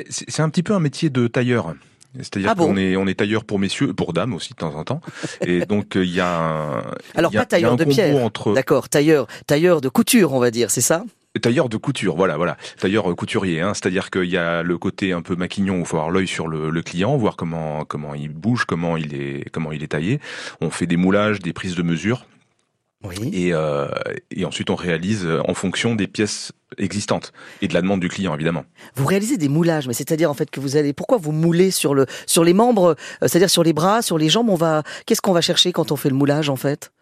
C'est 0.08 0.40
un 0.40 0.48
petit 0.50 0.62
peu 0.62 0.74
un 0.74 0.80
métier 0.80 1.10
de 1.10 1.26
tailleur. 1.26 1.74
C'est-à-dire 2.17 2.50
ah 2.50 2.55
qu'on 2.55 2.76
est 2.76 2.97
on 2.97 3.07
est 3.07 3.14
tailleur 3.14 3.45
pour 3.45 3.59
messieurs, 3.59 3.93
pour 3.93 4.12
dames 4.12 4.35
aussi 4.35 4.52
de 4.52 4.59
temps 4.59 4.75
en 4.75 4.85
temps. 4.85 5.00
Et 5.40 5.61
donc 5.67 5.97
euh, 5.97 6.05
il 6.05 6.12
y 6.12 6.21
a 6.21 6.38
un 6.38 6.83
alors 7.14 7.31
pas 7.31 7.47
tailleur 7.47 7.76
de 7.76 7.85
pierre. 7.85 8.25
Entre... 8.25 8.52
D'accord, 8.52 8.88
tailleur 8.88 9.26
tailleur 9.47 9.81
de 9.81 9.88
couture, 9.88 10.33
on 10.33 10.40
va 10.40 10.50
dire, 10.50 10.71
c'est 10.71 10.81
ça? 10.81 11.05
Tailleur 11.40 11.69
de 11.69 11.76
couture, 11.76 12.17
voilà, 12.17 12.37
voilà. 12.37 12.57
Tailleur 12.81 13.09
euh, 13.09 13.14
couturier, 13.14 13.61
hein. 13.61 13.73
c'est-à-dire 13.73 14.11
qu'il 14.11 14.25
y 14.25 14.37
a 14.37 14.64
le 14.64 14.79
côté 14.79 15.12
un 15.12 15.23
peu 15.23 15.37
maquignon 15.37 15.76
où 15.76 15.81
il 15.81 15.87
faut 15.87 15.97
avoir 15.97 16.11
l'œil 16.11 16.26
sur 16.26 16.49
le, 16.49 16.71
le, 16.71 16.83
client, 16.83 17.17
voir 17.17 17.37
comment 17.37 17.85
comment 17.85 18.14
il 18.14 18.31
bouge, 18.31 18.64
comment 18.64 18.97
il 18.97 19.14
est 19.14 19.49
comment 19.50 19.71
il 19.71 19.85
est 19.85 19.88
taillé. 19.88 20.19
On 20.61 20.71
fait 20.71 20.87
des 20.87 20.97
moulages, 20.97 21.38
des 21.38 21.52
prises 21.52 21.76
de 21.76 21.85
mesure. 21.85 22.26
Oui. 23.02 23.30
Et, 23.33 23.54
euh, 23.54 23.88
et 24.30 24.45
ensuite, 24.45 24.69
on 24.71 24.75
réalise 24.75 25.26
en 25.47 25.54
fonction 25.54 25.95
des 25.95 26.07
pièces 26.07 26.52
existantes 26.78 27.33
et 27.62 27.69
de 27.69 27.75
la 27.75 27.83
demande 27.83 28.00
du 28.00 28.09
client, 28.09 28.35
évidemment. 28.35 28.64
Vous 28.94 29.07
réalisez 29.07 29.37
des 29.37 29.48
moulages, 29.48 29.88
mais 29.88 29.94
c'est-à-dire 29.94 30.31
en 30.31 30.35
fait 30.35 30.51
que 30.51 30.61
vous 30.61 30.77
allez. 30.77 30.92
Pourquoi 30.92 31.18
vous 31.18 31.33
moulez 31.33 31.70
sur 31.70 31.94
le 31.94 32.07
sur 32.27 32.44
les 32.44 32.53
membres, 32.53 32.96
euh, 33.22 33.29
c'est-à-dire 33.29 33.51
sur 33.51 33.62
les 33.62 33.72
bras, 33.72 34.03
sur 34.03 34.18
les 34.18 34.29
jambes 34.29 34.51
On 34.51 34.55
va. 34.55 34.83
Qu'est-ce 35.07 35.22
qu'on 35.22 35.33
va 35.33 35.40
chercher 35.40 35.72
quand 35.72 35.92
on 35.92 35.96
fait 35.96 36.11
le 36.11 36.16
moulage 36.16 36.48
en 36.51 36.57
fait? 36.57 36.92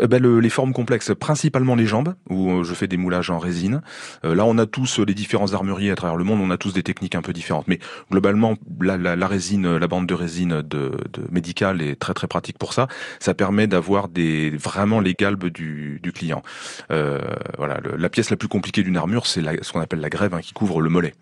Eh 0.00 0.06
ben, 0.06 0.24
les 0.40 0.50
formes 0.50 0.72
complexes, 0.72 1.12
principalement 1.18 1.74
les 1.74 1.86
jambes, 1.86 2.14
où 2.30 2.50
euh, 2.50 2.64
je 2.64 2.74
fais 2.74 2.86
des 2.86 2.96
moulages 2.96 3.30
en 3.30 3.38
résine. 3.38 3.82
Euh, 4.24 4.34
là, 4.34 4.44
on 4.44 4.58
a 4.58 4.66
tous 4.66 4.98
les 4.98 5.14
différents 5.14 5.52
armuriers 5.52 5.90
à 5.90 5.96
travers 5.96 6.16
le 6.16 6.24
monde, 6.24 6.40
on 6.40 6.50
a 6.50 6.56
tous 6.56 6.72
des 6.72 6.82
techniques 6.82 7.14
un 7.14 7.22
peu 7.22 7.32
différentes. 7.32 7.68
Mais 7.68 7.78
globalement, 8.10 8.56
la, 8.80 8.96
la, 8.96 9.16
la 9.16 9.26
résine, 9.26 9.76
la 9.76 9.86
bande 9.86 10.06
de 10.06 10.14
résine 10.14 10.62
de, 10.62 10.92
de 11.12 11.22
médicale 11.30 11.82
est 11.82 11.96
très 11.98 12.14
très 12.14 12.26
pratique 12.26 12.58
pour 12.58 12.72
ça. 12.72 12.88
Ça 13.20 13.34
permet 13.34 13.66
d'avoir 13.66 14.08
des 14.08 14.50
vraiment 14.50 15.00
les 15.00 15.14
galbes 15.14 15.46
du, 15.46 16.00
du 16.02 16.12
client. 16.12 16.42
Euh, 16.90 17.20
voilà, 17.58 17.80
la 17.96 18.08
pièce 18.08 18.30
la 18.30 18.36
plus 18.36 18.48
compliquée 18.48 18.82
d'une 18.82 18.96
armure, 18.96 19.26
c'est 19.26 19.42
ce 19.62 19.72
qu'on 19.72 19.80
appelle 19.80 20.00
la 20.00 20.10
grève 20.10 20.34
hein, 20.34 20.40
qui 20.40 20.52
couvre 20.52 20.80
le 20.80 20.90
mollet. 20.90 21.14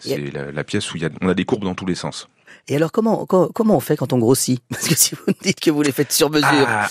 C'est 0.00 0.32
la, 0.32 0.64
pièce 0.64 0.92
où 0.94 0.98
y 0.98 1.04
a, 1.04 1.08
on 1.20 1.28
a 1.28 1.34
des 1.34 1.44
courbes 1.44 1.64
dans 1.64 1.74
tous 1.74 1.86
les 1.86 1.96
sens. 1.96 2.28
Et 2.68 2.76
alors 2.76 2.92
comment 2.92 3.26
comment 3.26 3.76
on 3.76 3.80
fait 3.80 3.96
quand 3.96 4.12
on 4.12 4.18
grossit? 4.18 4.62
Parce 4.70 4.88
que 4.88 4.94
si 4.96 5.14
vous 5.14 5.22
me 5.28 5.34
dites 5.42 5.60
que 5.60 5.70
vous 5.70 5.82
les 5.82 5.92
faites 5.92 6.12
sur 6.12 6.30
mesure. 6.30 6.66
Ah, 6.66 6.88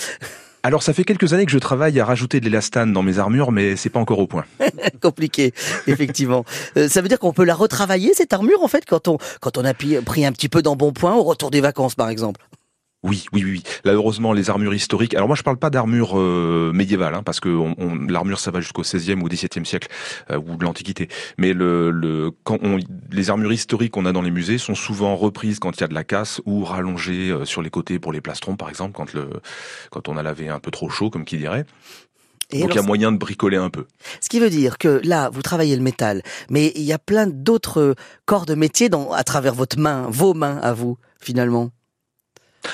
alors 0.64 0.82
ça 0.82 0.94
fait 0.94 1.04
quelques 1.04 1.34
années 1.34 1.44
que 1.44 1.52
je 1.52 1.58
travaille 1.58 2.00
à 2.00 2.06
rajouter 2.06 2.40
de 2.40 2.46
l'élastane 2.46 2.92
dans 2.94 3.02
mes 3.02 3.18
armures, 3.18 3.52
mais 3.52 3.76
c'est 3.76 3.90
pas 3.90 4.00
encore 4.00 4.18
au 4.18 4.26
point. 4.26 4.46
Compliqué, 5.02 5.52
effectivement. 5.86 6.46
Euh, 6.78 6.88
ça 6.88 7.02
veut 7.02 7.08
dire 7.08 7.18
qu'on 7.18 7.34
peut 7.34 7.44
la 7.44 7.54
retravailler 7.54 8.14
cette 8.14 8.32
armure 8.32 8.62
en 8.62 8.68
fait 8.68 8.86
quand 8.86 9.06
on 9.06 9.18
quand 9.40 9.58
on 9.58 9.64
a 9.64 9.74
pris 9.74 10.24
un 10.24 10.32
petit 10.32 10.48
peu 10.48 10.62
d'embonpoint 10.62 11.14
au 11.14 11.22
retour 11.22 11.50
des 11.50 11.60
vacances 11.60 11.94
par 11.94 12.08
exemple? 12.08 12.40
Oui, 13.04 13.26
oui, 13.34 13.44
oui. 13.44 13.62
Là, 13.84 13.92
heureusement, 13.92 14.32
les 14.32 14.48
armures 14.48 14.72
historiques. 14.72 15.14
Alors 15.14 15.28
moi, 15.28 15.36
je 15.36 15.42
parle 15.42 15.58
pas 15.58 15.68
d'armure 15.68 16.18
euh, 16.18 16.72
médiévale, 16.72 17.14
hein, 17.14 17.22
parce 17.22 17.38
que 17.38 17.50
on, 17.50 17.94
l'armure, 18.08 18.40
ça 18.40 18.50
va 18.50 18.60
jusqu'au 18.60 18.82
16e 18.82 19.20
ou 19.20 19.28
17e 19.28 19.66
siècle 19.66 19.88
euh, 20.30 20.38
ou 20.38 20.56
de 20.56 20.64
l'Antiquité. 20.64 21.08
Mais 21.36 21.52
le, 21.52 21.90
le 21.90 22.30
quand 22.44 22.56
on, 22.62 22.78
les 23.12 23.28
armures 23.28 23.52
historiques 23.52 23.92
qu'on 23.92 24.06
a 24.06 24.12
dans 24.12 24.22
les 24.22 24.30
musées 24.30 24.56
sont 24.56 24.74
souvent 24.74 25.16
reprises 25.16 25.58
quand 25.58 25.76
il 25.76 25.82
y 25.82 25.84
a 25.84 25.88
de 25.88 25.92
la 25.92 26.02
casse 26.02 26.40
ou 26.46 26.64
rallongées 26.64 27.30
euh, 27.30 27.44
sur 27.44 27.60
les 27.60 27.68
côtés 27.68 27.98
pour 27.98 28.10
les 28.10 28.22
plastrons, 28.22 28.56
par 28.56 28.70
exemple, 28.70 28.92
quand 28.94 29.12
le 29.12 29.28
quand 29.90 30.08
on 30.08 30.16
a 30.16 30.22
lavé 30.22 30.48
un 30.48 30.58
peu 30.58 30.70
trop 30.70 30.88
chaud, 30.88 31.10
comme 31.10 31.26
qui 31.26 31.36
dirait. 31.36 31.66
Donc 32.52 32.70
il 32.70 32.76
y 32.76 32.78
a 32.78 32.82
moyen 32.82 33.12
de 33.12 33.18
bricoler 33.18 33.58
un 33.58 33.68
peu. 33.68 33.84
Ce 34.22 34.30
qui 34.30 34.40
veut 34.40 34.50
dire 34.50 34.78
que 34.78 35.02
là, 35.04 35.28
vous 35.28 35.42
travaillez 35.42 35.76
le 35.76 35.82
métal, 35.82 36.22
mais 36.48 36.72
il 36.74 36.82
y 36.82 36.92
a 36.94 36.98
plein 36.98 37.26
d'autres 37.26 37.96
corps 38.24 38.46
de 38.46 38.54
métier 38.54 38.88
dans, 38.88 39.12
à 39.12 39.24
travers 39.24 39.54
votre 39.54 39.78
main, 39.78 40.06
vos 40.08 40.32
mains 40.32 40.58
à 40.62 40.72
vous, 40.72 40.96
finalement. 41.20 41.70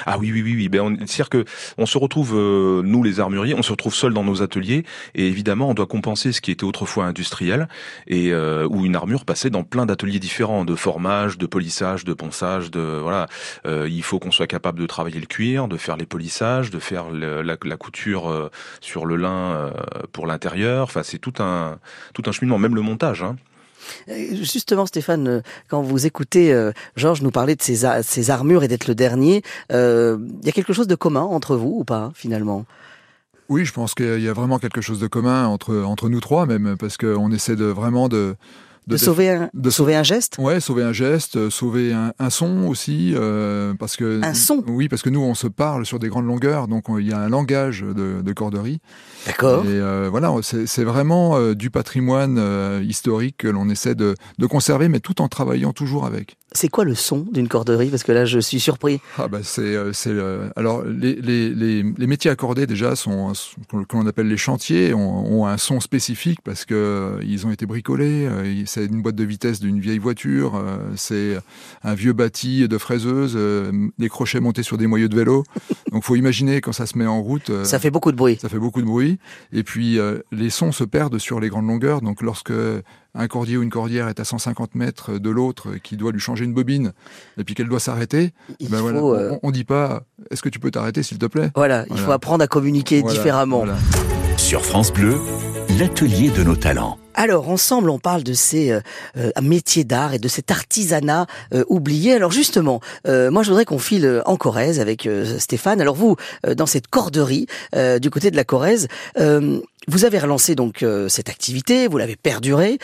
Ah 0.06 0.18
oui, 0.18 0.30
oui, 0.32 0.42
oui, 0.42 0.54
oui. 0.56 0.68
Ben, 0.68 0.96
c'est-à-dire 0.98 1.28
que 1.28 1.44
on 1.78 1.86
se 1.86 1.98
retrouve, 1.98 2.34
euh, 2.34 2.82
nous 2.82 3.02
les 3.02 3.20
armuriers, 3.20 3.54
on 3.54 3.62
se 3.62 3.72
retrouve 3.72 3.94
seuls 3.94 4.14
dans 4.14 4.24
nos 4.24 4.42
ateliers, 4.42 4.84
et 5.14 5.26
évidemment, 5.26 5.70
on 5.70 5.74
doit 5.74 5.86
compenser 5.86 6.32
ce 6.32 6.40
qui 6.40 6.50
était 6.50 6.64
autrefois 6.64 7.04
industriel, 7.04 7.68
et 8.06 8.32
euh, 8.32 8.66
où 8.68 8.84
une 8.84 8.96
armure 8.96 9.24
passait 9.24 9.50
dans 9.50 9.64
plein 9.64 9.86
d'ateliers 9.86 10.18
différents, 10.18 10.64
de 10.64 10.74
formage, 10.74 11.38
de 11.38 11.46
polissage, 11.46 12.04
de 12.04 12.14
ponçage, 12.14 12.70
de 12.70 12.80
voilà. 12.80 13.26
Euh, 13.66 13.88
il 13.90 14.02
faut 14.02 14.18
qu'on 14.18 14.30
soit 14.30 14.46
capable 14.46 14.80
de 14.80 14.86
travailler 14.86 15.20
le 15.20 15.26
cuir, 15.26 15.68
de 15.68 15.76
faire 15.76 15.96
les 15.96 16.06
polissages, 16.06 16.70
de 16.70 16.78
faire 16.78 17.10
la, 17.10 17.42
la, 17.42 17.76
couture 17.76 18.50
sur 18.80 19.06
le 19.06 19.16
lin 19.16 19.72
pour 20.12 20.26
l'intérieur. 20.26 20.84
Enfin, 20.84 21.02
c'est 21.02 21.18
tout 21.18 21.34
un 21.38 21.78
tout 22.12 22.22
un 22.26 22.32
cheminement, 22.32 22.58
même 22.58 22.74
le 22.74 22.82
montage. 22.82 23.22
Hein. 23.22 23.36
Euh, 24.08 24.34
justement, 24.34 24.86
Stéphane, 24.86 25.28
euh, 25.28 25.40
quand 25.68 25.82
vous 25.82 26.06
écoutez 26.06 26.52
euh, 26.52 26.72
Georges 26.96 27.22
nous 27.22 27.30
parler 27.30 27.56
de 27.56 27.62
ses, 27.62 28.30
armures 28.30 28.62
et 28.62 28.68
d'être 28.68 28.86
le 28.86 28.94
dernier, 28.94 29.42
il 29.70 30.40
y 30.44 30.48
a 30.48 30.52
quelque 30.52 30.72
chose 30.72 30.88
de 30.88 30.94
commun 30.94 31.22
entre 31.22 31.56
vous 31.56 31.76
ou 31.78 31.84
pas, 31.84 32.12
finalement? 32.14 32.64
Oui, 33.48 33.64
je 33.64 33.72
pense 33.72 33.94
qu'il 33.94 34.20
y 34.20 34.28
a 34.28 34.32
vraiment 34.32 34.58
quelque 34.58 34.80
chose 34.80 35.00
de 35.00 35.08
commun 35.08 35.46
entre, 35.46 35.76
entre 35.78 36.08
nous 36.08 36.20
trois, 36.20 36.46
même, 36.46 36.76
parce 36.78 36.96
qu'on 36.96 37.32
essaie 37.32 37.56
de 37.56 37.64
vraiment 37.64 38.08
de, 38.08 38.36
de, 38.90 38.96
sauver 38.96 39.30
un, 39.30 39.50
de 39.54 39.70
sauver 39.70 39.94
un 39.94 40.02
geste? 40.02 40.36
Ouais, 40.38 40.60
sauver 40.60 40.82
un 40.82 40.92
geste, 40.92 41.36
euh, 41.36 41.50
sauver 41.50 41.92
un, 41.92 42.12
un 42.18 42.30
son 42.30 42.66
aussi, 42.66 43.12
euh, 43.14 43.74
parce 43.78 43.96
que 43.96 44.20
un 44.22 44.34
son? 44.34 44.62
Oui, 44.66 44.88
parce 44.88 45.02
que 45.02 45.10
nous 45.10 45.20
on 45.20 45.34
se 45.34 45.46
parle 45.46 45.86
sur 45.86 45.98
des 45.98 46.08
grandes 46.08 46.26
longueurs, 46.26 46.68
donc 46.68 46.84
il 46.98 47.06
y 47.06 47.12
a 47.12 47.18
un 47.18 47.28
langage 47.28 47.82
de, 47.82 48.20
de 48.22 48.32
corderie. 48.32 48.80
D'accord. 49.26 49.64
Et 49.64 49.68
euh, 49.68 50.08
voilà, 50.10 50.32
c'est 50.42 50.84
vraiment 50.84 51.52
du 51.52 51.70
patrimoine 51.70 52.40
historique 52.82 53.36
que 53.38 53.48
l'on 53.48 53.68
essaie 53.68 53.94
de, 53.94 54.14
de 54.38 54.46
conserver, 54.46 54.88
mais 54.88 55.00
tout 55.00 55.22
en 55.22 55.28
travaillant 55.28 55.72
toujours 55.72 56.06
avec. 56.06 56.36
C'est 56.52 56.68
quoi 56.68 56.84
le 56.84 56.96
son 56.96 57.26
d'une 57.30 57.46
corderie? 57.46 57.90
Parce 57.90 58.02
que 58.02 58.10
là, 58.10 58.24
je 58.24 58.40
suis 58.40 58.58
surpris. 58.58 59.00
Ah 59.18 59.28
bah 59.28 59.38
c'est 59.42 59.62
euh, 59.62 59.92
c'est 59.92 60.12
alors 60.56 60.82
les, 60.84 61.14
les, 61.14 61.50
les, 61.50 61.82
les, 61.82 62.06
métiers 62.08 62.30
accordés 62.30 62.66
déjà 62.66 62.96
sont 62.96 63.32
ce 63.34 63.54
que 63.70 63.96
l'on 63.96 64.06
appelle 64.06 64.26
les 64.26 64.36
chantiers 64.36 64.92
ont, 64.92 65.32
ont, 65.32 65.46
un 65.46 65.58
son 65.58 65.78
spécifique 65.78 66.40
parce 66.42 66.64
que 66.64 66.74
euh, 66.74 67.24
ils 67.24 67.46
ont 67.46 67.52
été 67.52 67.66
bricolés. 67.66 68.26
Euh, 68.26 68.62
c'est 68.66 68.86
une 68.86 69.00
boîte 69.00 69.14
de 69.14 69.22
vitesse 69.22 69.60
d'une 69.60 69.78
vieille 69.78 69.98
voiture. 69.98 70.60
C'est 70.96 71.38
un 71.84 71.94
vieux 71.94 72.12
bâti 72.12 72.66
de 72.66 72.78
fraiseuse, 72.78 73.38
des 73.98 74.08
crochets 74.08 74.40
montés 74.40 74.64
sur 74.64 74.76
des 74.76 74.88
moyeux 74.88 75.08
de 75.08 75.16
vélo. 75.16 75.44
Donc 75.92 76.02
faut 76.02 76.16
imaginer 76.16 76.60
quand 76.60 76.72
ça 76.72 76.86
se 76.86 76.98
met 76.98 77.06
en 77.06 77.22
route. 77.22 77.50
Ça 77.64 77.78
fait 77.78 77.90
beaucoup 77.90 78.10
de 78.10 78.16
bruit. 78.16 78.38
Ça 78.40 78.48
fait 78.48 78.58
beaucoup 78.58 78.80
de 78.80 78.86
bruit. 78.86 79.18
Et 79.52 79.62
puis 79.62 79.98
les 80.32 80.50
sons 80.50 80.72
se 80.72 80.84
perdent 80.84 81.18
sur 81.18 81.38
les 81.38 81.48
grandes 81.48 81.68
longueurs. 81.68 82.00
Donc 82.00 82.22
lorsque 82.22 82.52
un 83.14 83.28
cordier 83.28 83.56
ou 83.56 83.62
une 83.62 83.70
cordière 83.70 84.08
est 84.08 84.20
à 84.20 84.24
150 84.24 84.74
mètres 84.74 85.18
de 85.18 85.30
l'autre, 85.30 85.74
qui 85.82 85.96
doit 85.96 86.12
lui 86.12 86.20
changer 86.20 86.44
une 86.44 86.54
bobine, 86.54 86.92
et 87.38 87.44
puis 87.44 87.54
qu'elle 87.54 87.68
doit 87.68 87.80
s'arrêter, 87.80 88.32
ben 88.70 88.80
voilà, 88.80 89.00
euh, 89.00 89.38
on, 89.42 89.48
ne 89.48 89.52
dit 89.52 89.64
pas 89.64 90.02
est-ce 90.30 90.42
que 90.42 90.48
tu 90.48 90.58
peux 90.58 90.70
t'arrêter 90.70 91.02
s'il 91.02 91.18
te 91.18 91.26
plaît? 91.26 91.50
Voilà, 91.54 91.84
il 91.90 91.98
faut 91.98 92.12
apprendre 92.12 92.44
à 92.44 92.46
communiquer 92.46 93.02
différemment. 93.02 93.64
Sur 94.36 94.64
France 94.64 94.92
Bleu, 94.92 95.18
l'atelier 95.78 96.30
de 96.30 96.42
nos 96.42 96.56
talents. 96.56 96.98
Alors, 97.14 97.48
ensemble, 97.48 97.90
on 97.90 97.98
parle 97.98 98.22
de 98.22 98.32
ces 98.32 98.70
euh, 98.70 98.80
euh, 99.16 99.30
métiers 99.42 99.84
d'art 99.84 100.14
et 100.14 100.18
de 100.18 100.28
cet 100.28 100.50
artisanat 100.50 101.26
oublié. 101.68 102.14
Alors, 102.14 102.32
justement, 102.32 102.80
moi, 103.06 103.42
je 103.42 103.48
voudrais 103.48 103.64
qu'on 103.64 103.78
file 103.78 104.22
en 104.24 104.36
Corrèze 104.36 104.80
avec 104.80 105.08
Stéphane. 105.38 105.80
Alors, 105.80 105.94
vous, 105.94 106.16
dans 106.56 106.66
cette 106.66 106.88
corderie 106.88 107.46
du 108.00 108.10
côté 108.10 108.30
de 108.30 108.36
la 108.36 108.44
Corrèze, 108.44 108.88
vous 109.16 110.04
avez 110.04 110.18
relancé 110.18 110.54
donc 110.54 110.84
cette 111.08 111.28
activité, 111.28 111.88
vous 111.88 111.98
l'avez 111.98 112.16
perdurée 112.16 112.78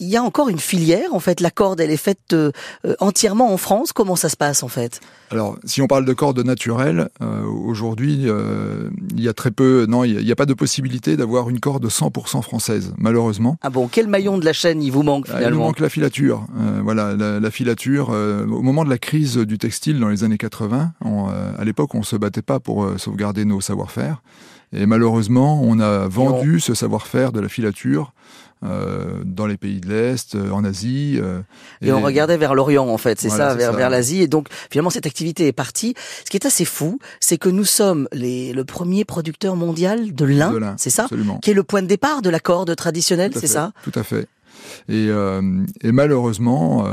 il 0.00 0.08
y 0.08 0.16
a 0.16 0.22
encore 0.22 0.48
une 0.48 0.58
filière 0.58 1.14
en 1.14 1.20
fait. 1.20 1.40
La 1.40 1.50
corde, 1.50 1.80
elle 1.80 1.90
est 1.90 1.96
faite 1.96 2.32
euh, 2.32 2.50
euh, 2.84 2.94
entièrement 3.00 3.52
en 3.52 3.56
France. 3.56 3.92
Comment 3.92 4.16
ça 4.16 4.28
se 4.28 4.36
passe 4.36 4.62
en 4.62 4.68
fait? 4.68 5.00
Alors, 5.30 5.56
si 5.64 5.82
on 5.82 5.86
parle 5.86 6.04
de 6.04 6.12
corde 6.12 6.38
naturelle, 6.40 7.08
euh, 7.22 7.42
aujourd'hui, 7.44 8.28
il 9.10 9.20
y 9.20 9.28
a 9.28 9.32
très 9.32 9.50
peu. 9.50 9.86
Non, 9.88 10.04
il 10.04 10.24
n'y 10.24 10.30
a, 10.30 10.36
pas 10.36 10.46
de 10.46 10.54
possibilité 10.54 11.16
d'avoir 11.16 11.48
une 11.50 11.60
corde 11.60 11.86
100% 11.86 12.42
française, 12.42 12.94
malheureusement. 12.98 13.56
Ah 13.62 13.70
bon 13.70 13.88
Quel 13.88 14.06
maillon 14.06 14.38
de 14.38 14.44
la 14.44 14.52
chaîne 14.52 14.82
il 14.82 14.90
vous 14.90 15.02
manque 15.02 15.26
finalement 15.26 15.48
Il 15.48 15.66
manque 15.66 15.80
la 15.80 15.88
filature. 15.88 16.46
voilà, 16.82 17.14
la, 17.14 17.50
filature. 17.50 18.10
au 18.10 18.62
moment 18.62 18.84
de 18.84 18.90
la 18.90 18.98
crise 18.98 19.38
du 19.38 19.58
textile 19.58 19.98
dans 19.98 20.08
les 20.08 20.24
années 20.24 20.38
80, 20.38 20.92
à 21.58 21.64
l'époque, 21.64 21.94
on 21.94 22.02
se 22.02 22.16
battait 22.16 22.42
pas 22.42 22.60
pour 22.60 22.88
sauvegarder 22.98 23.44
nos 23.44 23.60
savoir-faire. 23.60 24.22
Et 24.72 24.86
malheureusement, 24.86 25.60
on 25.62 25.78
a 25.78 26.08
vendu 26.08 26.60
ce 26.60 26.74
savoir-faire 26.74 27.32
de 27.32 27.40
la 27.40 27.48
filature 27.48 28.12
euh, 28.64 29.22
dans 29.24 29.46
les 29.46 29.56
pays 29.56 29.80
de 29.80 29.88
l'Est, 29.88 30.34
euh, 30.34 30.50
en 30.50 30.64
Asie. 30.64 31.18
Euh, 31.20 31.40
et, 31.82 31.92
on 31.92 32.00
regardait 32.00 32.36
vers 32.36 32.54
l'Orient, 32.54 32.88
en 32.88 32.98
fait, 32.98 33.20
c'est 33.20 33.28
ça, 33.28 33.54
vers, 33.54 33.72
vers 33.72 33.90
l'Asie. 33.90 34.22
Et 34.22 34.28
donc, 34.28 34.48
finalement, 34.70 34.90
cette 34.90 35.06
activité 35.06 35.46
est 35.46 35.52
partie. 35.52 35.94
Ce 36.24 36.30
qui 36.30 36.36
est 36.36 36.46
assez 36.46 36.64
fou, 36.64 36.98
c'est 37.20 37.38
que 37.38 37.48
nous 37.48 37.64
sommes 37.64 38.08
les, 38.12 38.52
le 38.52 38.64
premier 38.64 39.04
producteur 39.04 39.56
mondial 39.56 40.14
de 40.14 40.24
lin, 40.24 40.74
c'est 40.78 40.90
ça 40.90 41.06
Qui 41.42 41.50
est 41.50 41.54
le 41.54 41.62
point 41.62 41.82
de 41.82 41.86
départ 41.86 42.22
de 42.22 42.30
la 42.30 42.40
corde 42.40 42.74
traditionnelle, 42.74 43.32
c'est 43.34 43.46
ça 43.46 43.72
Tout 43.82 43.92
à 43.94 44.02
fait. 44.02 44.28
Et, 44.88 45.08
et 45.08 45.92
malheureusement, 45.92 46.86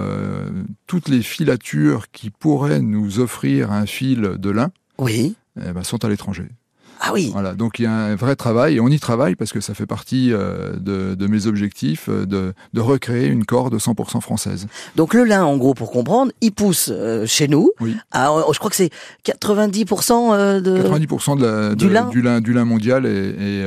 toutes 0.88 1.08
les 1.08 1.22
filatures 1.22 2.12
qui 2.12 2.30
pourraient 2.30 2.82
nous 2.82 3.20
offrir 3.20 3.72
un 3.72 3.86
fil 3.86 4.22
de 4.38 4.50
lin 4.50 4.72
oui. 4.98 5.36
Eh 5.58 5.72
ben, 5.74 5.84
sont 5.84 6.04
à 6.06 6.10
l'étranger. 6.10 6.48
Ah 7.04 7.14
oui. 7.14 7.32
Voilà, 7.34 7.54
donc 7.54 7.80
il 7.80 7.84
y 7.84 7.86
a 7.88 7.92
un 7.92 8.16
vrai 8.16 8.36
travail 8.36 8.76
et 8.76 8.80
on 8.80 8.88
y 8.88 9.00
travaille 9.00 9.36
parce 9.36 9.52
que 9.52 9.60
ça 9.60 9.74
fait 9.74 9.88
partie 9.88 10.32
euh, 10.32 10.74
de, 10.74 11.16
de, 11.16 11.28
mes 11.28 11.48
objectifs 11.48 12.08
euh, 12.10 12.28
de, 12.28 12.54
de, 12.74 12.80
recréer 12.80 13.26
une 13.26 13.44
corde 13.44 13.76
100% 13.76 14.22
française. 14.22 14.68
Donc 14.96 15.16
le 15.16 15.24
lin, 15.24 15.44
en 15.44 15.58
gros, 15.58 15.74
pour 15.74 15.92
comprendre, 15.92 16.32
il 16.42 16.52
pousse 16.52 16.90
euh, 16.94 17.26
chez 17.26 17.48
nous. 17.48 17.72
Oui. 17.80 17.98
je 18.14 18.58
crois 18.60 18.70
que 18.70 18.76
c'est 18.76 18.92
90% 19.26 20.62
de 20.62 20.78
90% 20.78 21.40
de 21.40 21.44
la, 21.44 21.76
du, 21.76 21.90
lin. 21.90 22.06
du, 22.06 22.22
lin. 22.22 22.40
du 22.40 22.54
lin 22.54 22.66
mondial 22.66 23.08
et, 23.08 23.66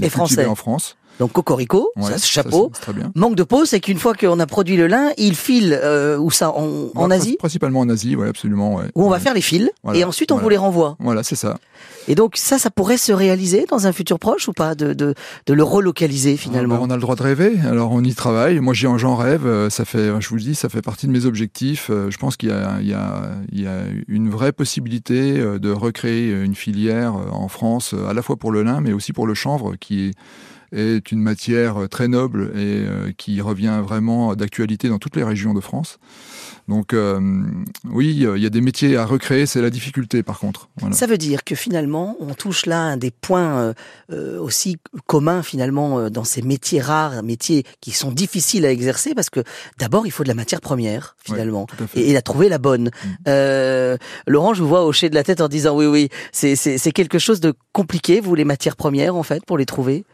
et, 0.00 0.08
français 0.08 0.46
en 0.46 0.54
France. 0.54 0.96
Donc 1.18 1.32
cocorico, 1.32 1.90
ça, 2.00 2.18
chapeau. 2.18 2.70
très 2.80 2.92
bien. 2.92 3.10
Manque 3.14 3.36
de 3.36 3.42
peau, 3.42 3.64
c'est 3.64 3.80
qu'une 3.80 3.98
fois 3.98 4.14
qu'on 4.14 4.38
a 4.38 4.46
produit 4.46 4.76
le 4.76 4.86
lin, 4.86 5.10
il 5.16 5.34
file 5.34 5.78
euh, 5.82 6.18
où 6.18 6.30
ça 6.30 6.50
en, 6.50 6.90
en 6.94 7.10
Asie 7.10 7.36
Principalement 7.38 7.80
en 7.80 7.88
Asie, 7.88 8.16
oui, 8.16 8.28
absolument. 8.28 8.76
Ouais. 8.76 8.84
Où 8.94 9.04
on 9.04 9.08
va 9.08 9.18
faire 9.18 9.34
les 9.34 9.40
fils 9.40 9.70
et 9.94 10.04
ensuite 10.04 10.32
on 10.32 10.38
vous 10.38 10.48
les 10.48 10.56
renvoie. 10.56 10.96
Voilà, 11.00 11.22
c'est 11.22 11.36
ça. 11.36 11.58
Et 12.08 12.14
donc 12.14 12.36
ça, 12.36 12.58
ça 12.58 12.70
pourrait 12.70 12.98
se 12.98 13.12
réaliser 13.12 13.66
dans 13.68 13.86
un 13.86 13.92
futur 13.92 14.18
proche 14.18 14.48
ou 14.48 14.52
pas 14.52 14.74
de, 14.74 14.92
de, 14.92 15.14
de 15.46 15.54
le 15.54 15.62
relocaliser 15.62 16.34
ah, 16.38 16.40
finalement 16.40 16.76
ben, 16.76 16.82
On 16.82 16.90
a 16.90 16.94
le 16.94 17.00
droit 17.00 17.16
de 17.16 17.22
rêver, 17.22 17.54
alors 17.68 17.92
on 17.92 18.02
y 18.04 18.14
travaille. 18.14 18.60
Moi 18.60 18.74
j'en 18.74 19.16
rêve, 19.16 19.46
euh, 19.46 19.70
ça 19.70 19.84
fait, 19.84 20.12
je 20.20 20.28
vous 20.28 20.36
le 20.36 20.42
dis, 20.42 20.54
ça 20.54 20.68
fait 20.68 20.82
partie 20.82 21.06
de 21.06 21.12
mes 21.12 21.24
objectifs. 21.24 21.88
Euh, 21.90 22.10
je 22.10 22.18
pense 22.18 22.36
qu'il 22.36 22.50
y, 22.50 22.52
y, 22.52 22.96
il 23.52 23.60
y 23.62 23.66
a 23.66 23.80
une 24.08 24.28
vraie 24.28 24.52
possibilité 24.52 25.34
de 25.34 25.70
recréer 25.70 26.30
une 26.32 26.54
filière 26.54 27.14
en 27.32 27.48
France, 27.48 27.94
à 28.08 28.12
la 28.12 28.22
fois 28.22 28.36
pour 28.36 28.52
le 28.52 28.62
lin 28.62 28.80
mais 28.80 28.92
aussi 28.92 29.12
pour 29.12 29.26
le 29.26 29.34
chanvre 29.34 29.76
qui 29.76 30.08
est 30.08 30.10
est 30.72 31.12
une 31.12 31.20
matière 31.20 31.88
très 31.88 32.08
noble 32.08 32.52
et 32.54 32.84
euh, 32.84 33.12
qui 33.16 33.40
revient 33.40 33.80
vraiment 33.82 34.34
d'actualité 34.34 34.88
dans 34.88 34.98
toutes 34.98 35.16
les 35.16 35.24
régions 35.24 35.54
de 35.54 35.60
France. 35.60 35.98
Donc 36.68 36.92
euh, 36.92 37.20
oui, 37.84 38.10
il 38.10 38.42
y 38.42 38.46
a 38.46 38.50
des 38.50 38.60
métiers 38.60 38.96
à 38.96 39.04
recréer, 39.06 39.46
c'est 39.46 39.62
la 39.62 39.70
difficulté 39.70 40.24
par 40.24 40.40
contre. 40.40 40.68
Ça 40.90 41.06
veut 41.06 41.18
dire 41.18 41.44
que 41.44 41.54
finalement, 41.54 42.16
on 42.18 42.34
touche 42.34 42.66
là 42.66 42.80
un 42.80 42.96
des 42.96 43.12
points 43.12 43.72
euh, 44.10 44.40
aussi 44.40 44.78
communs 45.06 45.42
finalement 45.42 46.10
dans 46.10 46.24
ces 46.24 46.42
métiers 46.42 46.80
rares, 46.80 47.22
métiers 47.22 47.64
qui 47.80 47.92
sont 47.92 48.10
difficiles 48.10 48.66
à 48.66 48.72
exercer 48.72 49.14
parce 49.14 49.30
que 49.30 49.44
d'abord 49.78 50.06
il 50.06 50.10
faut 50.10 50.24
de 50.24 50.28
la 50.28 50.34
matière 50.34 50.60
première 50.60 51.16
finalement 51.22 51.66
et, 51.94 52.10
et, 52.10 52.16
à 52.16 52.22
trouver 52.22 52.48
la 52.48 52.58
bonne. 52.58 52.90
Mm. 53.26 53.96
Laurent, 54.26 54.54
je 54.54 54.62
vous 54.62 54.68
vois 54.68 54.84
hocher 54.84 55.08
de 55.08 55.14
la 55.14 55.22
tête 55.22 55.40
en 55.40 55.48
disant 55.48 55.76
oui 55.76 55.86
oui, 55.86 56.08
c'est 56.32 56.92
quelque 56.92 57.20
chose 57.20 57.38
de 57.40 57.54
compliqué 57.72 58.20
vous 58.20 58.34
les 58.34 58.44
matières 58.44 58.76
premières 58.76 59.14
en 59.14 59.22
fait 59.22 59.44
pour 59.44 59.58
les 59.58 59.66
trouver? 59.66 60.04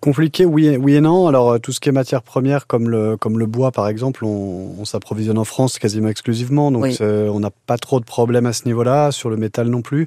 Compliqué, 0.00 0.46
oui 0.46 0.66
et, 0.66 0.76
oui 0.78 0.94
et 0.94 1.00
non. 1.02 1.26
Alors 1.26 1.50
euh, 1.50 1.58
tout 1.58 1.72
ce 1.72 1.80
qui 1.80 1.90
est 1.90 1.92
matière 1.92 2.22
première, 2.22 2.66
comme 2.66 2.88
le 2.88 3.18
comme 3.18 3.38
le 3.38 3.44
bois 3.44 3.70
par 3.70 3.86
exemple, 3.86 4.24
on, 4.24 4.74
on 4.78 4.84
s'approvisionne 4.86 5.36
en 5.36 5.44
France 5.44 5.78
quasiment 5.78 6.08
exclusivement, 6.08 6.70
donc 6.72 6.86
on 7.00 7.40
n'a 7.40 7.50
pas 7.66 7.76
trop 7.76 8.00
de 8.00 8.06
problèmes 8.06 8.46
à 8.46 8.54
ce 8.54 8.64
niveau-là. 8.64 9.12
Sur 9.12 9.28
le 9.28 9.36
métal 9.36 9.68
non 9.68 9.82
plus. 9.82 10.06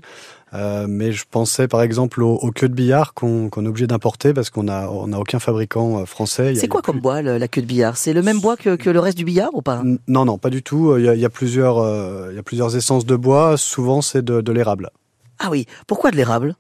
Euh, 0.56 0.86
mais 0.88 1.12
je 1.12 1.26
pensais 1.30 1.68
par 1.68 1.82
exemple 1.82 2.22
aux, 2.22 2.36
aux 2.36 2.52
queues 2.52 2.70
de 2.70 2.76
billard 2.76 3.16
qu'on 3.16 3.50
est 3.50 3.68
obligé 3.68 3.88
d'importer 3.88 4.34
parce 4.34 4.52
qu'on 4.52 4.68
a 4.68 4.88
on 4.88 5.12
a 5.12 5.18
aucun 5.18 5.40
fabricant 5.40 6.02
euh, 6.02 6.06
français. 6.06 6.54
C'est 6.56 6.68
quoi 6.68 6.82
comme 6.82 7.00
bois 7.00 7.22
la 7.22 7.48
queue 7.48 7.62
de 7.62 7.68
billard? 7.68 7.98
C'est 7.98 8.14
le 8.14 8.22
même 8.22 8.40
bois 8.40 8.56
que, 8.56 8.76
que, 8.76 8.90
le 8.90 9.00
reste 9.00 9.18
du 9.18 9.26
billard 9.26 9.50
ou 9.54 9.62
pas? 9.62 9.82
Non 10.08 10.26
non 10.26 10.38
pas 10.38 10.50
du 10.50 10.62
tout. 10.62 10.96
Il 10.98 11.06
y 11.06 11.10
a, 11.10 11.16
il 11.16 11.22
y 11.22 11.26
a 11.26 11.30
plusieurs 11.30 11.78
il 12.32 12.36
y 12.36 12.40
a 12.40 12.44
plusieurs 12.44 12.76
essences 12.76 13.06
de 13.06 13.16
bois. 13.16 13.58
Souvent 13.58 14.02
c'est 14.02 14.24
de, 14.24 14.42
de 14.42 14.52
l'érable. 14.52 14.90
Ah 15.40 15.50
oui. 15.50 15.66
Pourquoi 15.88 16.12
de 16.12 16.16
l'érable? 16.16 16.56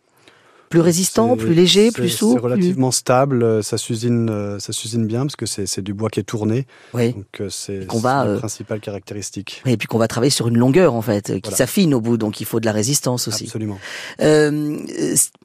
Plus 0.74 0.82
résistant, 0.82 1.38
plus 1.38 1.54
léger, 1.54 1.92
plus 1.92 2.10
souple. 2.10 2.40
C'est 2.40 2.44
relativement 2.44 2.90
stable, 2.90 3.44
euh, 3.44 3.62
ça 3.62 3.78
s'usine, 3.78 4.28
euh, 4.32 4.58
ça 4.58 4.74
s'usine 4.74 5.06
bien 5.06 5.20
parce 5.20 5.36
que 5.36 5.46
c'est 5.46 5.82
du 5.82 5.94
bois 5.94 6.10
qui 6.10 6.20
est 6.20 6.24
tourné. 6.24 6.66
Oui. 6.96 7.14
Donc 7.14 7.42
euh, 7.42 7.50
c'est 7.52 7.82
la 7.82 8.38
principale 8.40 8.80
caractéristique. 8.80 9.62
et 9.68 9.78
puis 9.78 9.88
qu'on 9.88 10.00
va 10.00 10.08
travailler 10.08 10.32
sur 10.32 10.48
une 10.48 10.58
longueur 10.58 10.96
en 10.96 11.04
fait, 11.04 11.40
qui 11.42 11.52
s'affine 11.52 11.94
au 11.94 12.02
bout, 12.02 12.18
donc 12.18 12.42
il 12.42 12.48
faut 12.48 12.60
de 12.60 12.66
la 12.66 12.72
résistance 12.72 13.28
aussi. 13.28 13.44
Absolument. 13.44 13.78
Euh, 14.22 14.80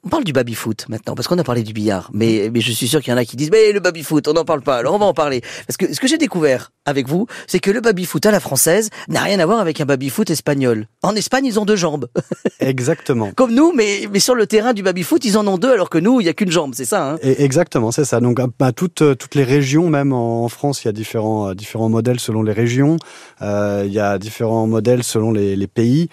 on 0.03 0.09
parle 0.09 0.23
du 0.23 0.33
baby 0.33 0.55
foot 0.55 0.87
maintenant 0.89 1.13
parce 1.13 1.27
qu'on 1.27 1.37
a 1.37 1.43
parlé 1.43 1.61
du 1.61 1.73
billard, 1.73 2.09
mais 2.11 2.49
mais 2.51 2.61
je 2.61 2.71
suis 2.71 2.87
sûr 2.87 2.99
qu'il 2.99 3.11
y 3.11 3.13
en 3.13 3.17
a 3.19 3.23
qui 3.23 3.37
disent 3.37 3.51
mais 3.51 3.71
le 3.71 3.81
baby 3.81 4.01
foot, 4.01 4.27
on 4.27 4.33
n'en 4.33 4.45
parle 4.45 4.63
pas. 4.63 4.77
Alors 4.77 4.95
on 4.95 4.97
va 4.97 5.05
en 5.05 5.13
parler 5.13 5.41
parce 5.67 5.77
que 5.77 5.93
ce 5.93 5.99
que 5.99 6.07
j'ai 6.07 6.17
découvert 6.17 6.71
avec 6.87 7.07
vous, 7.07 7.27
c'est 7.45 7.59
que 7.59 7.69
le 7.69 7.81
baby 7.81 8.05
foot 8.05 8.25
à 8.25 8.31
la 8.31 8.39
française 8.39 8.89
n'a 9.09 9.21
rien 9.21 9.39
à 9.39 9.45
voir 9.45 9.59
avec 9.59 9.79
un 9.79 9.85
baby 9.85 10.09
foot 10.09 10.31
espagnol. 10.31 10.87
En 11.03 11.15
Espagne, 11.15 11.45
ils 11.45 11.59
ont 11.59 11.65
deux 11.65 11.75
jambes. 11.75 12.07
Exactement. 12.59 13.31
Comme 13.35 13.53
nous, 13.53 13.73
mais 13.73 14.07
mais 14.11 14.19
sur 14.19 14.33
le 14.33 14.47
terrain 14.47 14.73
du 14.73 14.81
baby 14.81 15.03
foot 15.03 15.18
ils 15.25 15.37
en 15.37 15.47
ont 15.47 15.57
deux 15.57 15.71
alors 15.71 15.89
que 15.89 15.97
nous, 15.97 16.21
il 16.21 16.23
n'y 16.23 16.29
a 16.29 16.33
qu'une 16.33 16.51
jambe, 16.51 16.73
c'est 16.75 16.85
ça 16.85 17.11
hein 17.11 17.17
Exactement, 17.21 17.91
c'est 17.91 18.05
ça. 18.05 18.19
Donc, 18.19 18.39
à 18.59 18.71
toutes, 18.71 19.01
euh, 19.01 19.15
toutes 19.15 19.35
les 19.35 19.43
régions, 19.43 19.89
même 19.89 20.13
en 20.13 20.47
France, 20.49 20.83
il 20.83 20.87
y 20.87 20.89
a 20.89 20.91
différents, 20.91 21.49
euh, 21.49 21.53
différents 21.53 21.89
modèles 21.89 22.19
selon 22.19 22.43
les 22.43 22.53
régions. 22.53 22.97
Euh, 23.41 23.83
il 23.85 23.91
y 23.91 23.99
a 23.99 24.17
différents 24.17 24.67
modèles 24.67 25.03
selon 25.03 25.31
les, 25.31 25.67
pays. 25.67 26.09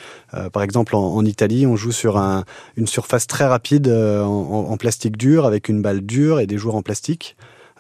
Par 0.53 0.63
exemple, 0.63 0.95
en, 0.97 1.15
en, 1.15 1.25
Italie, 1.25 1.67
on 1.67 1.77
joue 1.77 1.93
sur 1.93 2.19
un, 2.19 2.45
une 2.77 2.87
surface 2.87 3.27
très 3.27 3.47
rapide 3.47 3.89
en, 3.89 4.67
en, 4.71 4.77
plastique 4.77 5.17
dur 5.17 5.47
avec 5.47 5.71
une 5.71 5.81
balle 5.81 6.03
dure 6.03 6.41
et 6.41 6.47
des 6.47 6.59
joueurs 6.59 6.75
en 6.75 6.83
plastique. 6.83 7.37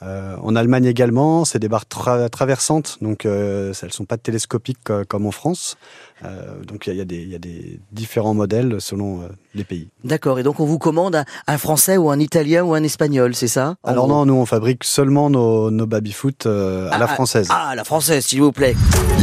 Euh, 0.07 0.37
en 0.42 0.57
Allemagne 0.57 0.85
également, 0.85 1.45
c'est 1.45 1.59
des 1.59 1.69
barres 1.69 1.87
traversantes, 1.87 2.99
donc 3.01 3.27
euh, 3.27 3.73
elles 3.83 3.92
sont 3.92 4.05
pas 4.05 4.16
télescopiques 4.16 4.79
comme 5.09 5.27
en 5.27 5.31
France. 5.33 5.77
Euh, 6.25 6.62
donc 6.64 6.87
il 6.87 6.95
y, 6.95 6.97
y, 6.97 7.35
a 7.35 7.38
des 7.38 7.79
différents 7.92 8.33
modèles 8.33 8.77
selon 8.81 9.21
euh, 9.21 9.27
les 9.55 9.64
pays. 9.64 9.88
D'accord. 10.03 10.38
Et 10.38 10.42
donc 10.42 10.61
on 10.61 10.64
vous 10.64 10.79
commande 10.79 11.23
un, 11.47 11.59
français 11.59 11.99
ou 11.99 12.11
un 12.11 12.19
italien 12.19 12.64
ou 12.64 12.73
un 12.73 12.83
espagnol, 12.83 13.35
c'est 13.35 13.49
ça? 13.49 13.77
Alors 13.85 14.09
non, 14.09 14.25
nous 14.25 14.35
on 14.35 14.47
fabrique 14.47 14.85
seulement 14.85 15.29
nos, 15.29 15.71
nos 15.71 15.87
baby-foot 15.87 16.47
euh, 16.47 16.88
à 16.90 16.97
la 16.97 17.05
ah, 17.05 17.09
française. 17.09 17.49
Ah, 17.51 17.69
à 17.69 17.75
la 17.75 17.85
française, 17.85 18.25
s'il 18.25 18.40
vous 18.40 18.53
plaît. 18.53 18.75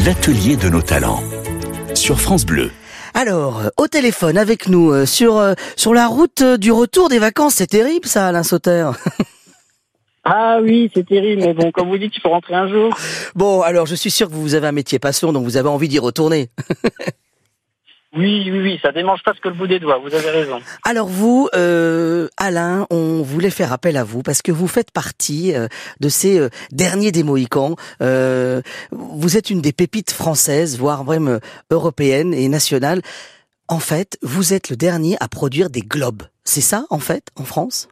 L'atelier 0.05 0.55
de 0.55 0.69
nos 0.69 0.83
talents 0.83 1.23
sur 1.95 2.21
France 2.21 2.45
Bleu. 2.45 2.69
Alors, 3.15 3.61
au 3.77 3.87
téléphone 3.87 4.37
avec 4.37 4.67
nous 4.67 5.05
sur 5.05 5.43
sur 5.75 5.93
la 5.93 6.07
route 6.07 6.43
du 6.43 6.71
retour 6.71 7.09
des 7.09 7.19
vacances, 7.19 7.55
c'est 7.55 7.67
terrible 7.67 8.07
ça, 8.07 8.27
Alain 8.27 8.43
Sauter. 8.43 8.91
Ah 10.25 10.59
oui, 10.61 10.89
c'est 10.93 11.05
terrible, 11.05 11.41
mais 11.41 11.53
bon, 11.53 11.71
comme 11.71 11.89
vous 11.89 11.97
dites, 11.97 12.13
il 12.15 12.21
faut 12.21 12.29
rentrer 12.29 12.55
un 12.55 12.67
jour. 12.67 12.95
Bon, 13.35 13.61
alors 13.61 13.85
je 13.85 13.95
suis 13.95 14.11
sûr 14.11 14.29
que 14.29 14.33
vous 14.33 14.55
avez 14.55 14.67
un 14.67 14.71
métier 14.71 14.99
passion, 14.99 15.33
donc 15.33 15.43
vous 15.43 15.57
avez 15.57 15.69
envie 15.69 15.89
d'y 15.89 15.99
retourner. 15.99 16.49
Oui, 18.15 18.47
oui, 18.51 18.59
oui, 18.59 18.79
ça 18.83 18.91
démange 18.91 19.23
pas 19.23 19.33
ce 19.33 19.41
que 19.41 19.49
le 19.49 19.55
bout 19.55 19.65
des 19.65 19.79
doigts, 19.79 19.97
vous 19.97 20.13
avez 20.13 20.29
raison. 20.29 20.59
Alors 20.83 21.07
vous, 21.07 21.49
euh, 21.55 22.27
Alain, 22.37 22.85
on 22.91 23.23
voulait 23.23 23.49
faire 23.49 23.73
appel 23.73 23.97
à 23.97 24.03
vous 24.03 24.21
parce 24.21 24.43
que 24.43 24.51
vous 24.51 24.67
faites 24.67 24.91
partie 24.91 25.55
euh, 25.55 25.67
de 25.99 26.09
ces 26.09 26.37
euh, 26.37 26.49
derniers 26.71 27.11
des 27.11 27.23
Mohicans. 27.23 27.75
Euh, 28.03 28.61
vous 28.91 29.35
êtes 29.35 29.49
une 29.49 29.61
des 29.61 29.73
pépites 29.73 30.11
françaises, 30.11 30.77
voire 30.77 31.05
même 31.05 31.39
européennes 31.71 32.35
et 32.35 32.49
nationales. 32.49 33.01
En 33.67 33.79
fait, 33.79 34.19
vous 34.21 34.53
êtes 34.53 34.69
le 34.69 34.75
dernier 34.75 35.17
à 35.19 35.27
produire 35.27 35.71
des 35.71 35.81
globes. 35.81 36.21
C'est 36.43 36.61
ça, 36.61 36.85
en 36.91 36.99
fait, 36.99 37.29
en 37.35 37.45
France? 37.45 37.87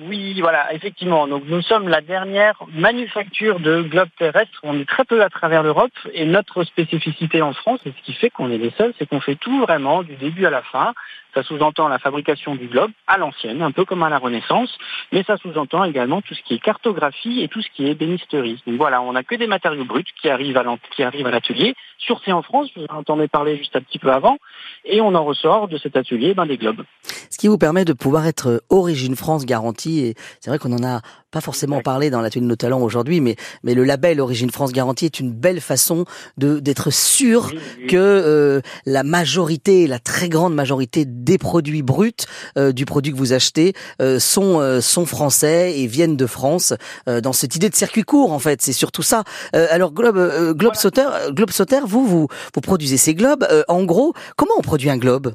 Oui, 0.00 0.40
voilà, 0.40 0.72
effectivement. 0.72 1.26
Donc 1.28 1.44
nous 1.46 1.60
sommes 1.60 1.86
la 1.86 2.00
dernière 2.00 2.56
manufacture 2.72 3.60
de 3.60 3.82
globes 3.82 4.08
terrestres. 4.18 4.58
On 4.62 4.78
est 4.80 4.88
très 4.88 5.04
peu 5.04 5.22
à 5.22 5.28
travers 5.28 5.62
l'Europe 5.62 5.92
et 6.14 6.24
notre 6.24 6.64
spécificité 6.64 7.42
en 7.42 7.52
France, 7.52 7.80
et 7.84 7.92
ce 7.92 8.02
qui 8.02 8.14
fait 8.14 8.30
qu'on 8.30 8.50
est 8.50 8.56
les 8.56 8.72
seuls, 8.78 8.94
c'est 8.98 9.06
qu'on 9.06 9.20
fait 9.20 9.36
tout 9.36 9.60
vraiment 9.60 10.02
du 10.02 10.16
début 10.16 10.46
à 10.46 10.50
la 10.50 10.62
fin. 10.62 10.94
Ça 11.34 11.42
sous-entend 11.42 11.88
la 11.88 11.98
fabrication 11.98 12.54
du 12.54 12.66
globe 12.66 12.90
à 13.06 13.18
l'ancienne, 13.18 13.62
un 13.62 13.70
peu 13.70 13.84
comme 13.84 14.02
à 14.02 14.08
la 14.08 14.18
Renaissance, 14.18 14.70
mais 15.12 15.22
ça 15.24 15.36
sous-entend 15.38 15.84
également 15.84 16.20
tout 16.20 16.34
ce 16.34 16.42
qui 16.42 16.54
est 16.54 16.58
cartographie 16.58 17.42
et 17.42 17.48
tout 17.48 17.62
ce 17.62 17.68
qui 17.74 17.86
est 17.88 17.94
bénisterie. 17.94 18.62
Donc 18.66 18.76
voilà, 18.76 19.00
on 19.02 19.12
n'a 19.12 19.22
que 19.22 19.34
des 19.34 19.46
matériaux 19.46 19.84
bruts 19.84 20.04
qui 20.20 20.28
arrivent 20.28 20.58
à 20.58 21.30
l'atelier, 21.30 21.74
sourcés 21.98 22.32
en 22.32 22.42
France, 22.42 22.68
vous 22.76 22.84
en 22.88 22.98
entendez 22.98 23.28
parler 23.28 23.56
juste 23.56 23.76
un 23.76 23.80
petit 23.80 23.98
peu 23.98 24.10
avant, 24.10 24.38
et 24.84 25.00
on 25.00 25.14
en 25.14 25.24
ressort 25.24 25.68
de 25.68 25.78
cet 25.78 25.96
atelier 25.96 26.34
ben, 26.34 26.46
des 26.46 26.58
globes. 26.58 26.84
Ce 27.30 27.38
qui 27.38 27.48
vous 27.48 27.58
permet 27.58 27.84
de 27.84 27.94
pouvoir 27.94 28.26
être 28.26 28.62
Origine 28.68 29.16
France 29.16 29.46
garantie. 29.46 30.00
Et 30.00 30.14
c'est 30.40 30.50
vrai 30.50 30.58
qu'on 30.58 30.72
en 30.72 30.84
a 30.84 31.00
pas 31.32 31.40
forcément 31.40 31.76
Exact. 31.76 31.84
parlé 31.84 32.10
dans 32.10 32.20
l'atelier 32.20 32.42
de 32.42 32.46
nos 32.46 32.56
talents 32.56 32.80
aujourd'hui, 32.82 33.20
mais, 33.20 33.36
mais 33.64 33.74
le 33.74 33.82
label 33.84 34.20
Origine 34.20 34.50
France 34.50 34.72
garantie 34.72 35.06
est 35.06 35.18
une 35.18 35.32
belle 35.32 35.60
façon 35.60 36.04
de 36.38 36.60
d'être 36.60 36.90
sûr 36.92 37.48
Oui, 37.52 37.58
oui. 37.80 37.86
que 37.88 37.96
euh, 37.96 38.60
la 38.86 39.02
majorité, 39.02 39.86
la 39.88 39.98
très 39.98 40.28
grande 40.28 40.54
majorité 40.54 41.04
des 41.06 41.38
produits 41.38 41.82
bruts 41.82 42.12
euh, 42.58 42.72
du 42.72 42.84
produit 42.84 43.12
que 43.12 43.16
vous 43.18 43.32
achetez 43.32 43.72
euh, 44.00 44.18
sont 44.20 44.60
euh, 44.60 44.80
sont 44.80 45.06
français 45.06 45.78
et 45.78 45.86
viennent 45.86 46.16
de 46.16 46.26
France. 46.26 46.74
euh, 47.08 47.20
dans 47.20 47.32
cette 47.32 47.56
idée 47.56 47.70
de 47.70 47.74
circuit 47.74 48.02
court, 48.04 48.32
en 48.32 48.38
fait, 48.38 48.60
c'est 48.62 48.72
surtout 48.72 49.02
ça. 49.02 49.24
Euh, 49.56 49.66
alors 49.70 49.92
Globe 49.92 50.18
euh, 50.18 50.52
Globe 50.54 50.74
Sauter, 50.74 51.06
euh, 51.12 51.30
Globe 51.32 51.50
Sauter, 51.50 51.80
vous 51.86 52.06
vous 52.06 52.28
vous 52.54 52.60
produisez 52.60 52.98
ces 52.98 53.14
globes. 53.14 53.46
Euh, 53.50 53.62
en 53.68 53.84
gros, 53.84 54.12
comment 54.36 54.52
on 54.58 54.62
produit 54.62 54.90
un 54.90 54.98
globe? 54.98 55.32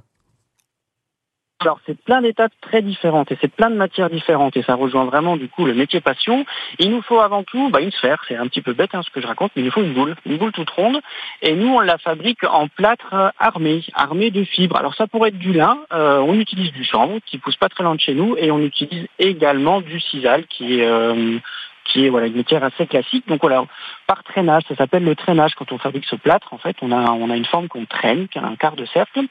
Alors 1.60 1.80
c'est 1.88 2.00
plein 2.00 2.22
d'étapes 2.22 2.52
très 2.62 2.84
différentes 2.84 3.32
et 3.32 3.38
c'est 3.42 3.52
plein 3.52 3.72
de 3.72 3.76
matières 3.76 4.12
différentes 4.12 4.56
et 4.58 4.62
ça 4.62 4.76
rejoint 4.76 5.06
vraiment 5.06 5.38
du 5.38 5.50
coup 5.50 5.66
le 5.66 5.74
métier 5.74 6.02
passion. 6.02 6.46
Il 6.78 6.92
nous 6.92 7.02
faut 7.02 7.20
avant 7.20 7.44
tout 7.44 7.70
bah, 7.70 7.82
une 7.82 7.92
sphère, 7.92 8.24
c'est 8.28 8.36
un 8.36 8.46
petit 8.46 8.62
peu 8.62 8.74
bête 8.74 8.94
hein, 8.94 9.02
ce 9.04 9.10
que 9.10 9.22
je 9.22 9.26
raconte, 9.26 9.52
mais 9.56 9.64
il 9.64 9.66
nous 9.66 9.72
faut 9.72 9.82
une 9.82 9.94
boule, 9.94 10.16
une 10.28 10.38
boule 10.38 10.52
toute 10.52 10.70
ronde 10.70 11.00
et 11.42 11.56
nous 11.56 11.70
on 11.70 11.80
la 11.80 11.98
fabrique 11.98 12.44
en 12.44 12.68
plâtre 12.68 13.14
euh, 13.14 13.30
armé, 13.40 13.84
armé 13.96 14.30
de 14.30 14.44
fibres. 14.44 14.78
Alors 14.78 14.94
ça 14.94 15.08
pourrait 15.08 15.30
être 15.30 15.40
du 15.40 15.52
lin, 15.52 15.80
euh, 15.94 16.20
on 16.20 16.40
utilise 16.40 16.72
du 16.74 16.84
chanvre 16.84 17.18
qui 17.26 17.40
pousse 17.40 17.56
pas 17.56 17.70
très 17.70 17.84
loin 17.84 17.96
de 17.96 18.02
chez 18.02 18.14
nous 18.14 18.36
et 18.38 18.52
on 18.52 18.60
utilise 18.60 19.08
également 19.18 19.82
du 19.82 20.00
sisal 20.00 20.46
qui 20.46 20.80
est 20.80 20.86
euh, 20.86 21.40
qui 21.88 22.06
est 22.06 22.10
voilà 22.10 22.28
une 22.28 22.36
matière 22.36 22.64
assez 22.64 22.86
classique. 22.86 23.28
Donc 23.28 23.42
voilà, 23.42 23.66
par 24.08 24.24
traînage, 24.24 24.64
ça 24.68 24.76
s'appelle 24.76 25.04
le 25.04 25.16
traînage 25.16 25.56
quand 25.56 25.72
on 25.72 25.78
fabrique 25.78 26.06
ce 26.06 26.16
plâtre. 26.16 26.54
En 26.54 26.58
fait, 26.58 26.76
on 26.82 26.92
a 26.92 27.12
on 27.12 27.30
a 27.30 27.36
une 27.36 27.46
forme 27.46 27.68
qu'on 27.68 27.86
traîne, 27.86 28.28
qui 28.28 28.40
a 28.40 28.44
un 28.46 28.56
quart 28.56 28.76
de 28.76 28.86
cercle. 28.86 29.22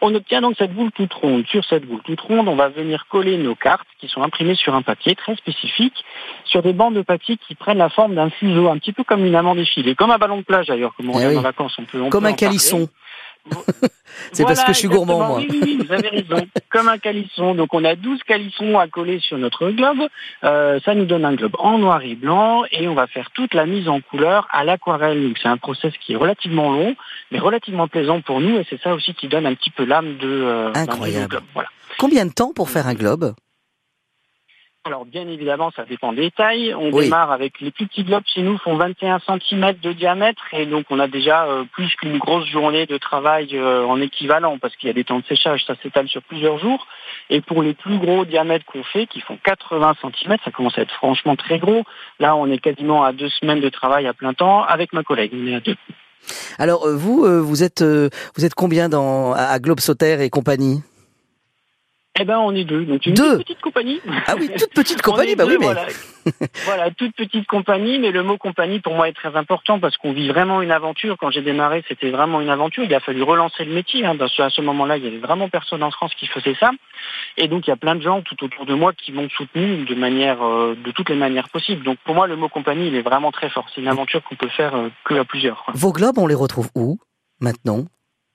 On 0.00 0.14
obtient 0.14 0.40
donc 0.40 0.54
cette 0.58 0.72
boule 0.74 0.92
toute 0.92 1.12
ronde. 1.14 1.46
Sur 1.48 1.64
cette 1.64 1.86
boule 1.86 2.02
toute 2.02 2.20
ronde, 2.20 2.48
on 2.48 2.56
va 2.56 2.68
venir 2.68 3.06
coller 3.08 3.36
nos 3.38 3.54
cartes 3.54 3.86
qui 3.98 4.08
sont 4.08 4.22
imprimées 4.22 4.54
sur 4.54 4.74
un 4.74 4.82
papier 4.82 5.14
très 5.14 5.36
spécifique, 5.36 6.04
sur 6.44 6.62
des 6.62 6.72
bandes 6.72 6.94
de 6.94 7.02
papier 7.02 7.36
qui 7.36 7.54
prennent 7.54 7.78
la 7.78 7.88
forme 7.88 8.14
d'un 8.14 8.30
fuseau, 8.30 8.68
un 8.68 8.78
petit 8.78 8.92
peu 8.92 9.04
comme 9.04 9.24
une 9.24 9.34
amande 9.34 9.58
effilée, 9.58 9.94
comme 9.94 10.10
un 10.10 10.18
ballon 10.18 10.38
de 10.38 10.42
plage 10.42 10.66
d'ailleurs, 10.66 10.94
comme 10.96 11.08
on 11.10 11.12
Eh 11.12 11.16
regarde 11.16 11.32
oui. 11.32 11.38
en 11.38 11.42
vacances. 11.42 11.74
On 11.78 11.84
peut, 11.84 12.00
on 12.00 12.10
Comme 12.10 12.24
peut 12.24 12.28
un 12.30 12.34
parler. 12.34 12.58
C'est 14.32 14.44
parce 14.44 14.62
que 14.64 14.72
je 14.72 14.78
suis 14.78 14.88
gourmand, 14.88 15.26
moi. 15.26 15.38
Oui, 15.38 15.78
vous 15.78 15.92
avez 15.92 16.08
raison. 16.08 16.46
Comme 16.70 16.88
un 16.88 16.98
calisson. 16.98 17.54
Donc 17.54 17.74
on 17.74 17.84
a 17.84 17.96
12 17.96 18.22
calissons 18.22 18.78
à 18.78 18.86
coller 18.88 19.20
sur 19.20 19.38
notre 19.38 19.70
globe. 19.70 20.08
Euh, 20.44 20.80
ça 20.84 20.94
nous 20.94 21.04
donne 21.04 21.24
un 21.24 21.34
globe 21.34 21.56
en 21.58 21.78
noir 21.78 22.02
et 22.02 22.14
blanc 22.14 22.62
et 22.70 22.88
on 22.88 22.94
va 22.94 23.06
faire 23.06 23.30
toute 23.32 23.54
la 23.54 23.66
mise 23.66 23.88
en 23.88 24.00
couleur 24.00 24.48
à 24.50 24.64
l'aquarelle. 24.64 25.22
Donc 25.22 25.38
c'est 25.42 25.48
un 25.48 25.56
process 25.56 25.92
qui 26.00 26.12
est 26.14 26.16
relativement 26.16 26.72
long, 26.72 26.94
mais 27.30 27.38
relativement 27.38 27.88
plaisant 27.88 28.20
pour 28.20 28.40
nous 28.40 28.58
et 28.58 28.66
c'est 28.70 28.80
ça 28.80 28.94
aussi 28.94 29.14
qui 29.14 29.28
donne 29.28 29.46
un 29.46 29.54
petit 29.54 29.70
peu 29.70 29.84
l'âme 29.84 30.16
de, 30.18 30.28
euh, 30.28 30.72
Incroyable. 30.74 31.28
globe. 31.28 31.44
Voilà. 31.54 31.68
Combien 31.98 32.26
de 32.26 32.32
temps 32.32 32.52
pour 32.54 32.70
faire 32.70 32.86
un 32.86 32.94
globe? 32.94 33.34
Alors 34.84 35.04
bien 35.04 35.28
évidemment, 35.28 35.70
ça 35.76 35.84
dépend 35.84 36.12
des 36.12 36.32
tailles. 36.32 36.74
On 36.74 36.90
Oui. 36.90 37.04
démarre 37.04 37.30
avec 37.30 37.60
les 37.60 37.70
plus 37.70 37.86
petits 37.86 38.02
globes 38.02 38.24
chez 38.26 38.42
nous 38.42 38.58
font 38.58 38.74
21 38.76 39.20
cm 39.20 39.74
de 39.80 39.92
diamètre 39.92 40.42
et 40.52 40.66
donc 40.66 40.86
on 40.90 40.98
a 40.98 41.06
déjà 41.06 41.44
euh, 41.44 41.62
plus 41.72 41.94
qu'une 41.94 42.18
grosse 42.18 42.46
journée 42.48 42.86
de 42.86 42.98
travail 42.98 43.50
euh, 43.56 43.84
en 43.86 44.00
équivalent 44.00 44.58
parce 44.58 44.74
qu'il 44.74 44.88
y 44.88 44.90
a 44.90 44.92
des 44.92 45.04
temps 45.04 45.20
de 45.20 45.24
séchage, 45.26 45.64
ça 45.68 45.74
s'étale 45.80 46.08
sur 46.08 46.20
plusieurs 46.24 46.58
jours. 46.58 46.84
Et 47.30 47.40
pour 47.40 47.62
les 47.62 47.74
plus 47.74 47.96
gros 47.98 48.24
diamètres 48.24 48.64
qu'on 48.66 48.82
fait, 48.82 49.06
qui 49.06 49.20
font 49.20 49.38
80 49.44 49.94
cm, 50.02 50.36
ça 50.44 50.50
commence 50.50 50.76
à 50.76 50.82
être 50.82 50.94
franchement 50.94 51.36
très 51.36 51.60
gros. 51.60 51.84
Là, 52.18 52.34
on 52.34 52.50
est 52.50 52.58
quasiment 52.58 53.04
à 53.04 53.12
deux 53.12 53.28
semaines 53.28 53.60
de 53.60 53.68
travail 53.68 54.08
à 54.08 54.14
plein 54.14 54.34
temps 54.34 54.64
avec 54.64 54.92
ma 54.92 55.04
collègue. 55.04 55.30
On 55.32 55.46
est 55.46 55.54
à 55.54 55.60
deux. 55.60 55.76
Alors 56.58 56.86
euh, 56.86 56.96
vous, 56.96 57.24
euh, 57.24 57.40
vous 57.40 57.62
êtes 57.62 57.82
euh, 57.82 58.08
vous 58.36 58.44
êtes 58.44 58.54
combien 58.54 58.88
dans 58.88 59.32
à 59.32 59.42
à 59.44 59.58
Globe 59.60 59.78
Sauter 59.80 60.20
et 60.22 60.28
compagnie? 60.30 60.82
Eh 62.20 62.24
ben, 62.24 62.38
on 62.38 62.54
est 62.54 62.64
deux. 62.64 62.84
Donc 62.84 63.06
une 63.06 63.14
Deux 63.14 63.36
toute 63.38 63.46
petite 63.46 63.60
compagnie. 63.62 64.00
Ah 64.26 64.34
oui, 64.38 64.50
toute 64.58 64.74
petite 64.74 65.00
compagnie, 65.02 65.34
bah 65.34 65.44
oui, 65.46 65.56
mais 65.58 65.64
voilà. 65.64 65.86
voilà, 66.66 66.90
toute 66.90 67.16
petite 67.16 67.46
compagnie, 67.46 67.98
mais 67.98 68.10
le 68.10 68.22
mot 68.22 68.36
compagnie 68.36 68.80
pour 68.80 68.94
moi 68.94 69.08
est 69.08 69.14
très 69.14 69.34
important 69.34 69.80
parce 69.80 69.96
qu'on 69.96 70.12
vit 70.12 70.28
vraiment 70.28 70.60
une 70.60 70.72
aventure. 70.72 71.16
Quand 71.18 71.30
j'ai 71.30 71.40
démarré, 71.40 71.82
c'était 71.88 72.10
vraiment 72.10 72.42
une 72.42 72.50
aventure. 72.50 72.84
Il 72.84 72.94
a 72.94 73.00
fallu 73.00 73.22
relancer 73.22 73.64
le 73.64 73.72
métier. 73.72 74.04
Hein. 74.04 74.14
Dans 74.14 74.28
ce- 74.28 74.42
À 74.42 74.50
ce 74.50 74.60
moment-là, 74.60 74.98
il 74.98 75.04
y 75.04 75.06
avait 75.06 75.18
vraiment 75.18 75.48
personne 75.48 75.82
en 75.82 75.90
France 75.90 76.12
qui 76.18 76.26
faisait 76.26 76.54
ça. 76.60 76.70
Et 77.38 77.48
donc, 77.48 77.66
il 77.66 77.70
y 77.70 77.72
a 77.72 77.76
plein 77.76 77.94
de 77.94 78.02
gens 78.02 78.20
tout 78.20 78.44
autour 78.44 78.66
de 78.66 78.74
moi 78.74 78.92
qui 78.92 79.10
m'ont 79.12 79.30
soutenu 79.30 79.84
de 79.86 79.94
manière, 79.94 80.42
euh, 80.44 80.76
de 80.84 80.90
toutes 80.90 81.08
les 81.08 81.16
manières 81.16 81.48
possibles. 81.48 81.82
Donc, 81.82 81.96
pour 82.04 82.14
moi, 82.14 82.26
le 82.26 82.36
mot 82.36 82.50
compagnie, 82.50 82.88
il 82.88 82.94
est 82.94 83.02
vraiment 83.02 83.32
très 83.32 83.48
fort. 83.48 83.66
C'est 83.74 83.80
une 83.80 83.88
aventure 83.88 84.22
qu'on 84.24 84.36
peut 84.36 84.48
faire 84.50 84.74
euh, 84.74 84.88
que 85.04 85.14
à 85.14 85.24
plusieurs. 85.24 85.64
quoi. 85.64 85.72
vos 85.74 85.92
globes, 85.92 86.18
on 86.18 86.26
les 86.26 86.34
retrouve 86.34 86.68
où 86.74 86.98
maintenant? 87.40 87.86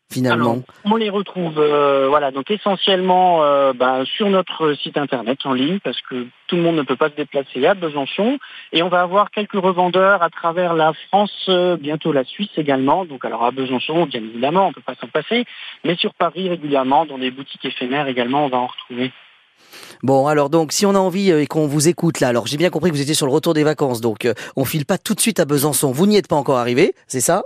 Finalement. 0.09 0.51
Alors, 0.51 0.63
on 0.85 0.95
les 0.95 1.09
retrouve, 1.09 1.59
euh, 1.59 2.07
voilà, 2.07 2.31
donc 2.31 2.49
essentiellement 2.49 3.43
euh, 3.43 3.73
bah, 3.73 4.03
sur 4.05 4.29
notre 4.29 4.73
site 4.75 4.97
internet 4.97 5.39
en 5.43 5.51
ligne 5.53 5.79
parce 5.83 5.99
que 6.01 6.27
tout 6.47 6.55
le 6.55 6.61
monde 6.61 6.77
ne 6.77 6.83
peut 6.83 6.95
pas 6.95 7.09
se 7.09 7.15
déplacer 7.15 7.65
à 7.67 7.73
Besançon 7.73 8.39
et 8.71 8.83
on 8.83 8.87
va 8.87 9.01
avoir 9.01 9.31
quelques 9.31 9.61
revendeurs 9.61 10.23
à 10.23 10.29
travers 10.29 10.73
la 10.75 10.93
France, 10.93 11.47
euh, 11.49 11.75
bientôt 11.75 12.13
la 12.13 12.23
Suisse 12.23 12.49
également. 12.55 13.03
Donc 13.03 13.25
alors 13.25 13.43
à 13.43 13.51
Besançon, 13.51 14.05
bien 14.05 14.21
évidemment, 14.21 14.67
on 14.67 14.71
peut 14.71 14.81
pas 14.81 14.95
s'en 14.95 15.07
passer, 15.07 15.43
mais 15.83 15.97
sur 15.97 16.13
Paris 16.13 16.47
régulièrement, 16.47 17.05
dans 17.05 17.17
des 17.17 17.31
boutiques 17.31 17.65
éphémères 17.65 18.07
également, 18.07 18.45
on 18.45 18.49
va 18.49 18.57
en 18.59 18.67
retrouver. 18.67 19.11
Bon, 20.03 20.27
alors 20.27 20.49
donc, 20.49 20.71
si 20.71 20.85
on 20.85 20.95
a 20.95 20.99
envie 20.99 21.31
euh, 21.31 21.41
et 21.41 21.47
qu'on 21.47 21.67
vous 21.67 21.87
écoute 21.87 22.19
là, 22.19 22.27
alors 22.27 22.47
j'ai 22.47 22.57
bien 22.57 22.69
compris 22.69 22.91
que 22.91 22.95
vous 22.95 23.01
étiez 23.01 23.15
sur 23.15 23.25
le 23.25 23.31
retour 23.31 23.53
des 23.53 23.63
vacances, 23.63 24.01
donc 24.01 24.25
euh, 24.25 24.33
on 24.55 24.65
file 24.65 24.85
pas 24.85 24.97
tout 24.97 25.15
de 25.15 25.19
suite 25.19 25.39
à 25.39 25.45
Besançon. 25.45 25.91
Vous 25.91 26.05
n'y 26.05 26.17
êtes 26.17 26.27
pas 26.27 26.35
encore 26.35 26.57
arrivé, 26.57 26.93
c'est 27.07 27.21
ça? 27.21 27.43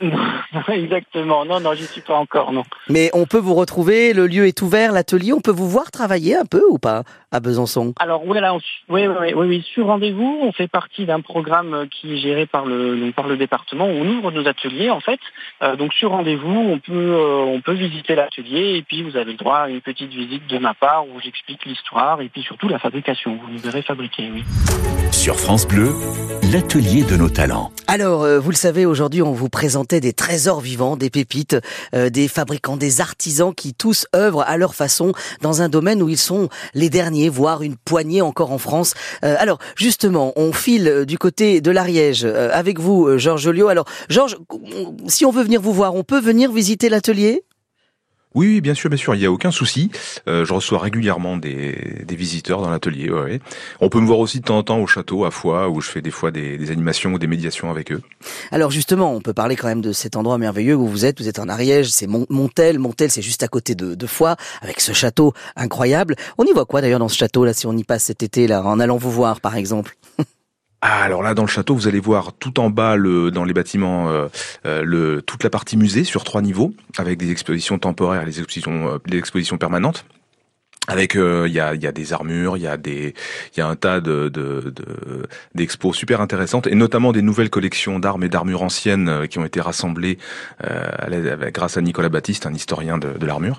Exactement. 0.68 1.44
Non, 1.44 1.60
non, 1.60 1.74
j'y 1.74 1.84
suis 1.84 2.00
pas 2.00 2.14
encore, 2.14 2.52
non. 2.52 2.64
Mais 2.88 3.10
on 3.12 3.26
peut 3.26 3.38
vous 3.38 3.54
retrouver, 3.54 4.12
le 4.12 4.26
lieu 4.26 4.46
est 4.46 4.60
ouvert, 4.62 4.92
l'atelier, 4.92 5.32
on 5.32 5.40
peut 5.40 5.50
vous 5.50 5.68
voir 5.68 5.90
travailler 5.90 6.36
un 6.36 6.44
peu 6.44 6.62
ou 6.70 6.78
pas 6.78 7.02
à 7.32 7.40
Besançon? 7.40 7.94
Alors 7.98 8.22
oui, 8.26 8.38
là, 8.40 8.54
on- 8.54 8.60
oui, 8.88 9.06
oui, 9.06 9.32
oui, 9.34 9.46
oui, 9.48 9.66
sur 9.72 9.86
rendez-vous, 9.86 10.38
on 10.42 10.52
fait 10.52 10.68
partie 10.68 11.04
d'un 11.04 11.20
programme 11.20 11.74
euh, 11.74 11.86
qui 11.90 12.14
est 12.14 12.18
géré 12.18 12.46
par 12.46 12.64
le 12.64 12.96
donc 12.96 13.14
par 13.14 13.26
le 13.26 13.36
département. 13.36 13.86
On 13.86 14.06
ouvre 14.06 14.30
nos 14.30 14.46
ateliers 14.46 14.90
en 14.90 15.00
fait. 15.00 15.18
Euh, 15.62 15.74
donc 15.76 15.92
sur 15.92 16.10
rendez-vous, 16.10 16.48
on 16.48 16.78
peut 16.78 16.92
euh, 16.92 17.38
on 17.44 17.60
peut 17.60 17.72
visiter 17.74 18.14
l'atelier 18.14 18.76
et 18.76 18.82
puis 18.82 19.02
vous 19.02 19.16
avez 19.16 19.32
le 19.32 19.38
droit 19.38 19.56
à 19.58 19.68
une 19.68 19.80
petite 19.80 20.10
visite 20.10 20.46
de 20.48 20.58
ma 20.58 20.74
part 20.74 21.04
où 21.06 21.20
j'explique 21.22 21.64
l'histoire 21.66 22.20
et 22.20 22.28
puis 22.28 22.42
surtout 22.42 22.68
la 22.68 22.78
fabrication. 22.78 23.36
Vous 23.44 23.52
nous 23.52 23.58
verrez 23.58 23.82
fabriquer, 23.82 24.30
oui. 24.32 24.44
Sur 25.10 25.36
France 25.40 25.66
Bleu, 25.66 25.90
l'atelier 26.52 27.02
de 27.04 27.16
nos 27.16 27.28
talents. 27.28 27.70
Alors, 27.88 28.22
euh, 28.22 28.38
vous 28.38 28.50
le 28.50 28.56
savez, 28.56 28.86
aujourd'hui, 28.86 29.22
on 29.22 29.32
vous 29.32 29.48
des 29.92 30.12
trésors 30.12 30.60
vivants, 30.60 30.96
des 30.96 31.10
pépites, 31.10 31.56
euh, 31.94 32.10
des 32.10 32.28
fabricants, 32.28 32.76
des 32.76 33.00
artisans 33.00 33.54
qui 33.54 33.74
tous 33.74 34.06
œuvrent 34.14 34.42
à 34.46 34.56
leur 34.56 34.74
façon 34.74 35.12
dans 35.42 35.62
un 35.62 35.68
domaine 35.68 36.02
où 36.02 36.08
ils 36.08 36.18
sont 36.18 36.48
les 36.74 36.90
derniers, 36.90 37.28
voire 37.28 37.62
une 37.62 37.76
poignée 37.76 38.22
encore 38.22 38.52
en 38.52 38.58
France. 38.58 38.94
Euh, 39.24 39.36
alors, 39.38 39.58
justement, 39.76 40.32
on 40.36 40.52
file 40.52 40.88
euh, 40.88 41.04
du 41.04 41.18
côté 41.18 41.60
de 41.60 41.70
l'Ariège 41.70 42.24
avec 42.24 42.80
vous, 42.80 43.18
Georges 43.18 43.42
Joliot. 43.42 43.68
Alors, 43.68 43.84
Georges, 44.08 44.36
si 45.06 45.24
on 45.24 45.30
veut 45.30 45.42
venir 45.42 45.60
vous 45.60 45.72
voir, 45.72 45.94
on 45.94 46.02
peut 46.02 46.20
venir 46.20 46.52
visiter 46.52 46.88
l'atelier? 46.88 47.44
Oui, 48.34 48.60
bien 48.60 48.74
sûr, 48.74 48.90
bien 48.90 48.96
sûr, 48.96 49.14
il 49.14 49.20
n'y 49.20 49.26
a 49.26 49.30
aucun 49.30 49.52
souci. 49.52 49.90
Euh, 50.26 50.44
je 50.44 50.52
reçois 50.52 50.80
régulièrement 50.80 51.36
des, 51.36 52.02
des 52.04 52.16
visiteurs 52.16 52.62
dans 52.62 52.70
l'atelier. 52.70 53.08
Ouais. 53.10 53.40
On 53.80 53.88
peut 53.88 54.00
me 54.00 54.06
voir 54.06 54.18
aussi 54.18 54.40
de 54.40 54.44
temps 54.44 54.58
en 54.58 54.62
temps 54.64 54.78
au 54.78 54.86
château 54.88 55.24
à 55.24 55.30
Foix, 55.30 55.68
où 55.68 55.80
je 55.80 55.88
fais 55.88 56.02
des 56.02 56.10
fois 56.10 56.32
des, 56.32 56.58
des, 56.58 56.70
animations 56.72 57.12
ou 57.12 57.18
des 57.18 57.28
médiations 57.28 57.70
avec 57.70 57.92
eux. 57.92 58.02
Alors 58.50 58.72
justement, 58.72 59.14
on 59.14 59.20
peut 59.20 59.32
parler 59.32 59.54
quand 59.54 59.68
même 59.68 59.80
de 59.80 59.92
cet 59.92 60.16
endroit 60.16 60.36
merveilleux 60.38 60.74
où 60.74 60.88
vous 60.88 61.04
êtes. 61.04 61.20
Vous 61.20 61.28
êtes 61.28 61.38
en 61.38 61.48
Ariège, 61.48 61.90
c'est 61.90 62.08
Montel. 62.08 62.80
Montel, 62.80 63.10
c'est 63.10 63.22
juste 63.22 63.44
à 63.44 63.48
côté 63.48 63.76
de, 63.76 63.94
de 63.94 64.06
Foix, 64.06 64.36
avec 64.62 64.80
ce 64.80 64.92
château 64.92 65.32
incroyable. 65.54 66.16
On 66.36 66.44
y 66.44 66.52
voit 66.52 66.66
quoi 66.66 66.80
d'ailleurs 66.80 66.98
dans 66.98 67.08
ce 67.08 67.16
château 67.16 67.44
là, 67.44 67.52
si 67.52 67.66
on 67.66 67.76
y 67.76 67.84
passe 67.84 68.04
cet 68.04 68.24
été 68.24 68.48
là, 68.48 68.64
en 68.64 68.80
allant 68.80 68.96
vous 68.96 69.12
voir 69.12 69.40
par 69.40 69.56
exemple? 69.56 69.96
ah, 70.86 71.02
alors 71.02 71.22
là, 71.22 71.32
dans 71.32 71.44
le 71.44 71.48
château, 71.48 71.74
vous 71.74 71.88
allez 71.88 71.98
voir 71.98 72.34
tout 72.34 72.60
en 72.60 72.68
bas, 72.68 72.96
le, 72.96 73.30
dans 73.30 73.44
les 73.44 73.54
bâtiments, 73.54 74.10
euh, 74.10 74.28
euh, 74.66 75.22
toute 75.22 75.42
la 75.42 75.48
partie 75.48 75.78
musée 75.78 76.04
sur 76.04 76.24
trois 76.24 76.42
niveaux, 76.42 76.74
avec 76.98 77.18
des 77.18 77.30
expositions 77.30 77.78
temporaires 77.78 78.20
et 78.20 78.26
des 78.26 78.40
expositions, 78.40 78.88
euh, 78.88 78.98
des 79.06 79.16
expositions 79.16 79.56
permanentes 79.56 80.04
avec 80.86 81.14
il 81.14 81.52
y, 81.52 81.60
a, 81.60 81.74
y, 81.74 81.86
a, 81.86 81.92
des 81.92 82.12
armures, 82.12 82.56
il 82.56 82.62
y 82.62 82.66
a 82.66 82.76
des 82.76 83.14
y 83.56 83.60
a 83.60 83.66
un 83.66 83.76
tas 83.76 84.00
de 84.00 84.28
d'expos 85.54 85.92
de, 85.92 85.96
super 85.96 86.20
intéressantes 86.20 86.66
et 86.66 86.74
notamment 86.74 87.12
des 87.12 87.22
nouvelles 87.22 87.50
collections 87.50 87.98
d'armes 87.98 88.24
et 88.24 88.28
d'armures 88.28 88.62
anciennes 88.62 89.26
qui 89.28 89.38
ont 89.38 89.44
été 89.44 89.60
rassemblées 89.60 90.18
euh, 90.64 91.50
grâce 91.50 91.76
à 91.76 91.80
Nicolas 91.80 92.08
Baptiste, 92.08 92.46
un 92.46 92.54
historien 92.54 92.98
de, 92.98 93.16
de 93.18 93.26
l'armure. 93.26 93.56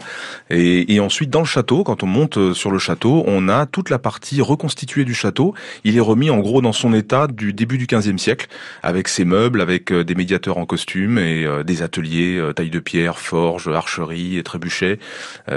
Et, 0.49 0.93
et, 0.93 0.99
ensuite 0.99 1.29
dans 1.29 1.39
le 1.39 1.45
château, 1.45 1.83
quand 1.83 2.03
on 2.03 2.07
monte 2.07 2.53
sur 2.53 2.71
le 2.71 2.79
château, 2.79 3.23
on 3.27 3.49
a 3.49 3.65
toute 3.65 3.89
la 3.89 3.99
partie 3.99 4.41
reconstituée 4.41 5.05
du 5.05 5.13
château. 5.13 5.55
Il 5.83 5.97
est 5.97 6.01
remis 6.01 6.29
en 6.29 6.39
gros 6.39 6.61
dans 6.61 6.73
son 6.73 6.93
état 6.93 7.27
du 7.27 7.53
début 7.53 7.77
du 7.77 7.87
XVe 7.87 8.17
siècle, 8.17 8.47
avec 8.83 9.07
ses 9.07 9.25
meubles, 9.25 9.61
avec 9.61 9.91
des 9.91 10.15
médiateurs 10.15 10.57
en 10.57 10.65
costume 10.65 11.17
et 11.17 11.47
des 11.63 11.81
ateliers 11.81 12.41
taille 12.55 12.69
de 12.69 12.79
pierre, 12.79 13.17
forge, 13.17 13.67
archerie 13.67 14.37
et 14.37 14.43
trébuchet. 14.43 14.99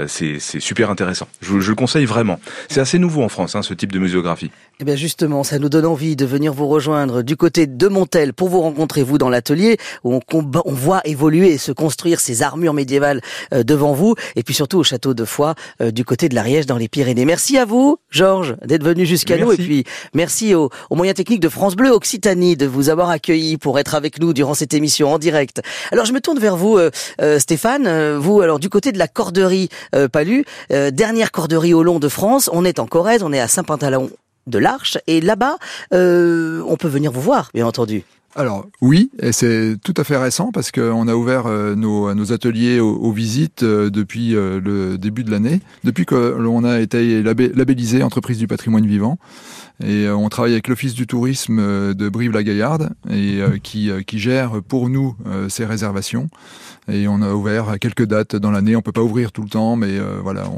c'est 0.07 0.39
super 0.39 0.89
intéressant. 0.89 1.27
Je, 1.59 1.69
le 1.69 1.75
conseille 1.75 2.05
vraiment. 2.05 2.39
C'est 2.69 2.79
assez 2.79 2.99
nouveau 2.99 3.23
en 3.23 3.29
France, 3.29 3.55
hein, 3.55 3.61
ce 3.61 3.73
type 3.73 3.91
de 3.91 3.99
muséographie. 3.99 4.51
Eh 4.81 4.85
bien 4.85 4.95
justement, 4.95 5.43
ça 5.43 5.59
nous 5.59 5.67
donne 5.67 5.85
envie 5.85 6.15
de 6.15 6.25
venir 6.25 6.53
vous 6.53 6.67
rejoindre 6.67 7.21
du 7.21 7.35
côté 7.35 7.67
de 7.67 7.87
Montel 7.89 8.33
pour 8.33 8.47
vous 8.47 8.61
rencontrer, 8.61 9.03
vous, 9.03 9.17
dans 9.17 9.27
l'atelier, 9.27 9.77
où 10.05 10.15
on, 10.15 10.21
on, 10.33 10.71
voit 10.71 11.01
évoluer 11.03 11.51
et 11.51 11.57
se 11.57 11.73
construire 11.73 12.21
ces 12.21 12.43
armures 12.43 12.73
médiévales 12.73 13.19
euh, 13.53 13.63
devant 13.63 13.91
vous, 13.91 14.15
et 14.37 14.43
puis 14.43 14.53
surtout 14.53 14.77
au 14.77 14.83
château 14.83 15.13
de 15.13 15.25
Foix, 15.25 15.55
euh, 15.81 15.91
du 15.91 16.05
côté 16.05 16.29
de 16.29 16.35
l'Ariège, 16.35 16.65
dans 16.65 16.77
les 16.77 16.87
Pyrénées. 16.87 17.25
Merci 17.25 17.57
à 17.57 17.65
vous, 17.65 17.97
Georges, 18.09 18.55
d'être 18.65 18.85
venu 18.85 19.05
jusqu'à 19.05 19.37
nous, 19.37 19.51
et 19.51 19.57
puis 19.57 19.83
merci 20.13 20.55
aux, 20.55 20.69
moyens 20.91 21.17
techniques 21.17 21.41
de 21.41 21.49
France 21.49 21.75
Bleu 21.75 21.91
Occitanie 21.91 22.55
de 22.55 22.65
vous 22.65 22.87
avoir 22.87 23.09
accueillis 23.09 23.57
pour 23.57 23.79
être 23.79 23.95
avec 23.95 24.21
nous 24.21 24.31
durant 24.31 24.53
cette 24.53 24.73
émission 24.73 25.11
en 25.11 25.19
direct. 25.19 25.61
Alors 25.91 26.05
je 26.05 26.13
me 26.13 26.21
tourne 26.21 26.39
vers 26.39 26.55
vous, 26.55 26.77
euh, 26.77 26.89
Stéphane, 27.39 28.15
vous, 28.17 28.39
alors 28.39 28.59
du 28.59 28.69
côté 28.69 28.93
de 28.93 28.97
la 28.97 29.09
corderie 29.09 29.67
Palu, 30.13 30.45
dernière 30.69 31.31
corderie 31.31 31.48
de 31.49 31.83
long 31.83 31.99
de 31.99 32.07
France. 32.07 32.49
On 32.53 32.63
est 32.63 32.79
en 32.79 32.85
Corrèze, 32.85 33.23
on 33.23 33.33
est 33.33 33.39
à 33.39 33.47
Saint-Pantalon 33.47 34.09
de 34.47 34.57
l'Arche, 34.57 34.97
et 35.07 35.21
là-bas, 35.21 35.57
euh, 35.93 36.63
on 36.67 36.77
peut 36.77 36.87
venir 36.87 37.11
vous 37.11 37.21
voir, 37.21 37.49
bien 37.53 37.67
entendu. 37.67 38.03
Alors 38.35 38.67
oui, 38.81 39.09
et 39.19 39.31
c'est 39.31 39.75
tout 39.83 39.93
à 39.97 40.03
fait 40.03 40.17
récent 40.17 40.51
parce 40.51 40.71
qu'on 40.71 41.07
a 41.07 41.15
ouvert 41.15 41.47
euh, 41.47 41.75
nos, 41.75 42.31
ateliers 42.31 42.79
aux, 42.79 43.11
visites 43.11 43.63
euh, 43.63 43.89
depuis 43.89 44.31
le 44.31 44.97
début 44.97 45.23
de 45.23 45.31
l'année, 45.31 45.61
depuis 45.83 46.05
que 46.05 46.35
l'on 46.37 46.63
a 46.63 46.79
été 46.79 47.23
labellisé 47.23 48.03
entreprise 48.03 48.37
du 48.37 48.47
patrimoine 48.47 48.85
vivant. 48.85 49.17
Et 49.81 50.09
on 50.09 50.27
travaille 50.27 50.51
avec 50.51 50.67
l'Office 50.67 50.93
du 50.93 51.07
tourisme 51.07 51.93
de 51.93 52.09
Brive-la-Gaillarde 52.09 52.89
et 53.09 53.39
qui, 53.63 53.89
gère 54.19 54.61
pour 54.67 54.89
nous 54.89 55.15
ces 55.47 55.63
réservations. 55.63 56.27
Et 56.91 57.07
on 57.07 57.21
a 57.21 57.33
ouvert 57.33 57.79
quelques 57.79 58.05
dates 58.05 58.35
dans 58.35 58.51
l'année. 58.51 58.75
On 58.75 58.81
peut 58.81 58.91
pas 58.91 59.03
ouvrir 59.03 59.31
tout 59.31 59.41
le 59.41 59.47
temps, 59.47 59.77
mais 59.77 59.97
voilà, 60.21 60.49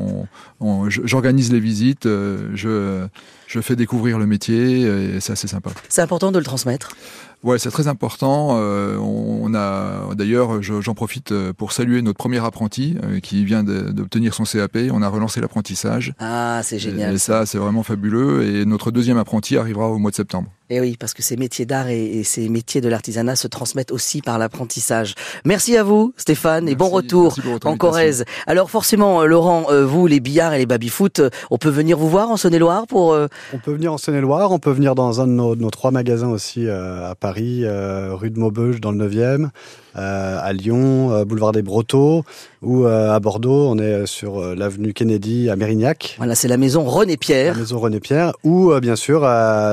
on, 0.59 0.89
j'organise 0.89 1.51
les 1.51 1.59
visites, 1.59 2.05
je, 2.05 3.05
je 3.45 3.61
fais 3.61 3.75
découvrir 3.75 4.17
le 4.17 4.25
métier 4.25 4.81
et 4.81 5.19
c'est 5.19 5.33
assez 5.33 5.47
sympa. 5.47 5.69
C'est 5.87 6.01
important 6.01 6.31
de 6.31 6.39
le 6.39 6.45
transmettre? 6.45 6.95
Ouais, 7.43 7.57
c'est 7.57 7.71
très 7.71 7.87
important. 7.87 8.59
Euh, 8.59 8.97
on 8.97 9.53
a 9.55 10.13
d'ailleurs, 10.13 10.61
j'en 10.61 10.93
profite 10.93 11.31
euh, 11.31 11.53
pour 11.53 11.71
saluer 11.71 12.01
notre 12.01 12.17
premier 12.17 12.43
apprenti 12.43 12.97
euh, 13.03 13.19
qui 13.19 13.45
vient 13.45 13.63
d'obtenir 13.63 14.33
son 14.33 14.43
CAP. 14.43 14.77
On 14.91 15.01
a 15.01 15.07
relancé 15.07 15.41
l'apprentissage. 15.41 16.13
Ah, 16.19 16.61
c'est 16.63 16.77
génial. 16.77 17.15
Et, 17.15 17.17
ça, 17.17 17.45
c'est 17.45 17.57
vraiment 17.57 17.83
fabuleux. 17.83 18.43
Et 18.43 18.65
notre 18.65 18.91
deuxième 18.91 19.17
apprenti 19.17 19.57
arrivera 19.57 19.89
au 19.89 19.97
mois 19.97 20.11
de 20.11 20.15
septembre. 20.15 20.51
Et 20.71 20.75
eh 20.75 20.79
oui, 20.79 20.95
parce 20.99 21.13
que 21.13 21.21
ces 21.21 21.35
métiers 21.35 21.65
d'art 21.65 21.89
et, 21.89 22.23
ces 22.23 22.47
métiers 22.47 22.79
de 22.81 22.89
l'artisanat 22.89 23.35
se 23.35 23.47
transmettent 23.47 23.91
aussi 23.91 24.21
par 24.21 24.37
l'apprentissage. 24.37 25.15
Merci 25.43 25.75
à 25.75 25.83
vous, 25.83 26.13
Stéphane, 26.17 26.69
et 26.69 26.75
bon 26.75 26.89
retour 26.89 27.35
en 27.65 27.77
Corrèze. 27.77 28.25
Alors 28.45 28.69
forcément, 28.69 29.25
Laurent, 29.25 29.65
vous, 29.85 30.07
les 30.07 30.19
billards 30.19 30.53
et 30.53 30.59
les 30.59 30.65
baby-foot, 30.65 31.21
on 31.49 31.57
peut 31.57 31.69
venir 31.69 31.97
vous 31.97 32.09
voir 32.09 32.29
en 32.29 32.37
Saône-et-Loire 32.37 32.87
pour... 32.87 33.17
On 33.53 33.57
peut 33.57 33.73
venir 33.73 33.93
en 33.93 33.97
Saône-et-Loire, 33.97 34.51
on 34.51 34.59
peut 34.59 34.71
venir 34.71 34.95
dans 34.95 35.21
un 35.21 35.27
de 35.27 35.33
nos, 35.33 35.55
nos 35.55 35.69
trois 35.69 35.91
magasins 35.91 36.29
aussi 36.29 36.69
à 36.69 37.15
Paris 37.19 37.31
Paris, 37.31 37.61
euh, 37.63 38.13
rue 38.13 38.29
de 38.29 38.37
Maubeuge 38.37 38.81
dans 38.81 38.91
le 38.91 39.07
9e, 39.07 39.51
euh, 39.97 40.39
à 40.41 40.53
Lyon, 40.53 41.11
euh, 41.11 41.25
boulevard 41.25 41.51
des 41.51 41.61
Brotteaux, 41.61 42.23
ou 42.61 42.85
à 42.85 43.19
Bordeaux, 43.19 43.69
on 43.69 43.79
est 43.79 44.05
sur 44.05 44.39
l'avenue 44.55 44.93
Kennedy 44.93 45.49
à 45.49 45.55
Mérignac. 45.55 46.13
Voilà, 46.17 46.35
c'est 46.35 46.47
la 46.47 46.57
maison 46.57 46.83
René 46.83 47.17
Pierre. 47.17 47.53
La 47.53 47.59
maison 47.61 47.79
René 47.79 47.99
Pierre, 47.99 48.33
ou 48.43 48.71
bien 48.79 48.95
sûr 48.95 49.27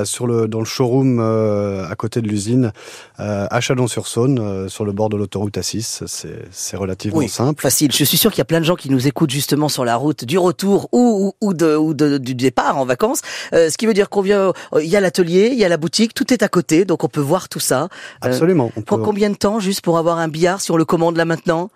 sur 0.04 0.26
le, 0.26 0.48
dans 0.48 0.60
le 0.60 0.64
showroom 0.64 1.20
à 1.20 1.94
côté 1.96 2.22
de 2.22 2.28
l'usine 2.28 2.72
à 3.18 3.60
Chalon-sur-Saône, 3.60 4.70
sur 4.70 4.86
le 4.86 4.92
bord 4.92 5.10
de 5.10 5.18
l'autoroute 5.18 5.58
A6. 5.58 6.04
C'est 6.50 6.76
relativement 6.78 7.18
oui, 7.18 7.28
simple. 7.28 7.60
Facile. 7.60 7.92
Je 7.92 8.04
suis 8.04 8.16
sûr 8.16 8.30
qu'il 8.30 8.38
y 8.38 8.40
a 8.40 8.46
plein 8.46 8.60
de 8.60 8.64
gens 8.64 8.76
qui 8.76 8.88
nous 8.88 9.06
écoutent 9.06 9.32
justement 9.32 9.68
sur 9.68 9.84
la 9.84 9.96
route 9.96 10.24
du 10.24 10.38
retour 10.38 10.88
ou, 10.92 11.34
ou, 11.42 11.52
de, 11.52 11.76
ou 11.76 11.92
de, 11.92 12.16
du 12.16 12.34
départ 12.34 12.78
en 12.78 12.86
vacances. 12.86 13.20
ce 13.52 13.76
qui 13.76 13.84
veut 13.84 13.92
dire 13.92 14.08
qu'on 14.08 14.22
vient, 14.22 14.54
il 14.80 14.88
y 14.88 14.96
a 14.96 15.00
l'atelier, 15.00 15.50
il 15.52 15.58
y 15.58 15.64
a 15.66 15.68
la 15.68 15.76
boutique, 15.76 16.14
tout 16.14 16.32
est 16.32 16.42
à 16.42 16.48
côté, 16.48 16.86
donc 16.86 17.04
on 17.04 17.08
peut 17.08 17.20
voir 17.20 17.50
tout 17.50 17.60
ça. 17.60 17.90
Absolument. 18.22 18.72
Combien 18.86 19.28
de 19.28 19.36
temps 19.36 19.60
juste 19.60 19.82
pour 19.82 19.98
avoir 19.98 20.07
un 20.16 20.28
billard 20.28 20.62
si 20.62 20.70
on 20.70 20.76
le 20.76 20.86
commande 20.86 21.16
là 21.16 21.26
maintenant 21.26 21.68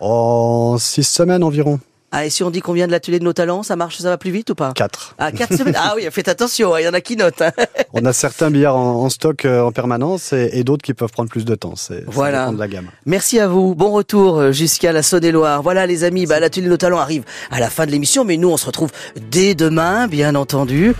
En 0.00 0.76
six 0.78 1.04
semaines 1.04 1.44
environ. 1.44 1.80
Ah, 2.16 2.24
et 2.26 2.30
si 2.30 2.44
on 2.44 2.50
dit 2.50 2.60
qu'on 2.60 2.74
vient 2.74 2.86
de 2.86 2.92
l'atelier 2.92 3.18
de 3.18 3.24
nos 3.24 3.32
talents, 3.32 3.64
ça 3.64 3.74
marche, 3.74 3.98
ça 3.98 4.08
va 4.08 4.16
plus 4.16 4.30
vite 4.30 4.48
ou 4.50 4.54
pas 4.54 4.72
Quatre. 4.72 5.16
Ah, 5.18 5.32
quatre 5.32 5.56
semaines. 5.56 5.74
Ah 5.76 5.94
oui, 5.96 6.06
faites 6.12 6.28
attention, 6.28 6.72
hein, 6.72 6.78
il 6.78 6.84
y 6.84 6.88
en 6.88 6.92
a 6.92 7.00
qui 7.00 7.16
notent. 7.16 7.42
Hein. 7.42 7.50
on 7.92 8.04
a 8.04 8.12
certains 8.12 8.52
billards 8.52 8.76
en, 8.76 9.08
stock 9.10 9.44
euh, 9.44 9.62
en 9.62 9.72
permanence 9.72 10.32
et, 10.32 10.62
d'autres 10.62 10.82
qui 10.82 10.94
peuvent 10.94 11.10
prendre 11.10 11.28
plus 11.28 11.44
de 11.44 11.56
temps. 11.56 11.74
C'est 11.74 12.04
voilà. 12.06 12.52
de 12.52 12.58
la 12.58 12.68
gamme. 12.68 12.86
Merci 13.04 13.40
à 13.40 13.48
vous. 13.48 13.74
Bon 13.74 13.90
retour 13.90 14.38
euh, 14.38 14.52
jusqu'à 14.52 14.92
la 14.92 15.02
Saône-et-Loire. 15.02 15.60
Voilà, 15.64 15.86
les 15.88 16.04
amis, 16.04 16.24
bah, 16.26 16.38
l'atelier 16.38 16.66
de 16.66 16.70
nos 16.70 16.76
talents 16.76 17.00
arrive 17.00 17.24
à 17.50 17.58
la 17.58 17.68
fin 17.68 17.84
de 17.84 17.90
l'émission, 17.90 18.24
mais 18.24 18.36
nous, 18.36 18.48
on 18.48 18.56
se 18.56 18.66
retrouve 18.66 18.92
dès 19.32 19.56
demain, 19.56 20.06
bien 20.06 20.36
entendu. 20.36 20.94